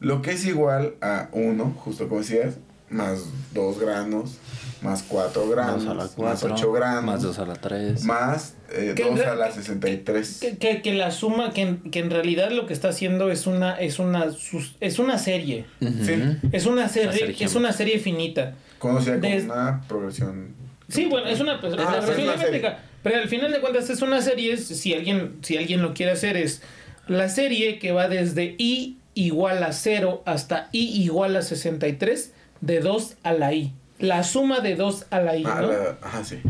Lo 0.00 0.22
que 0.22 0.32
es 0.32 0.44
igual 0.44 0.94
a 1.00 1.28
1, 1.32 1.76
justo 1.78 2.08
como 2.08 2.20
decías, 2.20 2.56
más 2.94 3.20
2 3.52 3.78
granos, 3.80 4.38
más 4.82 5.02
4 5.08 5.48
granos, 5.48 5.84
Dos 5.84 5.90
a 5.90 5.94
la 5.94 6.02
más 6.04 6.12
cuatro, 6.14 6.54
8 6.54 6.72
granos, 6.72 7.04
Más 7.04 7.22
dos 7.22 7.38
a 7.38 7.46
la 7.46 7.54
tres. 7.54 8.04
más 8.04 8.54
Que 8.68 8.92
2 9.04 9.20
en 9.20 9.28
a 9.28 9.34
la 9.34 9.50
63. 9.50 10.38
Que, 10.40 10.58
que, 10.58 10.82
que 10.82 10.92
la 10.94 11.10
suma, 11.10 11.52
que 11.52 11.62
en, 11.62 11.90
que 11.90 12.00
en 12.00 12.10
realidad 12.10 12.50
lo 12.50 12.66
que 12.66 12.72
está 12.72 12.88
haciendo 12.88 13.30
es 13.30 13.46
una, 13.46 13.74
es 13.80 13.98
una, 13.98 14.30
sus- 14.32 14.76
es 14.80 14.98
una 14.98 15.18
serie. 15.18 15.64
Ujú. 15.80 16.04
Sí. 16.04 16.14
Es 16.52 16.66
una 16.66 16.88
serie, 16.88 17.12
serie 17.12 17.36
es 17.44 17.54
una 17.54 17.72
serie 17.72 17.98
finita. 17.98 18.54
Conocida 18.78 19.18
como 19.20 19.28
Des- 19.34 19.44
una 19.44 19.82
progresión. 19.88 20.54
Sí, 20.88 21.06
bueno, 21.06 21.26
es 21.28 21.40
una, 21.40 21.60
pues, 21.60 21.72
es 21.72 21.78
Ah, 21.80 21.98
la 22.06 22.12
es 22.12 22.18
una 22.18 22.36
serie. 22.38 22.72
Pero 23.02 23.16
al 23.18 23.28
final 23.28 23.52
de 23.52 23.60
cuentas 23.60 23.88
es 23.90 24.02
una 24.02 24.20
serie, 24.20 24.56
si 24.58 24.92
alguien, 24.94 25.36
si 25.42 25.56
alguien 25.56 25.80
lo 25.82 25.94
quiere 25.94 26.12
hacer, 26.12 26.36
es 26.36 26.60
la 27.06 27.28
serie 27.30 27.78
que 27.78 27.92
va 27.92 28.08
desde 28.08 28.54
i 28.58 28.98
igual 29.14 29.62
a 29.62 29.72
0 29.72 30.22
hasta 30.26 30.68
i 30.72 31.02
igual 31.02 31.36
a 31.36 31.42
63, 31.42 32.32
de 32.64 32.80
2 32.80 33.16
a 33.22 33.32
la 33.32 33.52
i. 33.52 33.72
La 33.98 34.22
suma 34.24 34.60
de 34.60 34.74
2 34.74 35.06
a 35.10 35.20
la 35.20 35.36
i, 35.36 35.44
Ah, 35.46 35.60
¿no? 35.60 35.68
la- 35.68 35.96
ajá, 36.02 36.24
sí. 36.24 36.40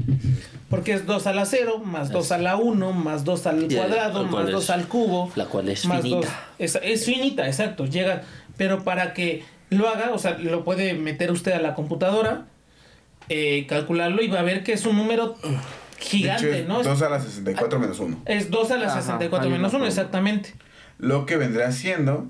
Porque 0.70 0.94
es 0.94 1.06
2 1.06 1.26
a 1.26 1.32
la 1.34 1.44
0, 1.44 1.78
más 1.84 2.10
2 2.10 2.32
a 2.32 2.38
la 2.38 2.56
1, 2.56 2.92
más 2.92 3.24
2 3.24 3.46
al 3.46 3.68
cuadrado, 3.68 4.24
más 4.24 4.46
es- 4.46 4.52
2 4.52 4.70
al 4.70 4.88
cubo. 4.88 5.30
La 5.36 5.46
cual 5.46 5.68
es 5.68 5.84
más 5.86 6.02
finita. 6.02 6.26
dos. 6.26 6.36
Es, 6.58 6.78
es 6.82 7.04
finita, 7.04 7.46
exacto. 7.46 7.86
Llega. 7.86 8.22
Pero 8.56 8.82
para 8.84 9.12
que 9.14 9.44
lo 9.70 9.88
haga, 9.88 10.10
o 10.12 10.18
sea, 10.18 10.38
lo 10.38 10.64
puede 10.64 10.94
meter 10.94 11.30
usted 11.32 11.52
a 11.52 11.60
la 11.60 11.74
computadora, 11.74 12.46
eh, 13.28 13.66
calcularlo 13.68 14.22
y 14.22 14.28
va 14.28 14.40
a 14.40 14.42
ver 14.42 14.62
que 14.64 14.72
es 14.72 14.84
un 14.86 14.96
número 14.96 15.36
gigante, 15.98 16.46
de 16.46 16.58
hecho, 16.60 16.68
¿no? 16.68 16.80
es 16.80 16.86
2 16.86 17.02
a 17.02 17.08
la 17.08 17.20
64 17.20 17.78
menos 17.78 17.98
1. 18.00 18.20
Es 18.26 18.50
2 18.50 18.70
a 18.70 18.76
la 18.78 18.86
Ajá, 18.86 19.00
64 19.00 19.46
hay 19.46 19.52
menos 19.52 19.58
una 19.60 19.68
1, 19.68 19.70
forma. 19.70 19.88
exactamente. 19.88 20.54
Lo 20.98 21.26
que 21.26 21.36
vendrá 21.36 21.72
siendo 21.72 22.28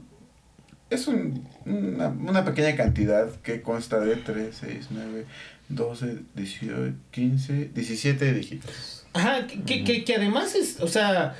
es 0.94 1.06
un- 1.08 1.46
una, 1.66 2.08
una 2.08 2.44
pequeña 2.44 2.74
cantidad 2.76 3.30
que 3.42 3.60
consta 3.62 4.00
de 4.00 4.16
3, 4.16 4.56
6, 4.60 4.86
9, 4.90 5.26
12, 5.68 6.18
18, 6.34 6.94
15, 7.10 7.70
17 7.74 8.32
dígitos. 8.32 9.06
Ajá, 9.12 9.46
que, 9.46 9.62
que- 9.62 9.84
que, 9.84 10.04
que 10.04 10.14
además 10.16 10.54
es, 10.54 10.80
o 10.80 10.88
sea, 10.88 11.34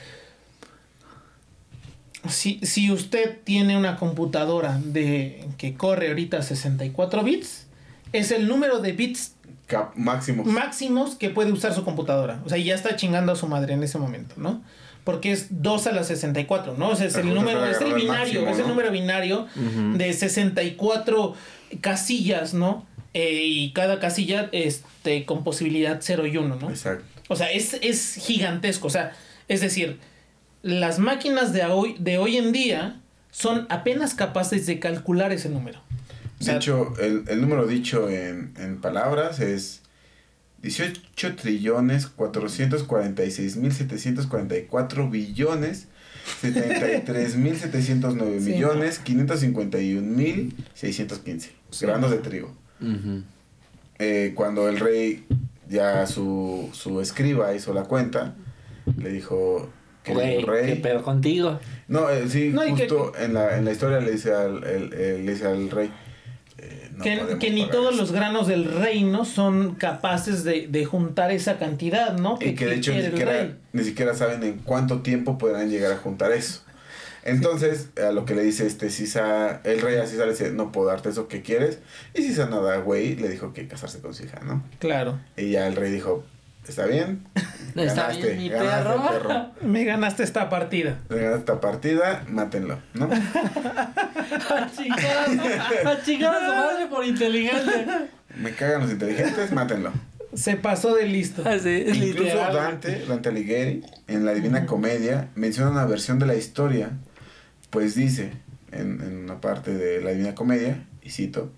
si, 2.29 2.59
si 2.63 2.91
usted 2.91 3.39
tiene 3.45 3.77
una 3.77 3.97
computadora 3.97 4.79
de 4.83 5.47
que 5.59 5.75
corre 5.75 6.09
ahorita 6.09 6.43
64 6.43 7.23
bits, 7.23 7.67
es 8.13 8.31
el 8.31 8.49
número 8.49 8.81
de 8.81 8.93
bits 8.93 9.35
Cap- 9.67 9.95
máximo. 9.97 10.45
máximos 10.45 11.17
que 11.17 11.31
puede 11.31 11.53
usar 11.53 11.75
su 11.75 11.85
computadora. 11.85 12.41
O 12.45 12.49
sea, 12.49 12.59
ya 12.59 12.75
está 12.75 12.97
chingando 12.97 13.33
a 13.33 13.37
su 13.37 13.47
madre 13.49 13.75
en 13.75 13.83
ese 13.83 13.99
momento, 13.99 14.35
¿no? 14.39 14.63
Porque 15.05 15.33
es 15.33 15.49
2 15.63 15.87
a 15.87 15.93
la 15.93 16.03
64, 16.03 16.75
¿no? 16.79 16.89
O 16.89 16.97
sea, 16.97 17.07
es 17.07 17.13
Pero 17.15 17.29
el 17.29 17.35
número, 17.35 17.65
es 17.67 17.79
el 17.81 17.93
binario, 17.95 18.09
máximo, 18.43 18.49
es 18.49 18.59
el 18.59 18.67
número 18.69 18.91
binario 18.91 19.47
Ujú. 19.55 19.99
de 19.99 20.13
64 20.13 21.35
casillas, 21.81 22.55
¿no? 22.55 22.87
Eh, 23.13 23.43
y 23.45 23.73
cada 23.73 24.01
casilla 24.01 24.49
este, 24.53 25.25
con 25.25 25.45
posibilidad 25.45 25.99
0 26.01 26.27
y 26.27 26.37
1, 26.37 26.57
¿no? 26.57 26.71
Exacto. 26.71 27.05
O 27.29 27.37
sea, 27.37 27.51
es, 27.53 27.75
es 27.83 28.17
gigantesco. 28.17 28.87
O 28.87 28.91
sea, 28.91 29.13
es 29.49 29.61
decir, 29.61 29.99
las 30.63 30.99
máquinas 30.99 31.53
de 31.53 31.65
hoy, 31.67 31.97
de 31.99 32.19
hoy 32.19 32.37
en 32.39 32.53
día 32.53 33.01
son 33.31 33.67
apenas 33.69 34.15
capaces 34.15 34.67
de 34.67 34.79
calcular 34.81 35.33
ese 35.33 35.49
número. 35.49 35.81
O 35.81 36.39
De 36.39 36.45
sea, 36.47 36.57
hecho, 36.57 36.95
el, 37.01 37.25
el 37.29 37.41
número 37.41 37.67
dicho 37.67 38.09
en, 38.09 38.55
en 38.59 38.81
palabras 38.81 39.39
es 39.41 39.83
18 40.65 41.37
trillones 41.37 42.07
446 42.07 43.57
mil 43.57 43.73
744 43.73 45.11
billones 45.11 45.89
73 46.41 47.37
mil 47.37 47.57
709 47.57 48.41
Sí. 48.41 48.51
millones 48.51 48.99
551 48.99 50.03
mil 50.17 50.55
615 50.75 51.53
Sí. 51.71 51.87
granos 51.87 52.11
de 52.11 52.19
trigo. 52.19 52.55
Ujú. 52.81 53.23
Eh, 53.99 54.33
cuando 54.35 54.69
el 54.69 54.81
rey, 54.81 55.25
ya 55.69 56.07
su, 56.07 56.69
su 56.73 57.01
escriba 57.01 57.55
hizo 57.55 57.73
la 57.75 57.83
cuenta, 57.85 58.35
le 58.97 59.11
dijo, 59.11 59.71
Güey, 60.07 60.39
¿qué 60.41 60.47
rey... 60.47 60.75
pedo 60.81 61.03
contigo? 61.03 61.59
No, 61.89 62.11
eh, 62.11 62.29
sí, 62.29 62.51
No, 62.53 62.67
y 62.67 62.75
que- 62.75 62.89
justo 62.89 63.13
en, 63.19 63.35
la, 63.35 63.57
en 63.57 63.65
la 63.65 63.73
historia 63.73 64.01
le 64.01 64.13
dice 64.13 64.33
al, 64.35 64.65
el- 64.65 64.93
el- 64.95 65.27
le 65.27 65.33
dice 65.33 65.47
al 65.47 65.71
rey, 65.71 65.87
eh, 65.89 65.91
no 66.97 67.03
que, 67.05 67.39
que 67.39 67.51
ni 67.51 67.69
todos 67.69 67.93
esto". 67.93 68.03
los 68.03 68.13
granos 68.13 68.47
del 68.47 68.65
reino 68.65 69.25
son 69.25 69.75
capaces 69.75 70.45
de, 70.45 70.67
de 70.69 70.85
juntar 70.85 71.31
esa 71.31 71.59
cantidad, 71.59 72.17
¿no? 72.17 72.39
Y 72.41 72.55
que 72.55 72.67
de 72.67 72.77
hecho 72.77 72.93
siquiera, 72.93 73.57
ni 73.73 73.85
siquiera 73.85 74.15
saben 74.15 74.43
en 74.43 74.59
cuánto 74.59 75.01
tiempo 75.01 75.39
podrán 75.39 75.71
llegar 75.71 75.93
a 75.93 75.97
juntar 75.97 76.33
eso. 76.33 76.63
Entonces, 77.25 77.89
a 77.97 78.13
lo 78.13 78.27
que 78.27 78.35
le 78.35 78.43
dice 78.43 78.67
este 78.67 78.91
Sisa, 78.91 79.63
el 79.65 79.81
rey 79.81 79.97
a 79.97 80.07
Sisa 80.07 80.27
le 80.27 80.33
dice, 80.33 80.51
no 80.51 80.73
puedo 80.73 80.89
darte 80.89 81.09
eso 81.09 81.27
que 81.27 81.41
quieres. 81.41 81.79
Y 82.13 82.23
Sisa 82.23 82.47
nada, 82.47 82.77
güey, 82.79 83.17
le 83.17 83.31
dijo 83.31 83.55
que 83.55 83.67
casarse 83.67 84.01
con 84.01 84.13
su 84.13 84.25
hija, 84.25 84.41
¿no? 84.45 84.63
Claro. 84.79 85.19
Y 85.37 85.51
ya 85.53 85.67
el 85.67 85.75
rey 85.75 85.91
dijo, 85.91 86.23
está 86.71 86.87
bien. 86.87 87.27
Está 87.75 88.03
ganaste, 88.03 88.27
bien, 88.27 88.39
mi 88.39 88.49
ganaste, 88.51 89.09
perro. 89.11 89.51
Me 89.63 89.85
ganaste 89.85 90.23
esta 90.23 90.49
partida. 90.49 91.01
Le 91.09 91.17
ganaste 91.17 91.39
esta 91.41 91.61
partida, 91.61 92.25
mátenlo, 92.29 92.79
¿no? 92.95 93.07
A 93.11 94.71
chingar, 94.71 95.87
a 95.87 96.03
chingar 96.03 96.35
a 96.35 96.47
su 96.47 96.55
madre 96.55 96.87
por 96.87 97.05
inteligente. 97.05 97.87
Me 98.37 98.53
cagan 98.53 98.83
los 98.83 98.93
inteligentes, 98.93 99.51
mátenlo. 99.53 99.93
Se 100.35 100.57
pasó 100.57 100.95
de 100.95 101.07
listo. 101.09 101.49
Es 101.49 101.67
Incluso 101.67 102.23
literal. 102.23 102.53
Dante, 102.55 103.05
Dante 103.07 103.29
Alighieri, 103.29 103.83
en 104.07 104.25
la 104.25 104.35
Divina 104.35 104.67
Comedia, 104.67 105.29
menciona 105.35 105.71
una 105.71 105.85
versión 105.85 106.19
de 106.19 106.27
la 106.27 106.37
historia, 106.37 106.91
pues 107.71 107.95
dice, 107.97 108.33
en, 108.73 109.01
en 109.01 109.17
una 109.25 109.41
parte 109.41 109.75
de 109.75 110.01
la 110.01 110.11
Divina 110.11 110.35
Comedia, 110.35 110.85
y 111.03 111.11
cito, 111.11 111.51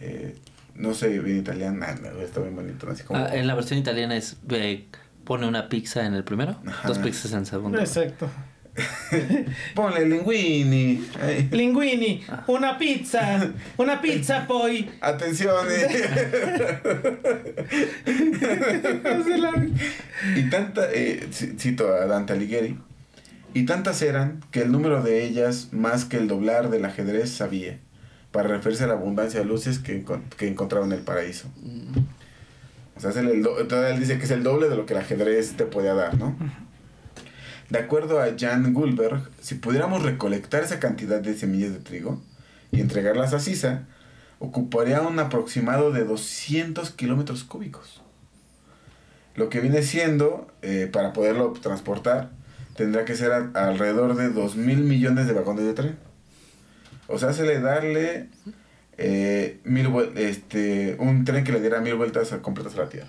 eh, 0.00 0.36
no 0.78 0.94
sé 0.94 1.18
bien 1.18 1.38
italiano, 1.38 1.76
nada, 1.78 1.94
está 2.22 2.40
bien 2.40 2.56
bonito, 2.56 2.88
así 2.90 3.02
como... 3.04 3.18
Ah, 3.20 3.34
en 3.34 3.46
la 3.46 3.54
versión 3.54 3.78
italiana 3.78 4.16
es 4.16 4.36
eh, 4.50 4.86
pone 5.24 5.46
una 5.46 5.68
pizza 5.68 6.06
en 6.06 6.14
el 6.14 6.24
primero, 6.24 6.56
Ajá. 6.66 6.88
dos 6.88 6.98
pizzas 6.98 7.32
en 7.32 7.38
el 7.40 7.46
segundo. 7.46 7.78
Exacto. 7.78 8.28
Ponle 9.74 10.08
linguini. 10.08 11.04
ay, 11.20 11.48
Linguini, 11.50 12.22
una 12.46 12.78
pizza, 12.78 13.50
una 13.76 14.00
pizza 14.00 14.46
poi. 14.46 14.88
Atención. 15.00 15.66
eh. 15.68 16.78
y 20.36 20.50
tanta, 20.50 20.90
eh, 20.92 21.28
ci- 21.30 21.56
cito 21.58 21.92
a 21.92 22.06
Dante 22.06 22.32
Alighieri, 22.34 22.78
y 23.54 23.64
tantas 23.66 24.02
eran 24.02 24.40
que 24.50 24.62
el 24.62 24.70
número 24.72 25.02
de 25.02 25.24
ellas 25.24 25.68
más 25.72 26.04
que 26.04 26.16
el 26.18 26.28
doblar 26.28 26.70
del 26.70 26.84
ajedrez 26.84 27.30
sabía, 27.30 27.78
para 28.32 28.48
referirse 28.48 28.84
a 28.84 28.86
la 28.88 28.94
abundancia 28.94 29.40
de 29.40 29.46
luces 29.46 29.78
que, 29.78 30.04
que 30.36 30.48
encontraba 30.48 30.84
en 30.86 30.92
el 30.92 31.00
paraíso. 31.00 31.48
O 32.96 33.00
sea, 33.00 33.10
es 33.10 33.16
el, 33.16 33.28
el 33.28 33.42
do- 33.42 33.66
todavía 33.66 33.94
él 33.94 34.00
dice 34.00 34.18
que 34.18 34.24
es 34.24 34.30
el 34.30 34.42
doble 34.42 34.68
de 34.68 34.76
lo 34.76 34.84
que 34.86 34.94
el 34.94 35.00
ajedrez 35.00 35.56
te 35.56 35.64
podía 35.64 35.94
dar, 35.94 36.18
¿no? 36.18 36.36
De 37.70 37.78
acuerdo 37.78 38.20
a 38.20 38.28
Jan 38.38 38.72
Gulberg, 38.72 39.28
si 39.40 39.54
pudiéramos 39.56 40.02
recolectar 40.02 40.62
esa 40.62 40.80
cantidad 40.80 41.20
de 41.20 41.36
semillas 41.36 41.72
de 41.72 41.80
trigo 41.80 42.20
y 42.72 42.80
entregarlas 42.80 43.34
a 43.34 43.40
Sisa, 43.40 43.84
ocuparía 44.38 45.02
un 45.02 45.18
aproximado 45.18 45.92
de 45.92 46.04
200 46.04 46.90
kilómetros 46.92 47.44
cúbicos. 47.44 48.00
Lo 49.34 49.48
que 49.50 49.60
viene 49.60 49.82
siendo, 49.82 50.48
eh, 50.62 50.88
para 50.92 51.12
poderlo 51.12 51.52
transportar, 51.52 52.30
tendrá 52.74 53.04
que 53.04 53.14
ser 53.14 53.32
a- 53.32 53.50
alrededor 53.54 54.16
de 54.16 54.30
2 54.30 54.56
mil 54.56 54.78
millones 54.78 55.26
de 55.26 55.32
vagones 55.34 55.64
de 55.64 55.74
tren. 55.74 55.98
O 57.08 57.18
sea, 57.18 57.32
se 57.32 57.44
le 57.44 57.60
darle 57.60 58.28
eh, 58.96 59.58
mil 59.64 59.88
este, 60.16 60.96
un 60.98 61.24
tren 61.24 61.42
que 61.44 61.52
le 61.52 61.60
diera 61.60 61.80
mil 61.80 61.94
vueltas 61.94 62.32
a- 62.32 62.42
completas 62.42 62.74
a 62.76 62.82
la 62.82 62.88
Tierra. 62.88 63.08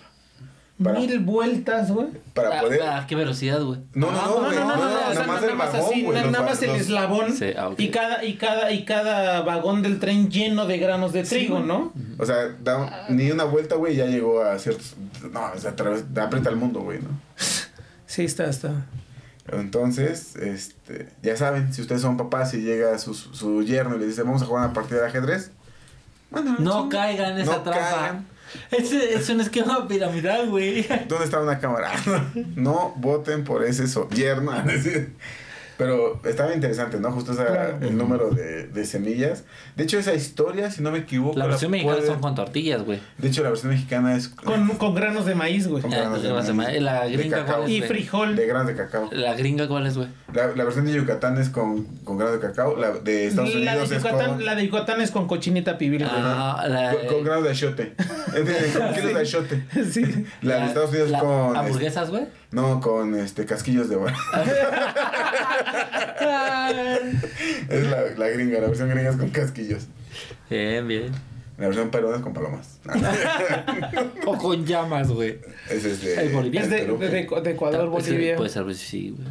Para, 0.82 0.98
Mil 0.98 1.20
vueltas, 1.20 1.92
güey. 1.92 2.08
para 2.34 2.58
Ah, 2.58 2.62
poder... 2.62 2.82
¿A 2.84 3.06
qué 3.06 3.14
velocidad, 3.14 3.62
güey? 3.62 3.82
No, 3.96 4.10
no, 4.12 4.18
Ah, 4.18 4.26
no, 4.28 4.36
güey, 4.46 4.56
no, 4.60 4.66
no, 4.66 4.74
o 4.76 4.78
sea, 4.78 5.14
nada 5.14 5.28
más 5.28 5.44
el 5.44 5.56
vagón, 5.58 6.32
nada 6.32 6.42
más 6.46 6.64
eslabón 6.64 7.34
Sí, 7.34 7.48
ah, 7.58 7.72
y 7.78 7.90
cada 7.90 8.24
y 8.24 8.38
cada 8.38 8.72
y 8.72 8.86
cada 8.86 9.42
vagón 9.42 9.82
del 9.82 10.00
tren 10.00 10.30
lleno 10.32 10.66
de 10.68 10.78
granos 10.78 11.12
de 11.12 11.24
trigo. 11.24 11.60
¿no? 11.60 11.92
O 12.18 12.26
sea, 12.26 12.56
da 12.64 13.08
ni 13.10 13.30
una 13.30 13.44
vuelta, 13.44 13.76
güey, 13.76 13.98
ya 13.98 14.06
llegó 14.06 14.42
a 14.42 14.58
ciertos... 14.58 14.96
No, 15.34 15.52
o 15.54 15.58
sea, 15.60 15.72
a 15.72 15.76
través, 15.76 16.06
aprieta 16.16 16.50
el 16.50 16.56
mundo, 16.56 16.80
güey, 16.80 17.00
¿no? 17.02 17.10
Sí, 18.06 18.24
está, 18.24 18.46
está. 18.50 18.86
Entonces, 19.52 20.36
este, 20.36 21.10
ya 21.24 21.36
saben, 21.38 21.74
si 21.74 21.82
ustedes 21.82 22.02
son 22.02 22.18
papás 22.18 22.54
y 22.54 22.62
llega 22.62 22.98
su, 23.00 23.14
su 23.14 23.64
yerno 23.64 23.96
y 23.96 24.00
le 24.00 24.08
dice, 24.08 24.24
vamos 24.24 24.42
a 24.42 24.46
jugar 24.46 24.66
una 24.66 24.74
partida 24.74 25.02
de 25.02 25.08
ajedrez, 25.08 25.52
mándalo, 26.32 26.58
No 26.60 26.90
caigan 26.90 27.34
en 27.34 27.40
esa 27.40 27.58
No 27.58 27.62
trampa. 27.64 27.90
caigan. 28.00 28.28
Es, 28.72 28.92
es 28.92 29.30
un 29.30 29.42
esquema 29.42 29.88
piramidal, 29.88 30.50
güey. 30.50 30.84
¿Dónde 31.08 31.26
está 31.26 31.40
una 31.40 31.60
cámara? 31.60 31.92
no 32.56 32.94
voten 32.98 33.44
por 33.44 33.64
ese 33.64 33.88
so- 33.88 34.10
yerno. 34.10 34.52
Pero 35.80 36.20
estaba 36.26 36.54
interesante, 36.54 37.00
¿no? 37.00 37.10
Justo 37.14 37.32
esa- 37.32 37.46
Claro. 37.48 37.78
el 37.82 37.98
número 37.98 38.30
de, 38.32 38.68
de 38.68 38.86
semillas. 38.86 39.46
De 39.78 39.86
hecho, 39.86 39.98
esa 39.98 40.14
historia, 40.14 40.70
si 40.70 40.84
no 40.84 40.92
me 40.92 41.00
equivoco... 41.00 41.40
La 41.40 41.48
versión 41.48 41.72
mexicana 41.72 41.96
pueden- 41.98 42.12
son 42.12 42.22
con 42.22 42.36
tortillas, 42.36 42.84
güey. 42.84 43.00
De 43.18 43.30
hecho, 43.30 43.44
la 43.44 43.50
versión 43.50 43.72
mexicana 43.72 44.14
es... 44.18 44.28
Con, 44.28 44.68
con 44.78 44.94
granos 44.94 45.26
de 45.26 45.36
maíz, 45.36 45.68
güey. 45.70 45.82
Con 45.82 45.94
Ah, 45.94 46.00
granos 46.00 46.22
de 46.22 46.30
la 46.30 46.54
maíz, 46.54 46.82
la 46.82 47.06
de 47.06 47.12
gringa, 47.14 47.38
cacao. 47.38 47.56
¿cuál 47.60 47.70
es, 47.70 47.76
Y 47.76 47.78
güey? 47.80 47.90
frijol. 47.90 48.36
De 48.36 48.46
granos 48.46 48.68
de 48.68 48.76
cacao. 48.76 49.10
La 49.14 49.34
gringa, 49.36 49.68
¿cuál 49.70 49.88
es, 49.88 49.96
güey? 49.96 50.10
La, 50.34 50.48
la 50.48 50.64
versión 50.66 50.86
de 50.86 50.92
Yucatán 50.94 51.38
es 51.40 51.48
con, 51.50 51.86
con 52.04 52.18
granos 52.18 52.42
de 52.42 52.48
cacao. 52.48 52.76
La 52.76 52.92
de 52.92 53.28
Estados 53.28 53.56
La 53.56 53.72
Unidos 53.72 53.90
de, 53.90 53.96
es 53.96 54.04
Yucatán, 54.04 54.30
con... 54.32 54.46
la 54.46 54.56
de 54.56 54.66
Yucatán 54.66 55.00
es 55.02 55.12
con 55.12 55.28
cochinita 55.28 55.78
pibil, 55.78 56.00
güey. 56.00 56.12
Ah, 56.14 56.66
la, 56.68 56.92
Con, 56.94 57.08
con 57.08 57.24
granos 57.24 57.44
de 57.46 57.50
achiote. 57.52 57.94
Decir, 58.34 58.80
con 58.80 58.94
kilos 58.94 59.14
de 59.14 59.20
achiote. 59.22 59.64
Sí. 59.90 60.26
La 60.42 60.58
de 60.58 60.66
Estados 60.66 60.90
Unidos 60.90 61.10
la- 61.10 61.20
con. 61.20 61.46
este, 61.48 61.60
¿Hamburguesas, 61.60 62.10
güey? 62.10 62.24
No, 62.52 62.80
con 62.82 63.16
este 63.16 63.46
casquillos 63.46 63.90
de 63.90 63.96
oro. 63.98 64.14
es 67.70 67.84
la, 67.90 68.02
la 68.18 68.28
gringa, 68.30 68.60
la 68.60 68.68
versión 68.68 68.90
gringa 68.90 69.10
es 69.12 69.16
con 69.18 69.30
casquillos. 69.30 69.88
Bien, 70.50 70.88
bien. 70.88 71.12
La 71.58 71.66
versión 71.68 71.90
peruana 71.92 72.18
es 72.18 72.24
con 72.24 72.34
palomas. 72.34 72.80
O 74.26 74.38
con 74.38 74.66
llamas, 74.66 75.10
güey. 75.10 75.40
es 75.70 75.84
este. 75.86 76.22
El 76.22 76.34
boliviano. 76.34 76.66
Es 76.68 76.72
de, 76.72 76.86
de- 76.88 77.42
de 77.42 77.52
Ecuador, 77.52 77.86
Es 77.86 77.90
Bolivia. 77.92 78.36
Puede 78.38 78.50
ser, 78.50 78.74
sí, 78.76 79.10
güey. 79.16 79.28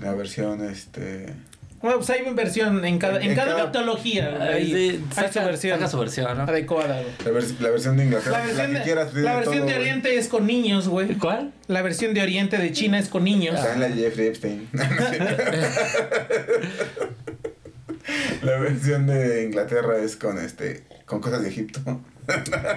La 0.00 0.14
versión 0.14 0.64
este. 0.64 1.34
Bueno, 1.82 1.96
pues 1.96 2.10
hay 2.10 2.20
una 2.22 2.32
versión 2.32 2.84
en 2.84 2.98
cada, 2.98 3.20
en 3.22 3.30
En 3.30 3.36
cada 3.36 3.52
cada- 3.52 3.66
mitología. 3.66 4.30
güey, 4.36 4.42
Ahí 4.42 4.54
ahí 4.54 4.66
sí, 4.66 5.04
hay 5.10 5.14
saca, 5.14 5.32
su 5.32 5.40
versión 5.46 5.78
saca 5.78 5.90
su 5.90 5.98
versión, 5.98 6.36
¿no? 6.36 6.42
adecuada, 6.44 7.00
güey. 7.00 7.06
La, 7.24 7.30
vers- 7.40 7.58
la 7.58 7.70
versión 7.70 7.96
de 7.96 8.04
Inglaterra. 8.04 8.38
La 8.38 8.44
versión, 8.44 8.66
que 8.72 8.78
de, 8.78 8.84
quieras, 8.84 9.14
la 9.14 9.36
versión 9.36 9.56
todo, 9.56 9.66
de 9.66 9.72
güey. 9.72 9.82
Oriente 9.82 10.18
es 10.18 10.28
con 10.28 10.46
niños, 10.46 10.88
güey. 10.88 11.14
¿Cuál? 11.16 11.52
La 11.68 11.80
versión 11.82 12.12
de 12.12 12.20
Oriente 12.22 12.58
de 12.58 12.70
China 12.72 12.98
es 12.98 13.08
con 13.08 13.24
niños. 13.24 13.54
Está 13.56 13.72
en 13.74 13.80
la 13.80 13.88
Jeffrey 13.88 14.26
Epstein. 14.26 14.68
la 18.42 18.58
versión 18.58 19.06
de 19.06 19.44
Inglaterra 19.44 19.98
es 19.98 20.16
con 20.16 20.38
este. 20.38 20.84
con 21.06 21.20
cosas 21.20 21.42
de 21.42 21.48
Egipto. 21.48 21.80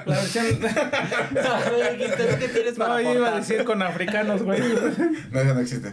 La 0.06 0.16
versión. 0.16 0.46
Ver, 0.62 2.40
¿qué, 2.40 2.48
tienes 2.48 2.74
para 2.76 2.94
No, 2.96 3.02
yo 3.02 3.14
iba 3.16 3.36
a 3.36 3.40
decir 3.40 3.64
con 3.66 3.82
africanos, 3.82 4.44
güey. 4.44 4.60
No, 5.32 5.40
esa 5.42 5.54
no 5.54 5.60
existe. 5.60 5.92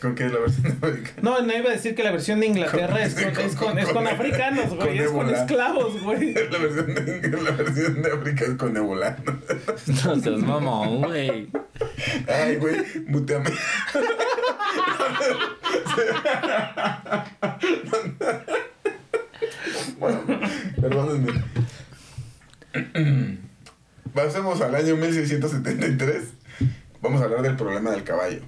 ¿Con 0.00 0.14
qué 0.14 0.26
es 0.26 0.32
la 0.32 0.40
versión 0.40 0.62
de 0.62 0.86
americana? 0.86 1.18
No, 1.22 1.40
no 1.42 1.56
iba 1.56 1.70
a 1.70 1.72
decir 1.72 1.94
que 1.94 2.02
la 2.02 2.10
versión 2.10 2.40
de 2.40 2.46
Inglaterra 2.46 3.02
es 3.02 3.14
con, 3.14 3.38
es 3.38 3.56
con, 3.56 3.78
es 3.78 3.88
con 3.88 4.06
africanos, 4.06 4.66
con 4.66 4.78
güey. 4.78 4.98
Es 4.98 5.08
con 5.08 5.30
esclavos, 5.34 6.02
güey. 6.02 6.34
La 6.50 6.58
versión 6.58 6.94
de, 6.94 7.42
la 7.42 7.50
versión 7.52 8.02
de 8.02 8.12
África 8.12 8.44
es 8.44 8.54
con 8.56 8.76
ébola. 8.76 9.16
No 10.04 10.20
seas 10.20 10.40
mamón, 10.40 11.02
güey. 11.02 11.48
Ay, 12.28 12.56
güey, 12.56 12.76
muteame. 13.06 13.50
bueno, 19.98 20.20
perdónenme. 20.80 21.32
Pasemos 24.14 24.60
al 24.60 24.74
año 24.74 24.96
1673. 24.96 26.22
Vamos 27.00 27.20
a 27.20 27.24
hablar 27.24 27.42
del 27.42 27.56
problema 27.56 27.90
del 27.90 28.04
caballo. 28.04 28.40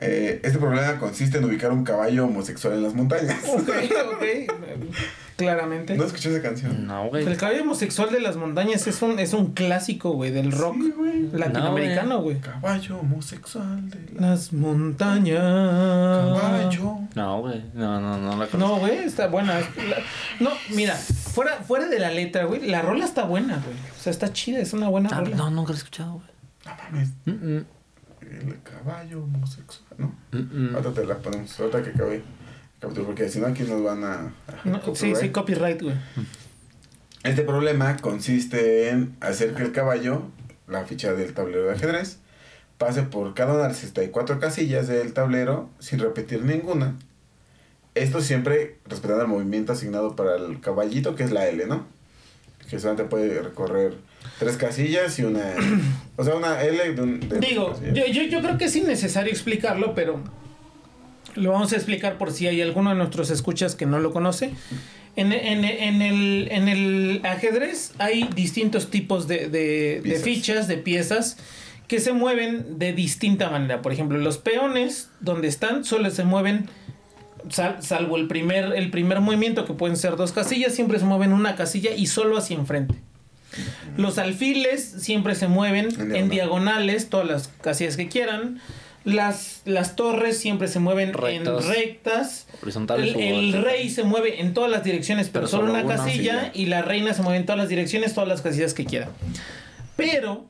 Eh, 0.00 0.40
este 0.42 0.58
problema 0.58 0.98
consiste 0.98 1.38
en 1.38 1.44
ubicar 1.44 1.70
un 1.72 1.84
caballo 1.84 2.24
homosexual 2.26 2.74
en 2.74 2.82
las 2.82 2.94
montañas. 2.94 3.36
Ok, 3.48 3.68
ok. 4.14 4.52
Claramente. 5.36 5.96
¿No 5.96 6.04
escuché 6.04 6.30
esa 6.30 6.40
canción? 6.42 6.86
No, 6.86 7.08
güey. 7.08 7.26
El 7.26 7.36
cabello 7.36 7.62
homosexual 7.62 8.10
de 8.12 8.20
las 8.20 8.36
montañas 8.36 8.86
es 8.86 9.02
un, 9.02 9.18
es 9.18 9.32
un 9.34 9.52
clásico, 9.52 10.12
güey, 10.12 10.30
del 10.30 10.52
rock 10.52 10.76
Sí, 10.80 10.92
güey. 10.96 11.28
latinoamericano, 11.32 12.22
güey. 12.22 12.38
Caballo 12.40 12.98
homosexual 13.00 13.90
de 13.90 14.12
la... 14.20 14.28
Las 14.30 14.52
montañas. 14.52 15.40
Caballo. 16.40 16.98
No, 17.16 17.40
güey. 17.40 17.64
No, 17.74 18.00
no, 18.00 18.16
no 18.18 18.30
la 18.36 18.46
conozco. 18.46 18.58
No, 18.58 18.78
güey, 18.78 18.98
está 18.98 19.26
buena. 19.26 19.58
No, 20.40 20.50
mira, 20.70 20.94
fuera, 20.94 21.56
fuera 21.66 21.86
de 21.88 21.98
la 21.98 22.10
letra, 22.10 22.44
güey, 22.44 22.66
la 22.68 22.82
rola 22.82 23.04
está 23.04 23.24
buena, 23.24 23.54
güey. 23.64 23.76
O 23.76 24.00
sea, 24.00 24.12
está 24.12 24.32
chida, 24.32 24.60
es 24.60 24.72
una 24.72 24.88
buena 24.88 25.10
Ah, 25.12 25.20
rola. 25.20 25.36
no, 25.36 25.50
nunca 25.50 25.70
la 25.72 25.76
he 25.76 25.78
escuchado, 25.78 26.12
güey. 26.14 26.26
No 26.64 26.72
mames. 26.92 27.08
Mm, 27.24 27.30
mm, 27.58 27.66
El 28.40 28.62
caballo 28.62 29.22
homosexual, 29.24 29.88
¿no? 29.98 30.14
mm, 30.32 30.70
mm. 30.70 30.74
Ahorita 30.74 30.92
te 30.92 31.06
la 31.06 31.18
ponemos, 31.18 31.60
ahorita 31.60 31.82
que 31.82 31.90
acabe 31.90 32.22
capítulo, 32.80 33.06
porque 33.06 33.28
si 33.28 33.40
no 33.40 33.46
aquí 33.46 33.62
nos 33.62 33.82
van 33.82 34.04
a... 34.04 34.14
a 34.14 34.32
No, 34.64 34.94
sí, 34.94 35.14
sí, 35.14 35.30
copyright, 35.30 35.80
güey. 35.82 35.96
Este 37.22 37.42
problema 37.42 37.96
consiste 37.96 38.90
en 38.90 39.16
hacer 39.20 39.54
que 39.54 39.62
el 39.62 39.72
caballo, 39.72 40.22
la 40.68 40.84
ficha 40.84 41.14
del 41.14 41.32
tablero 41.32 41.64
de 41.64 41.72
ajedrez, 41.72 42.18
pase 42.76 43.02
por 43.02 43.32
cada 43.34 43.54
una 43.54 43.62
de 43.62 43.68
las 43.68 43.78
64 43.78 44.38
casillas 44.40 44.88
del 44.88 45.12
tablero 45.14 45.70
sin 45.78 46.00
repetir 46.00 46.44
ninguna 46.44 46.96
Esto 47.94 48.20
siempre 48.20 48.78
respetando 48.86 49.22
el 49.22 49.28
movimiento 49.28 49.72
asignado 49.72 50.16
para 50.16 50.36
el 50.36 50.60
caballito, 50.60 51.14
que 51.14 51.22
es 51.22 51.30
la 51.30 51.48
L, 51.48 51.64
¿no? 51.66 51.86
Que 52.68 52.78
solamente 52.78 53.04
puede 53.04 53.40
recorrer 53.40 53.94
tres 54.38 54.56
casillas 54.56 55.18
y 55.18 55.24
una... 55.24 55.40
o 56.16 56.24
sea, 56.24 56.34
una 56.34 56.62
L 56.62 56.92
de 56.94 57.02
un... 57.02 57.20
de 57.28 57.38
Digo, 57.40 57.78
yo, 57.92 58.06
yo, 58.06 58.22
yo 58.22 58.40
creo 58.40 58.58
que 58.58 58.66
es 58.66 58.76
innecesario 58.76 59.30
explicarlo, 59.32 59.94
pero 59.94 60.20
lo 61.34 61.52
vamos 61.52 61.72
a 61.72 61.76
explicar 61.76 62.16
por 62.18 62.30
si 62.32 62.46
hay 62.46 62.60
alguno 62.62 62.90
de 62.90 62.96
nuestros 62.96 63.30
escuchas 63.30 63.74
que 63.74 63.86
no 63.86 63.98
lo 63.98 64.12
conoce. 64.12 64.50
En, 65.16 65.32
en- 65.32 65.64
en 65.64 66.02
el, 66.02 66.48
en 66.50 66.68
el 66.68 67.20
ajedrez 67.24 67.92
hay 67.98 68.28
distintos 68.34 68.90
tipos 68.90 69.28
de, 69.28 69.48
de- 69.48 70.00
de 70.02 70.16
fichas, 70.16 70.66
de 70.68 70.76
piezas, 70.76 71.36
que 71.88 72.00
se 72.00 72.12
mueven 72.12 72.78
de 72.78 72.92
distinta 72.92 73.50
manera. 73.50 73.82
Por 73.82 73.92
ejemplo, 73.92 74.18
los 74.18 74.38
peones, 74.38 75.10
donde 75.20 75.48
están, 75.48 75.84
solo 75.84 76.10
se 76.10 76.24
mueven, 76.24 76.68
sal- 77.50 77.76
salvo 77.80 78.16
el 78.16 78.26
primer, 78.26 78.72
el 78.74 78.90
primer 78.90 79.20
movimiento, 79.20 79.64
que 79.66 79.72
pueden 79.74 79.96
ser 79.96 80.16
dos 80.16 80.32
casillas, 80.32 80.74
siempre 80.74 80.98
se 80.98 81.04
mueven 81.04 81.32
una 81.32 81.54
casilla 81.56 81.90
y 81.94 82.06
solo 82.06 82.36
hacia 82.36 82.56
enfrente. 82.56 82.94
Los 83.96 84.18
alfiles 84.18 84.82
siempre 84.98 85.34
se 85.34 85.48
mueven 85.48 85.86
En 85.86 86.00
en, 86.16 86.28
diagonal. 86.28 86.30
diagonales, 86.30 87.08
todas 87.10 87.26
las 87.26 87.48
casillas 87.60 87.96
que 87.96 88.08
quieran. 88.08 88.60
Las, 89.04 89.60
las 89.66 89.96
torres 89.96 90.38
siempre 90.38 90.66
se 90.66 90.78
mueven 90.80 91.12
Rectas. 91.12 91.64
en 91.64 91.68
rectas. 91.74 92.46
Horizontales 92.62 93.14
El, 93.14 93.20
el 93.54 93.62
rey 93.62 93.90
se 93.90 94.02
mueve 94.02 94.40
en 94.40 94.54
todas 94.54 94.70
las 94.70 94.82
direcciones, 94.82 95.28
pero, 95.28 95.40
Pero 95.46 95.48
solo 95.48 95.66
solo 95.68 95.74
una 95.74 95.84
una, 95.84 95.96
casilla. 95.96 96.50
y 96.54 96.66
la 96.66 96.80
reina 96.80 97.12
se 97.12 97.20
mueve 97.20 97.38
en 97.38 97.44
todas 97.44 97.58
las 97.58 97.68
direcciones, 97.68 98.14
todas 98.14 98.28
las 98.28 98.40
casillas 98.40 98.72
que 98.72 98.86
quiera. 98.86 99.10
Pero 99.96 100.46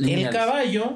el 0.00 0.28
caballo, 0.30 0.94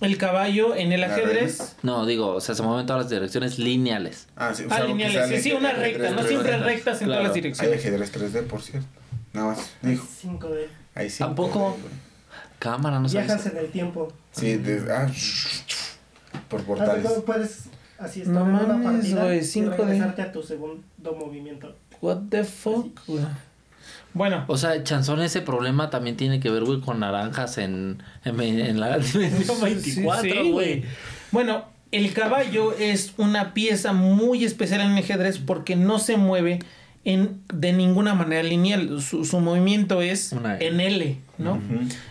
el 0.00 0.18
caballo 0.18 0.74
en 0.74 0.90
el 0.92 1.04
ajedrez. 1.04 1.76
No, 1.82 2.04
digo, 2.06 2.34
o 2.34 2.40
sea, 2.40 2.54
se 2.56 2.62
mueven 2.64 2.86
todas 2.86 3.02
las 3.04 3.10
direcciones 3.10 3.58
lineales. 3.60 4.26
Ah, 4.36 4.52
sí, 4.52 4.64
Ah, 4.68 4.80
lineales, 4.82 5.28
sí, 5.28 5.50
sí, 5.50 5.52
una 5.56 5.72
recta, 5.74 6.10
no 6.10 6.22
3D. 6.22 6.28
siempre 6.28 6.58
rectas, 6.58 7.00
en 7.02 7.06
claro. 7.06 7.20
todas 7.22 7.22
las 7.28 7.36
Hay 7.36 7.40
direcciones. 7.42 7.78
ajedrez 7.78 8.12
3D, 8.12 8.46
por 8.48 8.62
cierto. 8.62 8.88
Nada 9.36 9.48
más. 9.48 9.70
Dijo. 9.82 10.06
5D. 10.22 10.66
Ahí 10.94 11.10
sí. 11.10 11.18
¿Tampoco? 11.18 11.76
Cámara, 12.58 12.98
no 12.98 13.08
sabes. 13.08 13.26
Viajas 13.26 13.46
en 13.46 13.56
el 13.58 13.70
tiempo. 13.70 14.12
Sí, 14.32 14.56
de, 14.56 14.90
ah, 14.92 15.08
por 16.48 16.62
portales. 16.64 17.06
puedes 17.24 17.64
así 17.98 18.20
estar 18.22 18.34
No 18.34 18.42
en 18.48 18.54
una 18.64 18.76
mames, 18.76 18.84
partida 18.84 19.24
güey, 19.24 19.38
y 19.38 19.42
5D. 19.42 19.76
regresarte 19.76 20.22
a 20.22 20.32
tu 20.32 20.42
segundo 20.42 20.82
movimiento. 21.18 21.74
What 22.00 22.18
the 22.30 22.44
fuck, 22.44 22.98
güey? 23.06 23.24
Bueno, 24.14 24.44
O 24.48 24.56
sea, 24.56 24.82
Chanzón, 24.82 25.20
ese 25.20 25.42
problema 25.42 25.90
también 25.90 26.16
tiene 26.16 26.40
que 26.40 26.50
ver, 26.50 26.64
güey, 26.64 26.80
con 26.80 27.00
naranjas 27.00 27.58
en, 27.58 28.02
en, 28.24 28.40
en 28.40 28.80
la 28.80 28.98
dimensión 28.98 29.60
24, 29.60 30.22
Sí, 30.22 30.30
güey. 30.30 30.52
güey. 30.52 30.84
Bueno, 31.30 31.66
el 31.92 32.12
caballo 32.14 32.72
es 32.72 33.12
una 33.18 33.52
pieza 33.52 33.92
muy 33.92 34.44
especial 34.44 34.80
en 34.80 34.92
el 34.92 34.98
ajedrez 35.04 35.38
porque 35.38 35.76
no 35.76 35.98
se 35.98 36.16
mueve 36.16 36.60
en, 37.06 37.40
de 37.54 37.72
ninguna 37.72 38.14
manera 38.14 38.42
lineal. 38.42 39.00
Su, 39.00 39.24
su 39.24 39.40
movimiento 39.40 40.02
es 40.02 40.32
en 40.60 40.80
L, 40.80 41.16
¿no? 41.38 41.58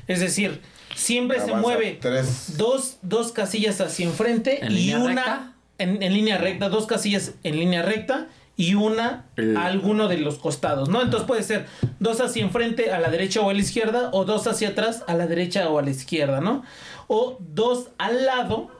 Es 0.07 0.19
decir, 0.21 0.61
siempre 0.95 1.39
se 1.41 1.53
mueve 1.53 1.97
Tres. 2.01 2.57
dos, 2.57 2.97
dos 3.03 3.31
casillas 3.31 3.79
hacia 3.81 4.05
enfrente 4.07 4.65
¿En 4.65 4.71
y 4.71 4.75
línea 4.75 4.99
una 4.99 5.15
recta? 5.23 5.51
En, 5.77 6.01
en 6.01 6.13
línea 6.13 6.37
recta, 6.37 6.69
dos 6.69 6.87
casillas 6.87 7.33
en 7.43 7.59
línea 7.59 7.81
recta 7.83 8.27
y 8.57 8.75
una 8.75 9.25
a 9.57 9.65
alguno 9.65 10.07
de 10.07 10.17
los 10.17 10.37
costados, 10.37 10.87
¿no? 10.87 11.01
Entonces 11.01 11.27
puede 11.27 11.43
ser 11.43 11.65
dos 11.99 12.21
hacia 12.21 12.41
enfrente 12.41 12.91
a 12.91 12.99
la 13.01 13.09
derecha 13.09 13.41
o 13.41 13.49
a 13.49 13.53
la 13.53 13.59
izquierda 13.59 14.09
o 14.13 14.23
dos 14.23 14.47
hacia 14.47 14.69
atrás 14.69 15.03
a 15.07 15.13
la 15.15 15.27
derecha 15.27 15.67
o 15.69 15.77
a 15.77 15.81
la 15.81 15.89
izquierda, 15.89 16.39
¿no? 16.39 16.63
O 17.07 17.37
dos 17.53 17.89
al 17.97 18.25
lado, 18.25 18.71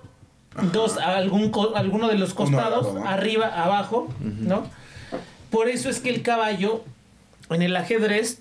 dos 0.72 0.98
a 0.98 1.18
algún 1.18 1.50
co- 1.50 1.76
alguno 1.76 2.08
de 2.08 2.18
los 2.18 2.34
costados, 2.34 2.86
lado, 2.86 3.00
¿no? 3.00 3.06
arriba, 3.10 3.48
abajo, 3.48 4.08
¿no? 4.22 4.66
Por 5.56 5.70
eso 5.70 5.90
es 5.90 6.02
que 6.02 6.10
el 6.10 6.22
caballo 6.22 6.84
en 7.50 7.62
el 7.62 7.78
ajedrez 7.78 8.40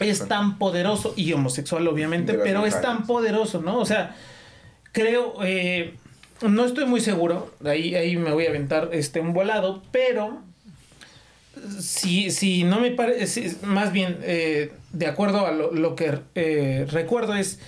Es 0.00 0.28
tan 0.28 0.58
poderoso 0.58 1.14
y 1.16 1.32
homosexual 1.32 1.88
obviamente, 1.88 2.34
pero 2.34 2.66
es 2.66 2.78
tan 2.82 3.06
poderoso, 3.06 3.62
¿no? 3.62 3.78
O 3.78 3.86
sea, 3.86 4.14
creo, 4.92 5.36
eh, 5.42 5.94
no 6.46 6.66
estoy 6.66 6.84
muy 6.84 7.00
seguro, 7.00 7.50
ahí, 7.64 7.94
ahí 7.94 8.18
me 8.18 8.32
voy 8.32 8.44
a 8.44 8.50
aventar 8.50 8.90
este 8.92 9.18
un 9.20 9.32
volado, 9.32 9.82
pero 9.92 10.42
si, 11.80 12.30
si 12.30 12.64
no 12.64 12.80
me 12.80 12.90
parece, 12.90 13.56
más 13.62 13.90
bien, 13.92 14.18
eh, 14.20 14.72
de 14.92 15.06
acuerdo 15.06 15.46
a 15.46 15.52
lo, 15.52 15.72
lo 15.72 15.96
que 15.96 16.18
eh, 16.34 16.86
recuerdo 16.90 17.34
es 17.34 17.60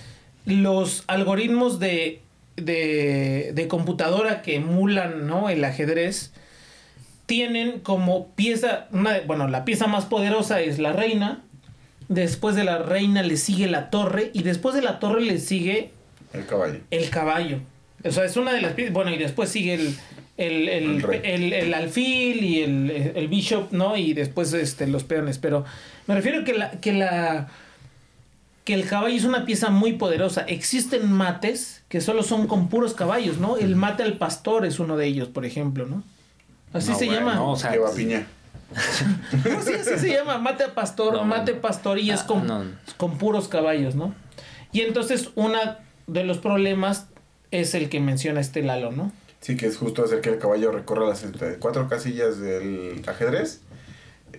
los 0.45 1.05
algoritmos 1.07 1.79
de, 1.79 2.21
de, 2.55 3.49
de 3.51 3.67
computadora 3.67 4.43
que 4.43 4.57
emulan, 4.57 5.25
¿no? 5.25 5.49
El 5.49 5.63
ajedrez 5.63 6.33
tienen 7.29 7.79
como 7.81 8.29
pieza, 8.29 8.87
una, 8.91 9.13
de- 9.13 9.21
bueno, 9.21 9.47
la 9.47 9.63
pieza 9.63 9.85
más 9.85 10.05
poderosa 10.05 10.61
es 10.61 10.79
la 10.79 10.93
reina, 10.93 11.43
después 12.07 12.55
de 12.55 12.63
la 12.63 12.79
reina 12.79 13.21
le 13.21 13.37
sigue 13.37 13.67
la 13.67 13.91
torre 13.91 14.31
y 14.33 14.41
después 14.41 14.73
de 14.73 14.81
la 14.81 14.97
torre 14.97 15.21
le 15.21 15.37
sigue 15.37 15.91
El 16.33 16.47
caballo. 16.47 16.79
el 16.89 17.09
caballo. 17.11 17.59
O 18.03 18.09
sea, 18.11 18.25
es 18.25 18.35
una 18.35 18.51
de 18.51 18.61
las 18.61 18.73
piezas, 18.73 18.93
bueno, 18.95 19.11
y 19.13 19.17
después 19.19 19.49
sigue 19.49 19.75
el, 19.75 19.95
el, 20.37 20.69
el, 20.69 20.83
El 20.95 21.01
rey. 21.03 21.21
el- 21.23 21.53
el 21.53 21.73
alfil 21.75 22.43
y 22.43 22.63
el, 22.63 22.89
el 23.15 23.27
bishop, 23.27 23.71
¿no? 23.73 23.95
Y 23.95 24.13
después 24.13 24.51
este, 24.53 24.87
los 24.87 25.03
peones, 25.03 25.37
pero 25.37 25.65
me 26.07 26.15
refiero 26.15 26.43
que 26.43 26.53
la... 26.53 26.71
Que 26.81 26.93
la 26.93 27.47
que 28.65 28.73
el 28.75 28.85
caballo 28.85 29.15
es 29.15 29.23
una 29.23 29.45
pieza 29.45 29.71
muy 29.71 29.93
poderosa. 29.93 30.41
Existen 30.41 31.11
mates 31.11 31.81
que 31.89 32.01
solo 32.01 32.21
son 32.21 32.45
con 32.45 32.69
puros 32.69 32.93
caballos, 32.93 33.39
¿no? 33.39 33.57
El 33.57 33.75
mate 33.75 34.03
al 34.03 34.17
pastor 34.19 34.63
es 34.63 34.79
uno 34.79 34.95
de 34.95 35.07
ellos, 35.07 35.27
por 35.27 35.43
ejemplo, 35.43 35.87
¿no? 35.87 36.03
Así 36.73 36.91
No, 36.91 36.97
se 36.99 37.05
bueno, 37.05 37.19
llama. 37.21 37.35
no, 37.35 37.51
o 37.51 37.55
sea, 37.55 37.71
Lleva 37.71 37.91
piña. 37.93 38.27
No, 39.49 39.61
sí, 39.61 39.73
así 39.73 39.97
se 39.97 40.13
llama, 40.13 40.37
mate 40.37 40.63
a 40.63 40.75
pastor, 40.75 41.13
No, 41.13 41.25
mate 41.25 41.53
pastor 41.55 41.97
y 41.97 42.11
es 42.11 42.21
Ah, 42.21 42.27
con, 42.27 42.45
no. 42.47 42.63
con 42.97 43.17
puros 43.17 43.47
caballos, 43.47 43.95
¿no? 43.95 44.13
Y 44.71 44.81
entonces 44.81 45.29
uno 45.35 45.57
de 46.07 46.23
los 46.23 46.37
problemas 46.37 47.07
es 47.51 47.73
el 47.73 47.89
que 47.89 47.99
menciona 47.99 48.39
este 48.41 48.61
Lalo, 48.61 48.91
¿no? 48.91 49.11
Sí, 49.41 49.57
que 49.57 49.65
es 49.65 49.77
justo 49.77 50.03
hacer 50.03 50.21
que 50.21 50.29
el 50.29 50.37
caballo 50.37 50.71
recorra 50.71 51.07
las 51.07 51.25
cuatro 51.59 51.87
casillas 51.87 52.39
del 52.39 53.01
ajedrez 53.07 53.61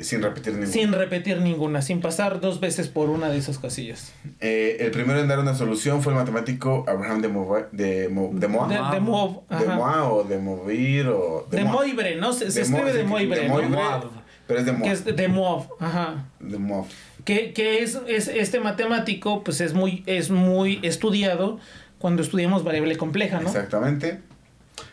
sin 0.00 0.22
repetir 0.22 0.52
ninguna. 0.52 0.72
Sin 0.72 0.92
repetir 0.92 1.40
ninguna, 1.40 1.82
sin 1.82 2.00
pasar 2.00 2.40
dos 2.40 2.60
veces 2.60 2.88
por 2.88 3.10
una 3.10 3.28
de 3.28 3.38
esas 3.38 3.58
casillas. 3.58 4.12
Eh, 4.40 4.76
el 4.80 4.90
primero 4.90 5.20
en 5.20 5.28
dar 5.28 5.38
una 5.38 5.54
solución 5.54 6.02
fue 6.02 6.12
el 6.12 6.18
matemático 6.18 6.84
Abraham 6.88 7.20
de, 7.22 7.28
Mova- 7.28 7.68
de, 7.72 8.08
Mo- 8.08 8.30
de 8.32 8.48
Moa. 8.48 8.68
De, 8.68 8.74
De, 8.76 8.90
de 8.94 9.00
Mov, 9.00 9.40
ajá. 9.48 9.74
Moa 9.74 10.12
o 10.12 10.24
de 10.24 10.38
Movir 10.38 11.08
o... 11.08 11.46
De 11.50 11.62
Moa. 11.64 11.72
Moibre, 11.72 12.16
¿no? 12.16 12.32
Se, 12.32 12.50
se 12.50 12.60
De 12.60 12.64
escribe 12.66 12.92
de 12.92 13.04
Moibre, 13.04 13.40
de 13.40 13.48
¿no? 13.48 13.54
Moibre, 13.54 13.78
Pero 14.46 14.60
es 14.60 14.66
de 14.66 14.72
Moa. 14.72 14.82
Que 14.82 14.92
es 14.92 15.04
de 15.04 15.28
Mov, 15.28 15.66
ajá. 15.80 16.26
De 16.40 16.58
Moa. 16.58 16.84
Que, 17.24 17.52
que 17.52 17.82
es, 17.82 17.98
es 18.06 18.28
este 18.28 18.60
matemático, 18.60 19.44
pues 19.44 19.60
es 19.60 19.74
muy, 19.74 20.02
es 20.06 20.30
muy 20.30 20.78
estudiado 20.82 21.58
cuando 21.98 22.22
estudiamos 22.22 22.64
variable 22.64 22.96
compleja, 22.96 23.40
¿no? 23.40 23.48
Exactamente. 23.48 24.20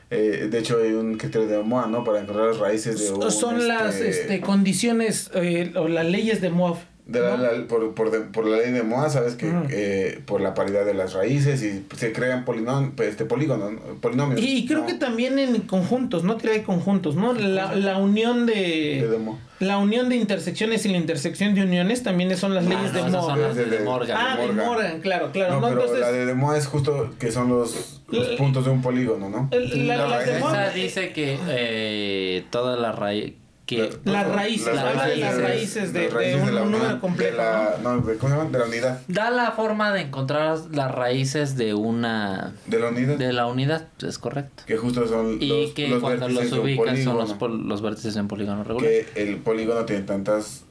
Eh, 0.09 0.47
de 0.49 0.59
hecho, 0.59 0.77
hay 0.81 0.93
un 0.93 1.17
criterio 1.17 1.47
de 1.47 1.61
Moa, 1.63 1.87
¿no? 1.87 2.03
Para 2.03 2.21
encontrar 2.21 2.47
las 2.47 2.59
raíces 2.59 2.99
de 2.99 3.11
un, 3.11 3.31
Son 3.31 3.67
las 3.67 3.95
este, 3.95 4.09
este, 4.21 4.41
condiciones 4.41 5.29
eh, 5.33 5.73
o 5.75 5.87
las 5.87 6.05
leyes 6.05 6.39
de 6.41 6.49
Mov. 6.49 6.77
De 7.07 7.21
la- 7.21 7.37
¿no? 7.37 7.43
la- 7.43 7.67
por, 7.67 7.93
por, 7.93 8.11
de- 8.11 8.19
por 8.19 8.45
la 8.45 8.57
ley 8.57 8.71
de 8.71 8.83
Moa, 8.83 9.09
sabes 9.09 9.35
que 9.35 9.49
eh, 9.69 10.21
por 10.25 10.41
la 10.41 10.53
paridad 10.53 10.85
de 10.85 10.93
las 10.93 11.13
raíces 11.13 11.63
y 11.63 11.85
se 11.95 12.11
crean 12.11 12.43
polinom, 12.45 12.91
este, 13.01 13.23
polígonos, 13.25 13.71
¿no? 13.73 13.79
polinomios. 14.01 14.41
Y 14.41 14.65
creo 14.67 14.79
¿no? 14.81 14.85
que 14.85 14.93
también 14.95 15.39
en 15.39 15.61
conjuntos, 15.61 16.23
no 16.23 16.35
teoría 16.37 16.59
de 16.59 16.65
conjuntos, 16.65 17.15
¿no? 17.15 17.33
La, 17.33 17.73
la 17.75 17.97
unión 17.97 18.45
De, 18.45 18.53
de, 19.01 19.07
de 19.07 19.17
Moa. 19.17 19.37
la 19.59 19.77
unión 19.77 20.09
de 20.09 20.17
intersecciones 20.17 20.85
y 20.85 20.89
la 20.89 20.97
intersección 20.97 21.55
de 21.55 21.63
uniones 21.63 22.03
también 22.03 22.35
son 22.37 22.53
las 22.53 22.65
Ah, 22.65 22.69
leyes 22.69 22.91
no, 22.91 22.93
de 22.93 22.99
esas 22.99 23.11
Moore. 23.11 23.27
son 23.33 23.41
las 23.41 23.55
de, 23.55 23.65
De- 23.65 23.77
de- 23.77 23.83
Morgan. 23.85 24.17
Ah, 24.19 24.37
de 24.37 24.51
Morgan. 24.51 24.99
Claro, 25.01 25.31
claro. 25.31 25.53
No, 25.55 25.61
¿no? 25.61 25.67
pero 25.69 25.81
Entonces, 25.81 26.01
la 26.01 26.11
de, 26.11 26.25
de 26.25 26.33
Moa 26.33 26.57
es 26.57 26.67
justo 26.67 27.11
que 27.19 27.31
son 27.31 27.47
los, 27.49 28.01
los 28.09 28.27
puntos 28.29 28.65
de 28.65 28.71
un 28.71 28.81
polígono, 28.81 29.29
¿no? 29.29 29.47
el- 29.51 29.87
la- 29.87 30.19
de 30.19 30.37
Esa 30.39 30.69
dice 30.71 31.13
que 31.13 31.37
eh, 31.49 32.43
toda 32.49 32.75
la 32.75 32.91
raíz 32.91 33.33
que 33.67 33.91
Las 34.05 34.27
raíces, 34.27 34.73
Las 34.73 34.95
raíces 34.95 35.93
de- 35.93 36.03
las 36.05 36.13
raíces 36.13 36.43
de 36.43 36.49
un 36.49 36.55
la 36.55 36.61
número 36.61 36.77
unidad, 36.85 36.99
complejo, 37.01 37.31
De 37.31 37.37
la, 37.37 37.77
no, 37.83 37.97
de- 37.99 38.15
¿cómo 38.17 38.33
se 38.33 38.37
llama? 38.39 38.49
De 38.49 38.57
la 38.59 38.65
unidad. 38.65 39.01
da 39.09 39.29
la 39.29 39.51
forma 39.51 39.91
de 39.93 40.01
encontrar 40.01 40.57
las 40.71 40.91
raíces 40.91 41.55
de 41.57 41.73
una 41.73 42.53
De 42.65 42.79
la 42.79 42.87
unidad. 42.89 43.17
de 43.17 43.33
la 43.33 43.45
unidad, 43.45 43.87
es 44.01 44.17
correcto. 44.17 44.63
que 44.65 44.77
justo 44.77 45.05
son 45.07 45.37
Y 45.41 45.49
los, 45.65 45.71
que 45.73 45.87
los 45.89 45.99
cuando 46.01 46.27
vértices 46.27 46.51
los 46.51 46.59
ubicas 46.63 47.03
son 47.03 47.17
los, 47.17 47.35
los 47.65 47.81
vértices 47.81 48.15
de 48.15 48.21
un 48.21 48.27
polígono 48.29 48.63
regular. 48.63 48.89
Que 48.89 49.05
el 49.15 49.35
polígono 49.37 49.85
tiene 49.85 50.01
tantas 50.03 50.63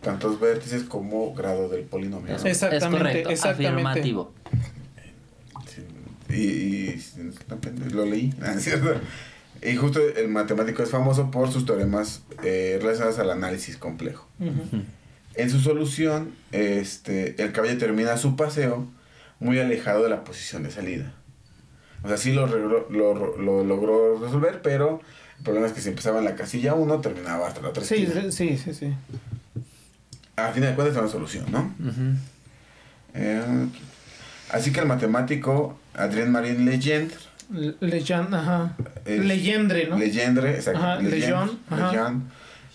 tantos 0.00 0.38
vértices 0.38 0.84
como 0.84 1.34
grado 1.34 1.68
del 1.68 1.82
polinomio. 1.82 2.32
Exactamente, 2.36 2.76
es 2.76 2.84
correcto, 2.86 3.30
exactamente. 3.30 3.66
afirmativo. 3.68 4.32
Y, 6.30 6.34
y- 6.34 7.02
y- 7.16 7.90
lo 7.90 8.04
leí, 8.04 8.32
¿no 8.38 8.46
es 8.52 8.62
cierto? 8.62 8.94
Y 9.62 9.76
justo 9.76 10.00
el 10.00 10.28
matemático 10.28 10.82
es 10.82 10.90
famoso 10.90 11.30
por 11.30 11.50
sus 11.50 11.66
teoremas 11.66 12.22
eh, 12.44 12.78
relacionados 12.80 13.18
al 13.18 13.30
análisis 13.30 13.76
complejo. 13.76 14.28
En 15.34 15.50
su 15.50 15.60
solución, 15.60 16.32
este, 16.52 17.40
el 17.42 17.52
caballo 17.52 17.76
termina 17.78 18.16
su 18.16 18.36
paseo 18.36 18.86
muy 19.40 19.58
alejado 19.58 20.02
de 20.02 20.10
la 20.10 20.24
posición 20.24 20.62
de 20.62 20.70
salida. 20.70 21.12
O 22.02 22.08
sea, 22.08 22.16
sí 22.16 22.32
lo, 22.32 22.46
logró- 22.46 22.88
lo, 22.90 23.36
lo 23.36 23.64
logró 23.64 24.18
resolver, 24.20 24.62
pero 24.62 25.00
el 25.38 25.44
problema 25.44 25.66
es 25.66 25.72
que 25.72 25.80
si 25.80 25.88
empezaba 25.88 26.18
en 26.18 26.24
la 26.24 26.34
casilla 26.36 26.74
1, 26.74 27.00
terminaba 27.00 27.46
hasta 27.48 27.60
la 27.60 27.68
otra 27.68 27.84
Sí, 27.84 28.06
sí, 28.30 28.56
sí, 28.58 28.74
sí. 28.74 28.94
A 30.36 30.52
fin 30.52 30.62
de 30.62 30.74
cuentas 30.74 30.94
es 30.96 31.02
una 31.02 31.10
solución, 31.10 31.46
¿no? 31.50 31.74
Eh, 33.14 33.42
así 34.52 34.72
que 34.72 34.80
el 34.80 34.86
matemático 34.86 35.78
Adrien 35.94 36.30
Marin 36.30 36.64
Legendre, 36.64 37.16
Le- 37.16 37.27
Legend, 37.50 38.34
ajá. 38.34 38.76
Es- 39.04 39.24
Leyendre, 39.24 39.86
¿no? 39.88 39.96
Legendre, 39.98 40.50
exacto, 40.54 40.80
Ajá, 40.80 40.92
ajá. 40.94 41.02
Lejeune, 41.02 42.20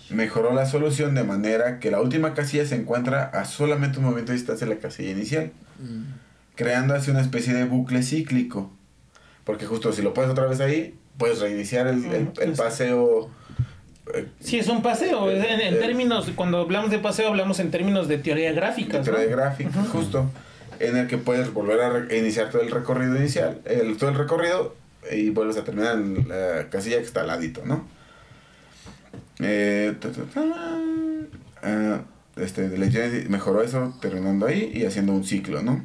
mejoró 0.10 0.54
la 0.54 0.66
solución 0.66 1.16
de 1.16 1.24
manera 1.24 1.80
que 1.80 1.92
la 1.92 2.02
última 2.02 2.34
casilla 2.34 2.66
se 2.66 2.76
encuentra 2.76 3.24
a 3.26 3.46
solamente 3.46 4.00
un 4.00 4.06
movimiento 4.06 4.32
de 4.32 4.38
distancia 4.38 4.68
de 4.68 4.76
la 4.76 4.80
casilla 4.82 5.12
inicial, 5.12 5.52
Mm. 5.80 6.04
creando 6.56 6.94
así 6.96 7.12
una 7.12 7.22
especie 7.22 7.54
de 7.54 7.66
bucle 7.66 8.04
cíclico. 8.04 8.72
Porque 9.44 9.66
justo 9.66 9.92
si 9.92 10.02
lo 10.02 10.14
pones 10.14 10.32
otra 10.32 10.46
vez 10.48 10.60
ahí, 10.60 10.96
puedes 11.18 11.40
reiniciar 11.40 11.88
el, 11.88 12.06
el- 12.06 12.30
el 12.42 12.52
Mm, 12.52 12.56
paseo. 12.56 13.30
eh, 14.14 14.28
Sí, 14.40 14.60
es 14.60 14.68
un 14.68 14.82
paseo. 14.82 15.30
En, 15.32 15.44
en 15.44 15.74
Eh, 15.76 15.78
términos, 15.78 16.30
cuando 16.36 16.60
hablamos 16.60 16.92
de 16.92 17.00
paseo, 17.00 17.28
hablamos 17.30 17.60
en 17.60 17.72
términos 17.72 18.08
de 18.08 18.18
teoría 18.18 18.52
gráfica. 18.54 18.98
de 19.00 19.04
teoría 19.04 19.26
gráfica, 19.28 19.84
justo, 19.92 20.30
en 20.80 20.98
el 20.98 21.08
que 21.08 21.18
puedes 21.18 21.54
volver 21.54 21.80
a 21.82 22.16
iniciar 22.16 22.50
todo 22.50 22.62
el 22.62 22.72
recorrido 22.72 23.16
inicial, 23.16 23.62
el, 23.66 23.98
todo 23.98 24.10
el 24.10 24.18
recorrido, 24.18 24.76
y 25.12 25.30
vuelves 25.30 25.58
a 25.58 25.64
terminar 25.64 25.96
en 25.96 26.28
la 26.28 26.70
casilla 26.70 26.98
que 26.98 27.04
está 27.04 27.22
al 27.22 27.28
ladito, 27.28 27.62
¿no? 27.66 27.88
Eh, 29.40 29.94
ah, 31.62 32.02
este, 32.38 32.70
de 32.70 33.26
mejoró 33.30 33.62
eso 33.62 33.94
terminando 34.02 34.46
ahí 34.46 34.72
y 34.74 34.86
haciendo 34.86 35.12
un 35.14 35.24
ciclo, 35.24 35.62
¿no? 35.62 35.84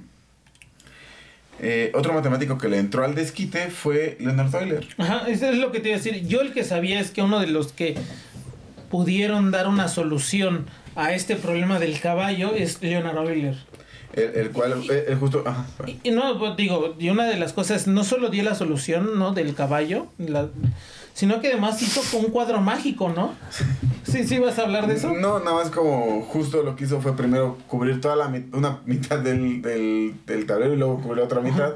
Eh, 1.61 1.91
otro 1.95 2.13
matemático 2.13 2.57
que 2.57 2.69
le 2.69 2.79
entró 2.79 3.05
al 3.05 3.15
desquite 3.17 3.71
fue 3.71 4.17
Leonard 4.21 4.55
Euler. 4.55 4.87
Ajá, 4.99 5.29
eso 5.29 5.47
es 5.47 5.59
lo 5.59 5.73
que 5.73 5.81
te 5.81 5.89
iba 5.89 5.97
a 5.97 6.01
decir. 6.01 6.27
Yo 6.27 6.41
el 6.41 6.53
que 6.53 6.63
sabía 6.63 7.01
es 7.01 7.11
que 7.11 7.21
uno 7.21 7.41
de 7.41 7.49
los 7.49 7.73
que 7.73 7.97
pudieron 8.91 9.51
dar 9.51 9.67
una 9.67 9.89
solución 9.89 10.67
a 10.95 11.15
este 11.15 11.37
problema 11.37 11.79
del 11.81 11.99
caballo 12.01 12.55
es 12.55 12.81
Leonard 12.81 13.29
Euler. 13.29 13.57
El, 14.19 14.37
el 14.37 14.51
cual, 14.51 14.73
el, 14.73 14.91
el 14.91 15.19
justo, 15.19 15.43
ajá, 15.47 15.67
Y, 15.87 16.09
y 16.09 16.11
no, 16.11 16.39
pues, 16.39 16.57
digo, 16.57 16.95
y 16.99 17.11
una 17.11 17.27
de 17.27 17.39
las 17.39 17.53
cosas, 17.53 17.87
no 17.87 18.05
solo 18.05 18.29
dio 18.31 18.43
la 18.43 18.55
solución, 18.55 19.19
¿no? 19.19 19.33
Del 19.33 19.55
caballo, 19.55 20.07
la- 20.19 20.49
sino 21.15 21.41
que 21.41 21.49
además 21.49 21.81
hizo 21.83 22.01
un 22.19 22.27
cuadro 22.31 22.61
mágico, 22.61 23.09
¿no? 23.09 23.35
Sí, 24.05 24.27
sí, 24.27 24.39
vas 24.39 24.59
a 24.59 24.63
hablar 24.63 24.87
de 24.87 24.95
eso. 24.95 25.13
No, 25.15 25.39
nada 25.41 25.55
más 25.57 25.71
como 25.71 26.23
justo 26.23 26.63
lo 26.63 26.77
que 26.77 26.85
hizo 26.85 27.01
fue 27.01 27.17
primero 27.17 27.59
cubrir 27.69 28.01
toda 28.01 28.17
la 28.17 28.27
una 28.53 28.79
mitad 28.87 29.19
del, 29.19 29.61
del, 29.63 30.15
del 30.27 30.47
tablero 30.47 30.73
y 30.75 30.77
luego 30.77 31.01
cubrir 31.01 31.19
la 31.19 31.25
otra 31.25 31.41
mitad. 31.41 31.75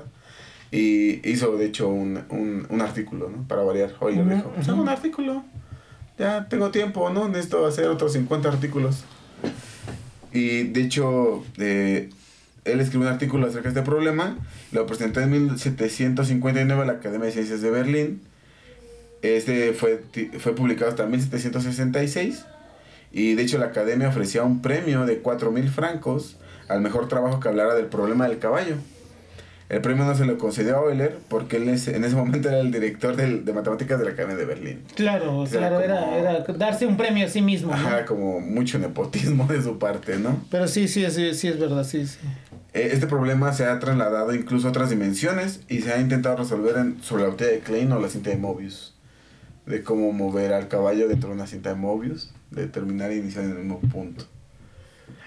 Y 0.70 1.28
hizo 1.28 1.56
de 1.58 1.66
hecho 1.66 1.88
un, 1.88 2.22
un, 2.30 2.66
un 2.70 2.80
artículo, 2.80 3.28
¿no? 3.28 3.46
Para 3.46 3.62
variar. 3.62 3.92
Hoy 4.00 4.14
le 4.14 4.22
Ujú, 4.22 4.34
dijo, 4.34 4.52
hago 4.70 4.80
un 4.82 4.88
artículo. 4.88 5.44
Ya 6.18 6.46
tengo 6.48 6.70
tiempo, 6.70 7.10
¿no? 7.10 7.28
Necesito 7.28 7.66
hacer 7.66 7.88
otros 7.88 8.12
50 8.14 8.48
artículos. 8.48 9.04
Y 10.32 10.62
de 10.64 10.80
hecho, 10.82 11.44
eh, 11.58 12.08
él 12.64 12.80
escribió 12.80 13.08
un 13.08 13.12
artículo 13.12 13.46
acerca 13.46 13.70
de 13.70 13.80
este 13.80 13.90
problema. 13.90 14.36
Lo 14.70 14.86
presentó 14.86 15.20
en 15.20 15.30
1759 15.30 16.82
a 16.82 16.84
la 16.84 16.92
Academia 16.92 17.26
de 17.26 17.32
Ciencias 17.32 17.60
de 17.60 17.70
Berlín. 17.70 18.22
Este 19.22 19.72
fue, 19.72 20.02
fue 20.38 20.54
publicado 20.54 20.90
hasta 20.90 21.06
1766. 21.06 22.44
Y 23.12 23.34
de 23.34 23.42
hecho 23.42 23.58
la 23.58 23.66
academia 23.66 24.08
ofrecía 24.08 24.42
un 24.42 24.62
premio 24.62 25.04
de 25.04 25.22
4.000 25.22 25.68
francos 25.68 26.38
al 26.68 26.80
mejor 26.80 27.08
trabajo 27.08 27.40
que 27.40 27.48
hablara 27.48 27.74
del 27.74 27.86
problema 27.86 28.28
del 28.28 28.38
caballo. 28.38 28.76
El 29.72 29.80
premio 29.80 30.04
no 30.04 30.14
se 30.14 30.26
lo 30.26 30.36
concedió 30.36 30.76
a 30.76 30.90
Euler 30.90 31.16
porque 31.30 31.56
él 31.56 31.66
es- 31.70 31.88
en 31.88 32.04
ese 32.04 32.14
momento 32.14 32.50
era 32.50 32.60
el 32.60 32.70
director 32.70 33.16
del- 33.16 33.46
de 33.46 33.54
matemáticas 33.54 33.98
de 33.98 34.04
la 34.04 34.10
Academia 34.10 34.36
de 34.36 34.44
Berlín. 34.44 34.82
Claro, 34.94 35.46
claro, 35.50 35.80
era, 35.80 36.00
como- 36.00 36.16
era 36.16 36.40
darse 36.58 36.84
un 36.84 36.98
premio 36.98 37.24
a 37.24 37.30
sí 37.30 37.40
mismo, 37.40 37.68
¿no? 37.70 37.74
Ajá, 37.74 38.04
como 38.04 38.38
mucho 38.40 38.78
nepotismo 38.78 39.46
de 39.46 39.62
su 39.62 39.78
parte, 39.78 40.18
¿no? 40.18 40.38
Pero 40.50 40.68
sí, 40.68 40.88
sí, 40.88 41.10
sí, 41.10 41.32
sí 41.32 41.48
es 41.48 41.58
verdad, 41.58 41.84
sí, 41.84 42.06
sí. 42.06 42.18
Eh, 42.74 42.90
Este 42.92 43.06
problema 43.06 43.50
se 43.54 43.64
ha 43.64 43.78
trasladado 43.78 44.34
incluso 44.34 44.66
a 44.66 44.70
otras 44.70 44.90
dimensiones 44.90 45.60
y 45.70 45.80
se 45.80 45.90
ha 45.94 45.98
intentado 45.98 46.36
resolver 46.36 46.76
en- 46.76 47.02
sobre 47.02 47.22
la 47.22 47.30
botella 47.30 47.52
de 47.52 47.60
Klein 47.60 47.90
o 47.92 47.98
la 47.98 48.08
cinta 48.10 48.28
de 48.28 48.36
Mobius. 48.36 48.94
De 49.64 49.82
cómo 49.82 50.12
mover 50.12 50.52
al 50.52 50.68
caballo 50.68 51.08
dentro 51.08 51.30
de 51.30 51.36
una 51.36 51.46
cinta 51.46 51.70
de 51.70 51.76
Mobius, 51.76 52.30
de 52.50 52.66
terminar 52.66 53.10
e 53.10 53.16
iniciar 53.16 53.44
en 53.44 53.52
el 53.52 53.58
mismo 53.60 53.80
punto. 53.80 54.26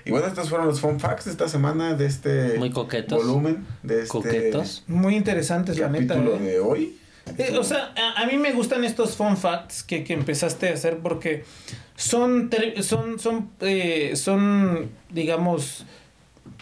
Y 0.06 0.12
bueno, 0.12 0.28
estos 0.28 0.50
fueron 0.50 0.68
los 0.68 0.80
fun 0.80 1.00
facts 1.00 1.26
de 1.26 1.32
esta 1.32 1.48
semana, 1.48 1.94
de 1.96 2.06
este 2.06 2.58
Muy 2.58 2.70
coquetos. 2.72 3.26
volumen, 3.26 3.66
de 3.84 4.00
este 4.00 4.10
Coquetos. 4.10 4.84
Muy 4.88 5.16
interesantes, 5.16 5.78
la 5.80 5.90
neta. 5.90 6.16
capítulo 6.16 6.38
¿eh? 6.38 6.40
de 6.40 6.60
hoy. 6.60 6.98
Eh, 7.38 7.58
o 7.58 7.64
sea, 7.64 7.92
a, 7.98 8.22
a 8.22 8.26
mí 8.28 8.38
me 8.38 8.54
gustan 8.54 8.84
estos 8.84 9.16
fun 9.16 9.36
facts 9.36 9.82
que, 9.84 10.04
que 10.04 10.14
empezaste 10.14 10.70
a 10.70 10.74
hacer 10.74 11.00
porque 11.00 11.44
son, 11.96 12.52
son, 12.82 13.18
son, 13.20 13.50
eh, 13.62 14.12
son, 14.16 14.92
digamos, 15.10 15.86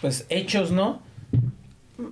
pues 0.00 0.24
hechos, 0.30 0.70
¿no? 0.70 1.02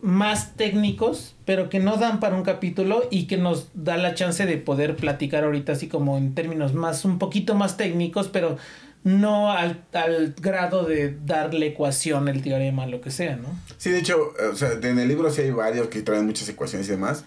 Más 0.03 0.55
técnicos, 0.55 1.35
pero 1.45 1.69
que 1.69 1.81
no 1.81 1.97
dan 1.97 2.21
para 2.21 2.37
un 2.37 2.43
capítulo 2.43 3.09
y 3.11 3.25
que 3.27 3.37
nos 3.37 3.69
da 3.75 3.97
la 3.97 4.15
chance 4.15 4.45
de 4.47 4.57
poder 4.59 4.97
platicar 4.97 5.45
ahorita 5.45 5.73
así 5.73 5.89
como 5.89 6.19
en 6.19 6.35
términos 6.35 6.73
más, 6.75 7.05
un 7.05 7.19
poquito 7.19 7.55
más 7.55 7.77
técnicos, 7.77 8.29
pero 8.29 8.59
no 9.05 9.51
al, 9.51 9.85
al 9.93 10.35
grado 10.41 10.85
de 10.85 11.17
darle 11.25 11.69
ecuación, 11.69 12.29
el 12.29 12.43
teorema, 12.43 12.87
lo 12.87 13.01
que 13.01 13.11
sea, 13.11 13.37
¿no? 13.37 13.49
Sí, 13.77 13.91
de 13.91 13.99
hecho, 13.99 14.33
eh, 14.39 14.47
o 14.53 14.57
sea, 14.57 14.73
en 14.73 14.99
el 14.99 15.09
libro 15.09 15.31
sí 15.31 15.43
hay 15.43 15.51
varios 15.51 15.89
que 15.89 16.03
traen 16.03 16.27
muchas 16.27 16.49
ecuaciones 16.49 16.89
y 16.89 16.93
demás. 16.93 17.25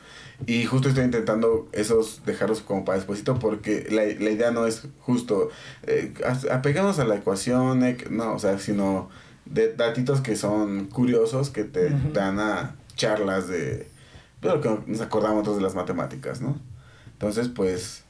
Y 0.47 0.65
justo 0.65 0.89
estoy 0.89 1.05
intentando 1.05 1.69
esos 1.71 2.25
dejarlos 2.25 2.61
como 2.61 2.83
para 2.83 2.97
despuésito 2.97 3.39
porque 3.39 3.87
la, 3.89 4.03
la 4.03 4.29
idea 4.31 4.51
no 4.51 4.67
es 4.67 4.83
justo 4.99 5.49
eh, 5.83 6.13
apegarnos 6.51 6.99
a 6.99 7.05
la 7.05 7.15
ecuación, 7.15 7.83
eh, 7.83 7.97
no, 8.09 8.33
o 8.33 8.39
sea, 8.39 8.59
sino 8.59 9.09
de 9.45 9.73
datitos 9.73 10.21
que 10.21 10.35
son 10.35 10.85
curiosos 10.87 11.49
que 11.49 11.63
te 11.63 11.89
dan 12.13 12.39
a 12.39 12.75
charlas 12.95 13.47
de, 13.47 13.87
de 14.41 14.49
lo 14.49 14.61
que 14.61 14.77
nos 14.87 15.01
acordamos 15.01 15.55
de 15.55 15.61
las 15.61 15.75
matemáticas, 15.75 16.41
¿no? 16.41 16.59
Entonces, 17.13 17.47
pues, 17.47 18.04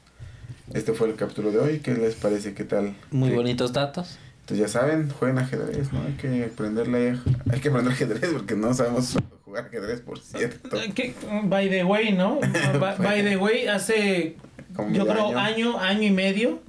este 0.74 0.92
fue 0.92 1.08
el 1.08 1.16
capítulo 1.16 1.50
de 1.50 1.58
hoy. 1.58 1.78
¿Qué 1.80 1.94
les 1.94 2.14
parece? 2.14 2.54
¿Qué 2.54 2.64
tal? 2.64 2.94
Muy 3.10 3.30
¿Qué- 3.30 3.36
bonitos 3.36 3.72
datos. 3.72 4.18
entonces 4.40 4.66
ya 4.66 4.68
saben, 4.80 5.10
jueguen 5.10 5.38
ajedrez, 5.38 5.92
¿no? 5.92 6.00
Hay 6.02 6.12
que 6.14 6.44
aprenderle, 6.44 7.18
hay 7.50 7.60
que 7.60 7.68
aprender 7.68 7.92
ajedrez 7.92 8.30
porque 8.32 8.54
no 8.54 8.72
sabemos 8.74 9.16
jugar 9.44 9.66
ajedrez, 9.66 10.00
por 10.00 10.18
cierto. 10.20 10.76
Que, 10.94 11.14
by 11.44 11.68
the 11.68 11.84
way, 11.84 12.12
¿no? 12.12 12.38
By, 12.80 12.96
by 12.98 13.22
the 13.24 13.36
way, 13.36 13.66
hace 13.66 14.36
Como 14.74 14.90
yo 14.94 15.06
creo 15.06 15.36
año, 15.38 15.78
año 15.78 16.02
y 16.02 16.10
medio 16.10 16.60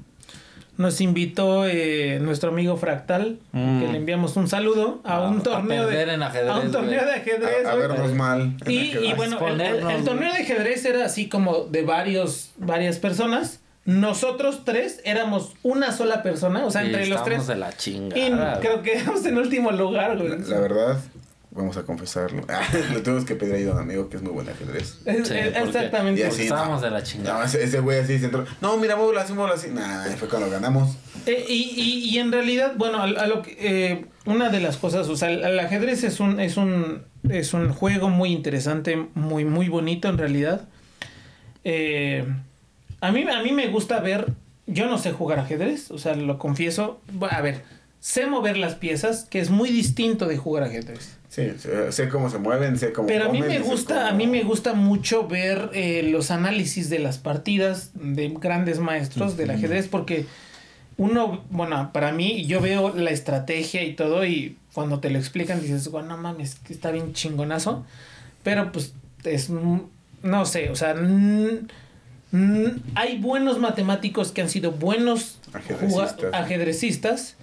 nos 0.77 1.01
invitó 1.01 1.65
eh, 1.65 2.19
nuestro 2.21 2.51
amigo 2.51 2.77
Fractal, 2.77 3.39
Mm. 3.51 3.79
que 3.81 3.87
le 3.91 3.97
enviamos 3.97 4.35
un 4.37 4.47
saludo 4.47 5.01
a 5.03 5.21
un 5.27 5.41
torneo 5.41 5.87
perder 5.87 6.07
de 6.09 6.13
en 6.13 6.21
ajedrez, 6.21 6.51
a 6.51 6.59
un 6.59 6.71
torneo 6.71 7.03
de 7.03 7.11
ajedrez. 7.13 7.65
A, 7.65 7.71
a 7.71 7.75
vernos 7.75 8.13
mal. 8.13 8.55
y, 8.67 8.95
y 8.95 9.13
bueno, 9.17 9.39
el, 9.47 9.59
el- 9.59 10.03
torneo 10.05 10.31
de 10.31 10.39
ajedrez 10.43 10.85
era 10.85 11.03
así 11.05 11.27
como 11.29 11.63
de 11.65 11.81
varios 11.81 12.51
varias 12.57 12.99
personas. 12.99 13.59
Nosotros 13.87 14.63
tres 14.65 14.99
éramos 15.05 15.53
una 15.63 15.93
sola 15.93 16.21
persona, 16.21 16.65
o 16.65 16.71
sea, 16.71 16.83
Y 16.83 16.87
entre 16.87 17.07
los 17.07 17.23
tres. 17.23 17.47
de 17.47 17.55
la 17.55 17.71
Y 17.71 17.75
chingada. 17.77 18.59
creo 18.59 18.83
que 18.83 18.97
éramos 18.99 19.25
en 19.25 19.37
último 19.37 19.71
lugar, 19.71 20.17
güey. 20.17 20.27
La, 20.29 20.35
la 20.35 20.59
verdad, 20.59 20.99
vamos 21.51 21.77
a 21.77 21.83
confesarlo. 21.83 22.45
Le 22.93 22.99
tuvimos 22.99 23.23
que 23.23 23.35
pedir 23.35 23.55
ayuda 23.55 23.71
a 23.71 23.75
un 23.75 23.81
amigo 23.83 24.09
que 24.09 24.17
es 24.17 24.23
muy 24.23 24.33
buen 24.33 24.49
ajedrez. 24.49 24.99
Sí, 25.05 25.33
exactamente. 25.33 26.19
Y 26.19 26.23
así, 26.25 26.41
estábamos 26.43 26.81
no. 26.81 26.85
de 26.85 26.91
la 26.91 26.99
No, 26.99 27.05
chingada. 27.05 27.45
ese, 27.45 27.63
ese 27.63 27.79
güey 27.79 27.99
así 27.99 28.19
se 28.19 28.25
entró. 28.25 28.45
No, 28.59 28.75
mira, 28.75 28.97
móvelo 28.97 29.21
así, 29.21 29.31
móvelo 29.31 29.53
así. 29.55 29.69
Nah, 29.69 30.03
fue 30.17 30.27
cuando 30.27 30.49
ganamos. 30.49 30.97
Eh, 31.25 31.45
y, 31.47 31.53
y, 31.77 32.09
y 32.09 32.17
en 32.19 32.33
realidad, 32.33 32.73
bueno, 32.75 32.97
a, 32.99 33.03
a 33.05 33.25
lo 33.27 33.41
que, 33.41 33.55
eh, 33.57 34.05
una 34.25 34.49
de 34.49 34.59
las 34.59 34.75
cosas, 34.75 35.07
o 35.07 35.15
sea, 35.15 35.29
el, 35.31 35.45
el 35.45 35.57
ajedrez 35.59 36.03
es 36.03 36.19
un, 36.19 36.41
es 36.41 36.57
un 36.57 37.05
es 37.29 37.53
un 37.53 37.69
juego 37.73 38.09
muy 38.09 38.33
interesante, 38.33 39.07
muy, 39.13 39.45
muy 39.45 39.69
bonito 39.69 40.09
en 40.09 40.17
realidad. 40.17 40.67
Eh, 41.63 42.25
a, 43.01 43.11
mí, 43.11 43.23
a 43.29 43.41
mí 43.43 43.51
me 43.51 43.67
gusta 43.67 43.99
ver, 43.99 44.33
yo 44.65 44.87
no 44.87 44.97
sé 44.97 45.11
jugar 45.11 45.39
ajedrez, 45.39 45.91
o 45.91 45.97
sea, 45.97 46.15
lo 46.15 46.37
confieso. 46.37 46.99
A 47.29 47.41
ver, 47.41 47.63
sé 47.99 48.25
mover 48.27 48.57
las 48.57 48.75
piezas, 48.75 49.25
que 49.29 49.39
es 49.39 49.49
muy 49.49 49.69
distinto 49.69 50.27
de 50.27 50.37
jugar 50.37 50.63
ajedrez. 50.63 51.17
Sí, 51.29 51.51
sé, 51.91 52.09
cómo 52.09 52.29
se 52.29 52.37
mueven, 52.39 52.77
sé 52.79 52.93
cómo 52.93 53.07
Pero 53.07 53.25
a 53.25 53.29
mí 53.29 53.39
comen, 53.41 53.61
me 53.61 53.67
gusta, 53.67 53.95
cómo- 53.95 54.07
a 54.07 54.11
mí 54.13 54.27
me 54.27 54.43
gusta 54.43 54.73
mucho 54.73 55.27
ver 55.27 55.69
eh, 55.73 56.03
los 56.11 56.31
análisis 56.31 56.89
de 56.89 56.99
las 56.99 57.17
partidas 57.17 57.91
de 57.93 58.29
grandes 58.39 58.79
maestros 58.79 59.35
del 59.37 59.51
ajedrez 59.51 59.87
porque 59.87 60.25
uno, 60.97 61.43
bueno, 61.51 61.91
para 61.93 62.11
mí 62.11 62.45
yo 62.47 62.59
veo 62.61 62.95
la 62.95 63.11
estrategia 63.11 63.83
y 63.83 63.93
todo 63.93 64.25
y 64.25 64.57
cuando 64.73 64.99
te 64.99 65.09
lo 65.11 65.19
explican 65.19 65.61
dices, 65.61 65.89
bueno, 65.91 66.09
no 66.15 66.17
mames, 66.17 66.55
que 66.55 66.73
está 66.73 66.91
bien 66.91 67.13
chingonazo, 67.13 67.85
pero 68.43 68.71
pues 68.71 68.93
es, 69.23 69.49
no 69.49 70.45
sé, 70.45 70.69
o 70.71 70.75
sea, 70.75 70.95
mm, 72.31 72.65
hay 72.95 73.17
buenos 73.19 73.59
matemáticos 73.59 74.31
que 74.31 74.41
han 74.41 74.49
sido 74.49 74.71
buenos 74.71 75.39
Ajedrecistas. 75.53 76.33
ajedrecistas, 76.33 77.35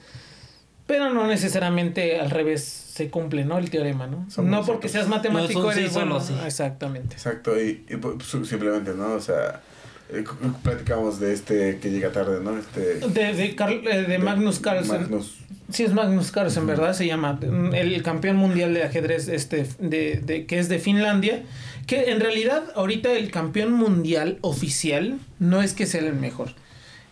pero 0.87 1.13
no 1.13 1.27
necesariamente 1.27 2.21
al 2.21 2.31
revés 2.31 2.63
se 2.63 3.09
cumple, 3.11 3.45
¿no? 3.45 3.59
El 3.59 3.71
teorema, 3.71 4.07
¿no? 4.07 4.27
Somos 4.31 4.51
no 4.51 4.65
porque 4.65 4.89
seas 4.89 5.09
matemático 5.09 5.63
No 5.63 5.73
eres 5.73 5.89
sí, 5.93 5.95
bueno. 5.99 6.21
sí. 6.21 6.35
Exactamente. 6.45 7.15
Exacto, 7.15 7.61
y, 7.61 7.85
y, 7.89 7.97
pues, 7.97 8.27
simplemente, 8.47 8.93
¿no? 8.95 9.15
O 9.15 9.21
sea, 9.21 9.63
eh, 10.11 10.23
platicamos 10.63 11.19
de 11.19 11.33
este 11.33 11.79
que 11.79 11.91
llega 11.91 12.13
tarde, 12.13 12.41
¿no? 12.43 12.57
Este... 12.59 12.81
De, 13.09 13.35
de, 13.35 13.57
Carl- 13.57 13.87
eh, 13.91 14.03
de 14.03 14.19
Magnus 14.19 14.61
Carlsen. 14.61 15.01
Magnus. 15.03 15.39
Sí, 15.71 15.83
es 15.85 15.95
Magnus 15.95 16.31
Carlsen, 16.31 16.67
¿verdad? 16.67 16.93
Se 16.93 17.07
llama 17.07 17.41
el 17.73 18.03
campeón 18.03 18.37
mundial 18.37 18.75
de 18.75 18.83
ajedrez 18.85 19.29
este, 19.29 19.67
de, 19.79 20.21
de, 20.23 20.45
que 20.45 20.59
es 20.59 20.69
de 20.69 20.79
Finlandia. 20.79 21.43
Que 21.87 22.11
en 22.11 22.21
realidad, 22.21 22.65
ahorita 22.75 23.13
el 23.13 23.31
campeón 23.31 23.73
mundial 23.73 24.39
oficial 24.41 25.19
no 25.39 25.63
es 25.63 25.75
que 25.75 25.87
sea 25.87 26.01
el 26.01 26.15
mejor. 26.15 26.51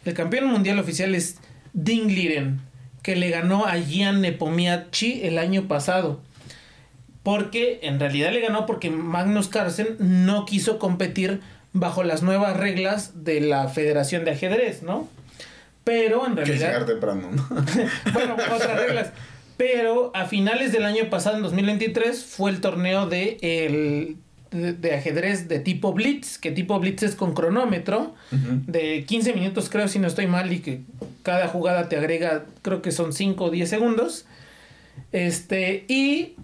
El 0.04 0.14
campeón 0.14 0.46
mundial 0.46 0.78
oficial 0.78 1.14
es 1.14 1.36
Ding 1.72 2.08
Liren, 2.08 2.60
que 3.02 3.16
le 3.16 3.30
ganó 3.30 3.66
a 3.66 3.76
Gian 3.76 4.20
Nepomniachtchi 4.20 5.22
el 5.24 5.38
año 5.38 5.68
pasado. 5.68 6.20
Porque 7.22 7.80
en 7.82 8.00
realidad 8.00 8.32
le 8.32 8.40
ganó 8.40 8.66
porque 8.66 8.90
Magnus 8.90 9.48
Carlsen 9.48 9.96
no 9.98 10.44
quiso 10.44 10.78
competir 10.78 11.40
bajo 11.72 12.02
las 12.02 12.22
nuevas 12.22 12.56
reglas 12.56 13.24
de 13.24 13.40
la 13.40 13.68
Federación 13.68 14.24
de 14.24 14.32
Ajedrez, 14.32 14.82
¿no? 14.82 15.08
Pero 15.84 16.26
en 16.26 16.34
Que 16.34 16.44
realidad 16.44 16.68
llegar 16.68 16.86
temprano, 16.86 17.30
¿no? 17.30 17.48
bueno, 18.12 18.34
otras 18.34 18.76
reglas. 18.76 19.10
Pero 19.56 20.10
a 20.14 20.26
finales 20.26 20.72
del 20.72 20.84
año 20.84 21.10
pasado, 21.10 21.36
en 21.36 21.42
2023, 21.42 22.24
fue 22.24 22.50
el 22.50 22.60
torneo 22.60 23.06
de, 23.06 23.38
el, 23.42 24.16
de, 24.52 24.72
de 24.72 24.94
ajedrez 24.94 25.48
de 25.48 25.58
tipo 25.58 25.92
Blitz, 25.92 26.38
que 26.38 26.50
tipo 26.52 26.78
Blitz 26.78 27.02
es 27.02 27.14
con 27.14 27.34
cronómetro, 27.34 28.14
de 28.30 29.04
15 29.04 29.32
minutos 29.34 29.68
creo, 29.68 29.88
si 29.88 29.98
no 29.98 30.06
estoy 30.06 30.26
mal, 30.26 30.52
y 30.52 30.60
que 30.60 30.80
cada 31.22 31.48
jugada 31.48 31.88
te 31.88 31.96
agrega, 31.96 32.44
creo 32.62 32.82
que 32.82 32.92
son 32.92 33.12
5 33.12 33.44
o 33.44 33.50
10 33.50 33.68
segundos. 33.68 34.26
Este, 35.10 35.84
y 35.88 36.34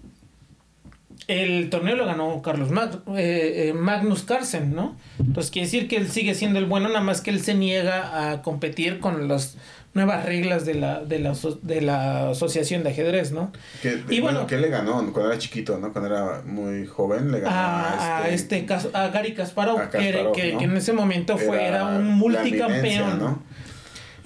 el 1.27 1.69
torneo 1.69 1.95
lo 1.95 2.05
ganó 2.05 2.41
Carlos 2.41 2.71
Mag- 2.71 3.01
eh, 3.15 3.69
eh, 3.69 3.73
Magnus 3.73 4.23
Carlsen, 4.23 4.73
¿no? 4.73 4.97
Entonces 5.19 5.51
quiere 5.51 5.67
decir 5.67 5.87
que 5.87 5.97
él 5.97 6.09
sigue 6.09 6.33
siendo 6.33 6.57
el 6.57 6.65
bueno, 6.65 6.87
nada 6.87 7.01
más 7.01 7.21
que 7.21 7.29
él 7.29 7.41
se 7.41 7.53
niega 7.53 8.31
a 8.31 8.41
competir 8.41 8.99
con 8.99 9.27
las 9.27 9.55
nuevas 9.99 10.25
reglas 10.25 10.65
de 10.65 10.73
la, 10.75 10.99
de 11.03 11.19
la, 11.19 11.33
de 11.61 11.81
la 11.81 12.29
asociación 12.31 12.83
de 12.83 12.89
ajedrez, 12.89 13.31
¿no? 13.31 13.51
Que, 13.81 14.01
Y 14.09 14.19
bueno, 14.21 14.47
que 14.47 14.57
le 14.57 14.69
ganó 14.69 14.93
cuando 15.13 15.27
era 15.31 15.37
chiquito, 15.37 15.77
¿no? 15.77 15.91
Cuando 15.93 16.09
era 16.15 16.41
muy 16.45 16.85
joven, 16.87 17.31
le 17.31 17.41
ganó 17.41 17.55
A, 17.55 18.23
a 18.23 18.29
este 18.29 18.65
caso, 18.65 18.89
a 18.93 19.07
Gary 19.09 19.33
Kasparov, 19.33 19.77
a 19.79 19.89
que, 19.89 19.97
Kasparov, 19.97 20.33
que- 20.35 20.53
¿no? 20.53 20.59
que 20.59 20.65
en 20.65 20.77
ese 20.77 20.93
momento 20.93 21.37
fue, 21.37 21.65
era, 21.65 21.85
un 21.85 21.93
la 22.07 22.15
multicampeón. 22.15 23.19
¿no? 23.19 23.43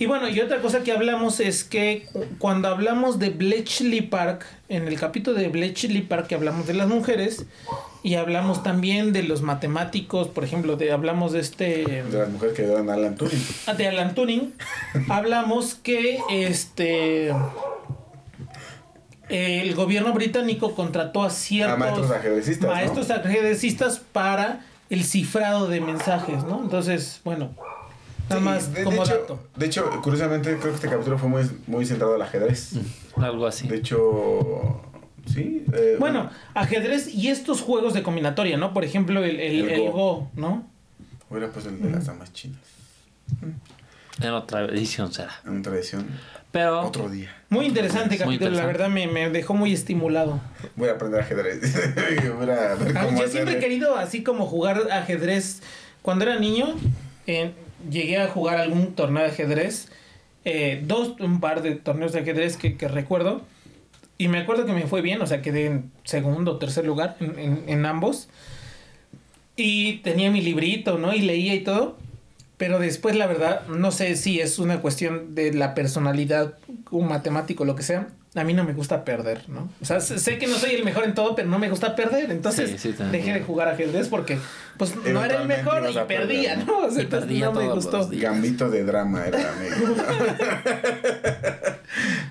Y 0.03 0.05
bueno, 0.05 0.27
y 0.27 0.37
otra 0.41 0.59
cosa 0.59 0.83
que 0.83 0.91
hablamos 0.91 1.39
es 1.39 1.63
que 1.63 2.07
cu- 2.11 2.25
cuando 2.37 2.67
hablamos 2.67 3.19
de 3.19 3.29
Bletchley 3.29 4.01
Park, 4.01 4.45
en 4.67 4.85
el 4.89 4.99
capítulo 4.99 5.37
de 5.39 5.47
Bletchley 5.47 6.01
Park 6.01 6.27
que 6.27 6.35
hablamos 6.35 6.67
de 6.67 6.73
las 6.73 6.89
mujeres 6.89 7.45
y 8.03 8.15
hablamos 8.15 8.63
también 8.63 9.13
de 9.13 9.23
los 9.23 9.41
matemáticos, 9.43 10.27
por 10.27 10.43
ejemplo, 10.43 10.75
de 10.75 10.91
hablamos 10.91 11.31
de 11.31 11.39
este 11.39 11.85
De 12.03 12.17
las 12.19 12.27
mujeres 12.29 12.53
que 12.53 12.65
eran 12.65 12.89
Alan 12.89 13.15
Turing. 13.15 13.41
ah, 13.67 13.73
de 13.75 13.87
Alan 13.87 14.13
Turing, 14.13 14.53
hablamos 15.07 15.75
que 15.75 16.19
este 16.29 17.33
el 19.29 19.73
gobierno 19.73 20.11
británico 20.11 20.75
contrató 20.75 21.23
a 21.23 21.29
ciertos 21.29 21.75
A 21.75 21.79
maestros 21.79 22.11
ajedrecistas, 22.11 22.67
¿no? 22.69 22.75
maestros 22.75 23.09
ajedrecistas 23.09 23.99
para 23.99 24.65
el 24.89 25.05
cifrado 25.05 25.67
de 25.69 25.79
mensajes, 25.79 26.43
¿no? 26.43 26.61
Entonces, 26.61 27.21
bueno, 27.23 27.51
nada 28.29 28.39
Sí, 28.41 28.45
más 28.45 28.73
de, 28.73 28.79
de 28.79 28.83
como 28.85 29.03
hecho, 29.03 29.13
dato. 29.13 29.39
de 29.55 29.65
hecho, 29.65 30.01
curiosamente, 30.01 30.49
creo 30.57 30.71
que 30.71 30.75
este 30.75 30.89
capítulo 30.89 31.17
fue 31.17 31.29
muy, 31.29 31.43
muy 31.67 31.85
centrado 31.85 32.15
al 32.15 32.21
ajedrez. 32.21 32.73
Algo 33.17 33.45
así. 33.47 33.67
De 33.67 33.77
hecho, 33.77 34.81
sí. 35.31 35.65
eh, 35.73 35.97
Bueno, 35.99 36.29
ajedrez 36.53 37.13
y 37.13 37.29
estos 37.29 37.61
juegos 37.61 37.93
de 37.93 38.03
combinatoria, 38.03 38.57
¿no? 38.57 38.73
Por 38.73 38.83
ejemplo, 38.83 39.23
el, 39.23 39.39
el, 39.39 39.61
El 39.61 39.69
el 39.69 39.79
Go. 39.81 39.91
Go, 39.91 40.31
¿no? 40.35 40.67
Hubiera 41.29 41.49
pues 41.51 41.65
el 41.65 41.81
de 41.81 41.89
las 41.89 42.05
damas 42.05 42.31
chinas. 42.33 42.59
En 44.21 44.29
otra 44.31 44.65
edición 44.65 45.11
será. 45.11 45.31
En 45.45 45.59
otra 45.59 45.73
edición. 45.75 46.05
Pero 46.51 46.81
Otro 46.81 47.09
día. 47.09 47.35
Muy 47.49 47.65
interesante 47.65 48.09
Muy 48.25 48.37
capítulo, 48.37 48.51
la 48.61 48.67
verdad 48.67 48.87
me, 48.87 49.07
me 49.07 49.27
dejó 49.31 49.55
muy 49.55 49.73
estimulado. 49.73 50.39
Voy 50.75 50.87
a 50.89 50.91
aprender 50.91 51.21
ajedrez. 51.21 51.61
Voy 52.37 52.49
a 52.51 52.75
ver 52.75 52.95
Ah, 52.95 53.07
Yo 53.19 53.27
siempre 53.27 53.55
he 53.55 53.59
querido 53.59 53.95
así 53.97 54.21
como 54.21 54.45
jugar 54.45 54.83
ajedrez. 54.91 55.63
Cuando 56.03 56.25
era 56.25 56.37
niño, 56.37 56.75
eh, 57.25 57.53
llegué 57.89 58.17
a 58.17 58.27
jugar 58.27 58.57
algún 58.57 58.93
torneo 58.93 59.23
de 59.23 59.29
ajedrez. 59.29 59.89
eh, 60.45 60.83
dos, 60.85 61.15
un 61.21 61.39
par 61.39 61.61
de 61.61 61.75
torneos 61.75 62.11
de 62.13 62.19
ajedrez 62.19 62.57
que, 62.57 62.75
que 62.77 62.87
recuerdo. 62.87 63.41
Y 64.17 64.27
me 64.27 64.39
acuerdo 64.39 64.65
que 64.65 64.73
me 64.73 64.83
fue 64.87 65.01
bien, 65.01 65.21
o 65.21 65.25
sea, 65.27 65.41
quedé 65.41 65.65
en 65.67 65.91
segundo 66.03 66.51
o 66.53 66.57
tercer 66.57 66.85
lugar 66.85 67.15
en, 67.19 67.39
en- 67.39 67.63
en 67.67 67.85
ambos. 67.85 68.27
Y 69.55 69.97
tenía 69.97 70.31
mi 70.31 70.41
librito, 70.41 70.97
¿no? 70.97 71.13
Y 71.13 71.19
leía 71.21 71.53
y 71.55 71.59
todo. 71.63 71.97
Pero 72.57 72.79
después, 72.79 73.15
la 73.15 73.27
verdad, 73.27 73.67
no 73.67 73.91
sé 73.91 74.15
si 74.15 74.39
es 74.39 74.59
una 74.59 74.79
cuestión 74.81 75.35
de 75.35 75.53
la 75.53 75.73
personalidad, 75.75 76.55
un 76.91 77.07
matemático, 77.07 77.65
lo 77.65 77.75
que 77.75 77.83
sea. 77.83 78.07
A 78.35 78.43
mí 78.43 78.53
no 78.55 78.63
me 78.63 78.73
gusta 78.73 79.05
perder, 79.05 79.47
¿no? 79.47 79.69
O 79.79 79.85
sea, 79.85 79.99
sé 80.01 80.39
que 80.39 80.47
no 80.47 80.55
soy 80.57 80.71
el 80.73 80.83
mejor 80.83 81.03
en 81.03 81.13
todo, 81.13 81.35
pero 81.35 81.47
no 81.49 81.59
me 81.59 81.69
gusta 81.69 81.95
perder. 81.95 82.31
Entonces, 82.31 82.81
Sí, 82.81 82.95
dejé 83.11 83.31
de 83.33 83.41
jugar 83.41 83.67
ajedrez 83.67 84.07
porque, 84.07 84.39
pues, 84.77 84.95
no 84.95 85.23
era 85.23 85.41
el 85.41 85.47
mejor 85.47 85.83
y 85.87 85.93
perder, 85.93 86.07
perdía, 86.07 86.55
¿no? 86.55 86.79
O 86.79 86.89
sea, 86.89 87.01
Y 87.01 87.05
entonces 87.05 87.27
perdía 87.27 87.45
no 87.45 87.51
me 87.53 87.69
gustó. 87.69 88.09
Gambito 88.11 88.69
de 88.71 88.83
drama 88.85 89.25
era, 89.27 89.53
amigo. 89.53 89.95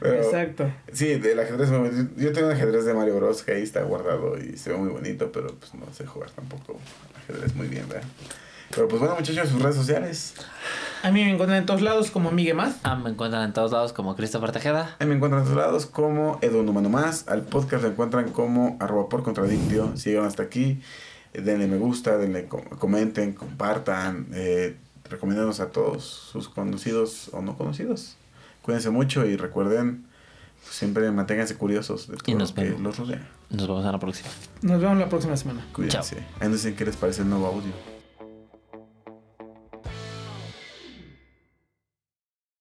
Pero, 0.01 0.23
Exacto. 0.25 0.73
Sí, 0.93 1.15
del 1.15 1.39
ajedrez. 1.39 1.71
me- 1.71 2.09
Yo 2.17 2.33
tengo 2.33 2.49
un 2.49 2.55
ajedrez 2.55 2.85
de 2.85 2.95
Mario 2.95 3.17
Bros. 3.17 3.43
que 3.43 3.53
ahí 3.53 3.63
está 3.63 3.83
guardado 3.83 4.37
y 4.39 4.57
se 4.57 4.71
ve 4.71 4.77
muy 4.77 4.89
bonito, 4.91 5.31
pero 5.31 5.55
pues 5.55 5.73
no 5.75 5.87
sé 5.93 6.05
jugar 6.07 6.31
tampoco 6.31 6.79
ajedrez 7.23 7.55
muy 7.55 7.69
bien, 7.69 7.89
¿verdad? 7.89 8.03
Pero 8.75 8.89
pues 8.89 9.01
bueno, 9.01 9.15
muchachos, 9.17 9.49
sus 9.49 9.61
redes 9.61 9.77
sociales. 9.77 10.35
A 11.03 11.11
mí 11.11 11.23
me 11.25 11.31
encuentran 11.33 11.59
en 11.59 11.67
todos 11.67 11.83
lados 11.83 12.11
como 12.11 12.31
Migue 12.31 12.55
Más. 12.55 12.77
ah, 12.85 12.95
me 12.95 13.11
encuentran 13.11 13.43
en 13.45 13.53
todos 13.53 13.73
lados 13.73 13.93
como 13.93 14.15
Christopher 14.17 14.53
Tejeda. 14.53 14.97
Ahí 14.99 15.07
me 15.07 15.15
encuentran 15.17 15.43
en 15.43 15.49
todos 15.49 15.59
lados 15.65 15.87
como 15.87 16.39
Edu 16.43 16.63
Numano 16.63 16.89
Más. 16.89 17.27
Al 17.29 17.43
podcast 17.43 17.83
lo 17.83 17.91
encuentran 17.91 18.31
como 18.31 18.77
arroba 18.81 19.09
por 19.09 19.23
contradictio. 19.23 19.97
Si 19.97 20.11
llegan 20.11 20.27
hasta 20.27 20.45
aquí, 20.45 20.81
denle 21.35 21.67
me 21.67 21.77
gusta, 21.79 22.17
denle 22.19 22.47
com- 22.47 22.65
comenten, 22.79 23.33
compartan, 23.35 24.29
eh, 24.33 24.77
recomiéndanos 25.11 25.61
a 25.61 25.71
todos 25.71 26.05
sus 26.33 26.49
conocidos 26.49 27.29
o 27.33 27.43
no 27.43 27.59
conocidos. 27.59 28.17
Cuídense 28.63 28.91
mucho 28.91 29.27
y 29.27 29.37
recuerden, 29.37 30.07
siempre 30.63 31.11
manténganse 31.11 31.57
curiosos 31.57 32.07
de 32.09 32.17
todo 32.17 32.31
Y 32.31 32.35
nos 32.37 32.51
lo 32.51 32.55
que 32.55 32.63
vemos. 32.65 32.81
los 32.81 32.99
rodea. 32.99 33.29
Nos 33.51 33.67
vemos 33.67 33.85
en 33.85 33.93
la 33.93 33.99
próxima. 33.99 34.29
Nos 34.63 34.81
vemos 34.81 34.99
la 34.99 35.09
próxima 35.09 35.37
semana. 35.37 35.67
Cuídense. 35.75 36.17
Ahí 36.41 36.49
nos 36.49 36.63
dicen 36.63 36.77
qué 36.77 36.85
les 36.87 36.97
parece 36.97 37.23
el 37.23 37.29
nuevo 37.29 37.47
audio. 37.49 37.92